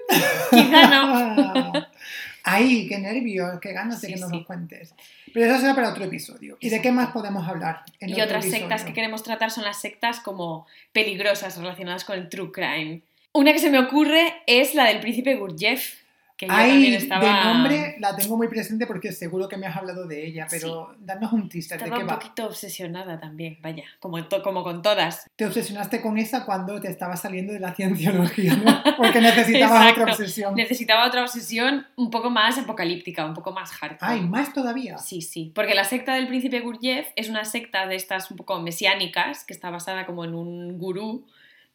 Quizá 0.51 0.87
no. 0.89 1.71
Ay, 2.43 2.87
qué 2.87 2.99
nervios, 2.99 3.59
qué 3.59 3.73
ganas 3.73 4.01
de 4.01 4.07
Sí, 4.07 4.13
que 4.13 4.19
nos 4.19 4.29
sí. 4.29 4.37
lo 4.37 4.45
cuentes. 4.45 4.93
Pero 5.33 5.47
eso 5.47 5.59
será 5.61 5.73
para 5.73 5.89
otro 5.89 6.05
episodio. 6.05 6.57
¿Y 6.59 6.69
de 6.69 6.79
qué 6.81 6.91
más 6.91 7.09
podemos 7.11 7.47
hablar? 7.47 7.81
en 7.99 8.09
Y 8.09 8.13
otro 8.13 8.25
otras 8.25 8.45
episodio? 8.45 8.67
sectas 8.67 8.83
que 8.83 8.93
queremos 8.93 9.23
tratar 9.23 9.49
son 9.49 9.63
las 9.63 9.81
sectas 9.81 10.19
como 10.19 10.67
peligrosas 10.91 11.57
relacionadas 11.57 12.05
con 12.05 12.19
el 12.19 12.29
true 12.29 12.51
crime. 12.51 13.01
Una 13.33 13.51
que 13.51 13.59
se 13.59 13.71
me 13.71 13.79
ocurre 13.79 14.33
es 14.45 14.75
la 14.75 14.85
del 14.85 14.99
príncipe 14.99 15.35
Gurdjieff, 15.35 15.95
que 16.37 16.47
Ay, 16.49 16.93
estaba... 16.95 17.23
de 17.25 17.31
nombre 17.53 17.95
la 17.99 18.13
tengo 18.15 18.35
muy 18.35 18.47
presente 18.49 18.85
porque 18.85 19.11
seguro 19.13 19.47
que 19.47 19.55
me 19.55 19.67
has 19.67 19.75
hablado 19.77 20.05
de 20.05 20.25
ella, 20.25 20.47
pero 20.49 20.93
danos 20.99 21.31
un 21.31 21.47
teaser 21.47 21.77
de 21.79 21.85
Estaba 21.85 21.97
qué 21.97 22.03
un 22.03 22.09
va. 22.09 22.19
poquito 22.19 22.45
obsesionada 22.47 23.19
también, 23.19 23.57
vaya, 23.61 23.83
como, 23.99 24.21
to- 24.25 24.43
como 24.43 24.61
con 24.63 24.81
todas. 24.81 25.29
Te 25.37 25.45
obsesionaste 25.45 26.01
con 26.01 26.17
esa 26.17 26.43
cuando 26.45 26.81
te 26.81 26.89
estabas 26.89 27.21
saliendo 27.21 27.53
de 27.53 27.59
la 27.61 27.73
cienciología, 27.75 28.55
¿no? 28.57 28.83
Porque 28.97 29.21
necesitabas 29.21 29.91
otra 29.93 30.03
obsesión. 30.05 30.55
Necesitaba 30.55 31.07
otra 31.07 31.21
obsesión 31.21 31.87
un 31.95 32.09
poco 32.11 32.29
más 32.29 32.57
apocalíptica, 32.57 33.25
un 33.25 33.33
poco 33.33 33.53
más 33.53 33.71
hardcore. 33.71 34.11
Ay, 34.11 34.21
más 34.21 34.51
todavía. 34.53 34.97
Sí, 34.97 35.21
sí, 35.21 35.51
porque 35.55 35.73
la 35.73 35.85
secta 35.85 36.15
del 36.15 36.27
príncipe 36.27 36.59
Gurdjieff 36.59 37.07
es 37.15 37.29
una 37.29 37.45
secta 37.45 37.87
de 37.87 37.95
estas 37.95 38.29
un 38.29 38.35
poco 38.37 38.59
mesiánicas, 38.61 39.45
que 39.45 39.53
está 39.53 39.69
basada 39.69 40.05
como 40.05 40.25
en 40.25 40.35
un 40.35 40.77
gurú. 40.77 41.25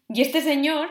Y 0.08 0.20
este 0.20 0.42
señor 0.42 0.88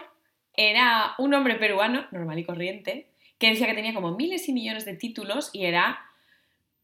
era 0.55 1.13
un 1.19 1.33
hombre 1.33 1.55
peruano, 1.55 2.05
normal 2.11 2.39
y 2.39 2.43
corriente, 2.45 3.05
que 3.39 3.49
decía 3.49 3.65
que 3.67 3.73
tenía 3.73 3.93
como 3.93 4.11
miles 4.15 4.47
y 4.47 4.53
millones 4.53 4.85
de 4.85 4.95
títulos 4.95 5.49
y 5.53 5.65
era... 5.65 5.99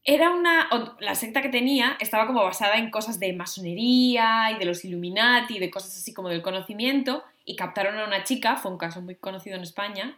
Era 0.08 0.30
una... 0.30 0.68
La 1.00 1.14
secta 1.16 1.42
que 1.42 1.48
tenía 1.48 1.96
estaba 2.00 2.26
como 2.26 2.42
basada 2.44 2.76
en 2.78 2.90
cosas 2.90 3.18
de 3.18 3.32
masonería 3.32 4.52
y 4.52 4.58
de 4.58 4.64
los 4.64 4.84
Illuminati, 4.84 5.58
de 5.58 5.70
cosas 5.70 5.96
así 5.96 6.14
como 6.14 6.28
del 6.28 6.42
conocimiento, 6.42 7.24
y 7.44 7.56
captaron 7.56 7.98
a 7.98 8.04
una 8.06 8.22
chica, 8.24 8.56
fue 8.56 8.70
un 8.70 8.78
caso 8.78 9.02
muy 9.02 9.16
conocido 9.16 9.56
en 9.56 9.62
España, 9.62 10.16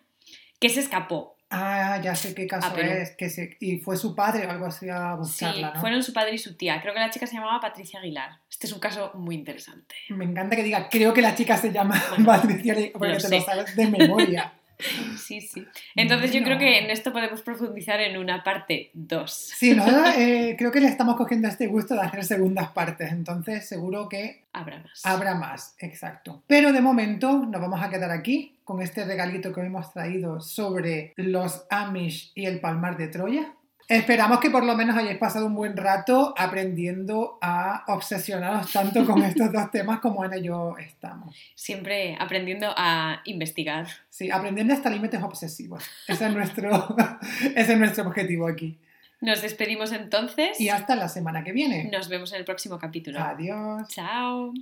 que 0.60 0.68
se 0.68 0.80
escapó. 0.80 1.36
Ah, 1.50 1.98
ya 2.02 2.14
sé 2.14 2.34
qué 2.34 2.46
caso 2.46 2.76
es. 2.76 3.12
Que 3.16 3.30
se... 3.30 3.56
Y 3.60 3.78
fue 3.78 3.96
su 3.96 4.14
padre 4.14 4.46
o 4.46 4.50
algo 4.50 4.66
así 4.66 4.90
a 4.90 5.12
Sí, 5.14 5.18
buscarla, 5.20 5.72
¿no? 5.74 5.80
fueron 5.80 6.02
su 6.02 6.12
padre 6.12 6.34
y 6.34 6.38
su 6.38 6.54
tía. 6.58 6.82
Creo 6.82 6.92
que 6.92 7.00
la 7.00 7.08
chica 7.08 7.26
se 7.26 7.36
llamaba 7.36 7.58
Patricia 7.58 8.00
Aguilar. 8.00 8.32
Este 8.50 8.66
es 8.66 8.72
un 8.74 8.80
caso 8.80 9.12
muy 9.14 9.34
interesante. 9.36 9.94
Me 10.10 10.26
encanta 10.26 10.54
que 10.56 10.62
diga, 10.62 10.90
creo 10.90 11.14
que 11.14 11.22
la 11.22 11.34
chica 11.34 11.56
se 11.56 11.72
llama 11.72 11.98
Bueno, 12.10 12.26
Patricia, 12.26 12.74
porque 12.92 13.08
lo 13.14 13.14
te 13.14 13.20
sé. 13.28 13.38
lo 13.38 13.40
sabes 13.42 13.74
de 13.74 13.86
memoria. 13.86 14.52
Sí, 15.16 15.40
sí. 15.40 15.66
Entonces 15.96 16.32
yo 16.32 16.42
creo 16.42 16.58
que 16.58 16.78
en 16.78 16.90
esto 16.90 17.12
podemos 17.12 17.42
profundizar 17.42 18.00
en 18.00 18.16
una 18.16 18.44
parte 18.44 18.90
2. 18.94 19.30
Sí, 19.32 19.74
¿no? 19.74 19.84
Eh, 20.18 20.56
creo 20.58 20.72
que 20.72 20.80
le 20.80 20.88
estamos 20.88 21.16
cogiendo 21.16 21.48
este 21.48 21.66
gusto 21.66 21.94
de 21.94 22.00
hacer 22.00 22.24
segundas 22.24 22.70
partes, 22.70 23.12
entonces 23.12 23.68
seguro 23.68 24.08
que 24.08 24.44
Habrá 24.52 24.78
más. 24.78 25.00
habrá 25.04 25.34
más, 25.34 25.74
exacto. 25.78 26.42
Pero 26.46 26.72
de 26.72 26.80
momento 26.80 27.44
nos 27.46 27.60
vamos 27.60 27.80
a 27.82 27.90
quedar 27.90 28.10
aquí 28.10 28.56
con 28.64 28.82
este 28.82 29.04
regalito 29.04 29.52
que 29.52 29.60
hemos 29.60 29.92
traído 29.92 30.40
sobre 30.40 31.12
los 31.16 31.66
Amish 31.70 32.32
y 32.34 32.46
el 32.46 32.60
Palmar 32.60 32.96
de 32.96 33.08
Troya. 33.08 33.52
Esperamos 33.88 34.40
que 34.40 34.50
por 34.50 34.64
lo 34.64 34.76
menos 34.76 34.96
hayáis 34.96 35.16
pasado 35.16 35.46
un 35.46 35.54
buen 35.54 35.74
rato 35.74 36.34
aprendiendo 36.36 37.38
a 37.40 37.84
obsesionaros 37.86 38.70
tanto 38.70 39.06
con 39.06 39.22
estos 39.24 39.50
dos 39.50 39.70
temas 39.70 40.00
como 40.00 40.24
en 40.26 40.34
ello 40.34 40.76
estamos. 40.76 41.34
Siempre 41.54 42.14
aprendiendo 42.20 42.72
a 42.76 43.22
investigar. 43.24 43.86
Sí, 44.10 44.30
aprendiendo 44.30 44.74
hasta 44.74 44.90
límites 44.90 45.22
obsesivos. 45.22 45.84
Ese 46.06 46.26
es 46.26 46.32
nuestro, 46.34 46.96
ese 47.56 47.72
es 47.72 47.78
nuestro 47.78 48.06
objetivo 48.06 48.46
aquí. 48.46 48.78
Nos 49.22 49.40
despedimos 49.40 49.90
entonces. 49.92 50.60
Y 50.60 50.68
hasta 50.68 50.94
la 50.94 51.08
semana 51.08 51.42
que 51.42 51.52
viene. 51.52 51.88
Nos 51.90 52.08
vemos 52.08 52.32
en 52.32 52.40
el 52.40 52.44
próximo 52.44 52.78
capítulo. 52.78 53.18
Adiós. 53.20 53.88
Chao. 53.88 54.52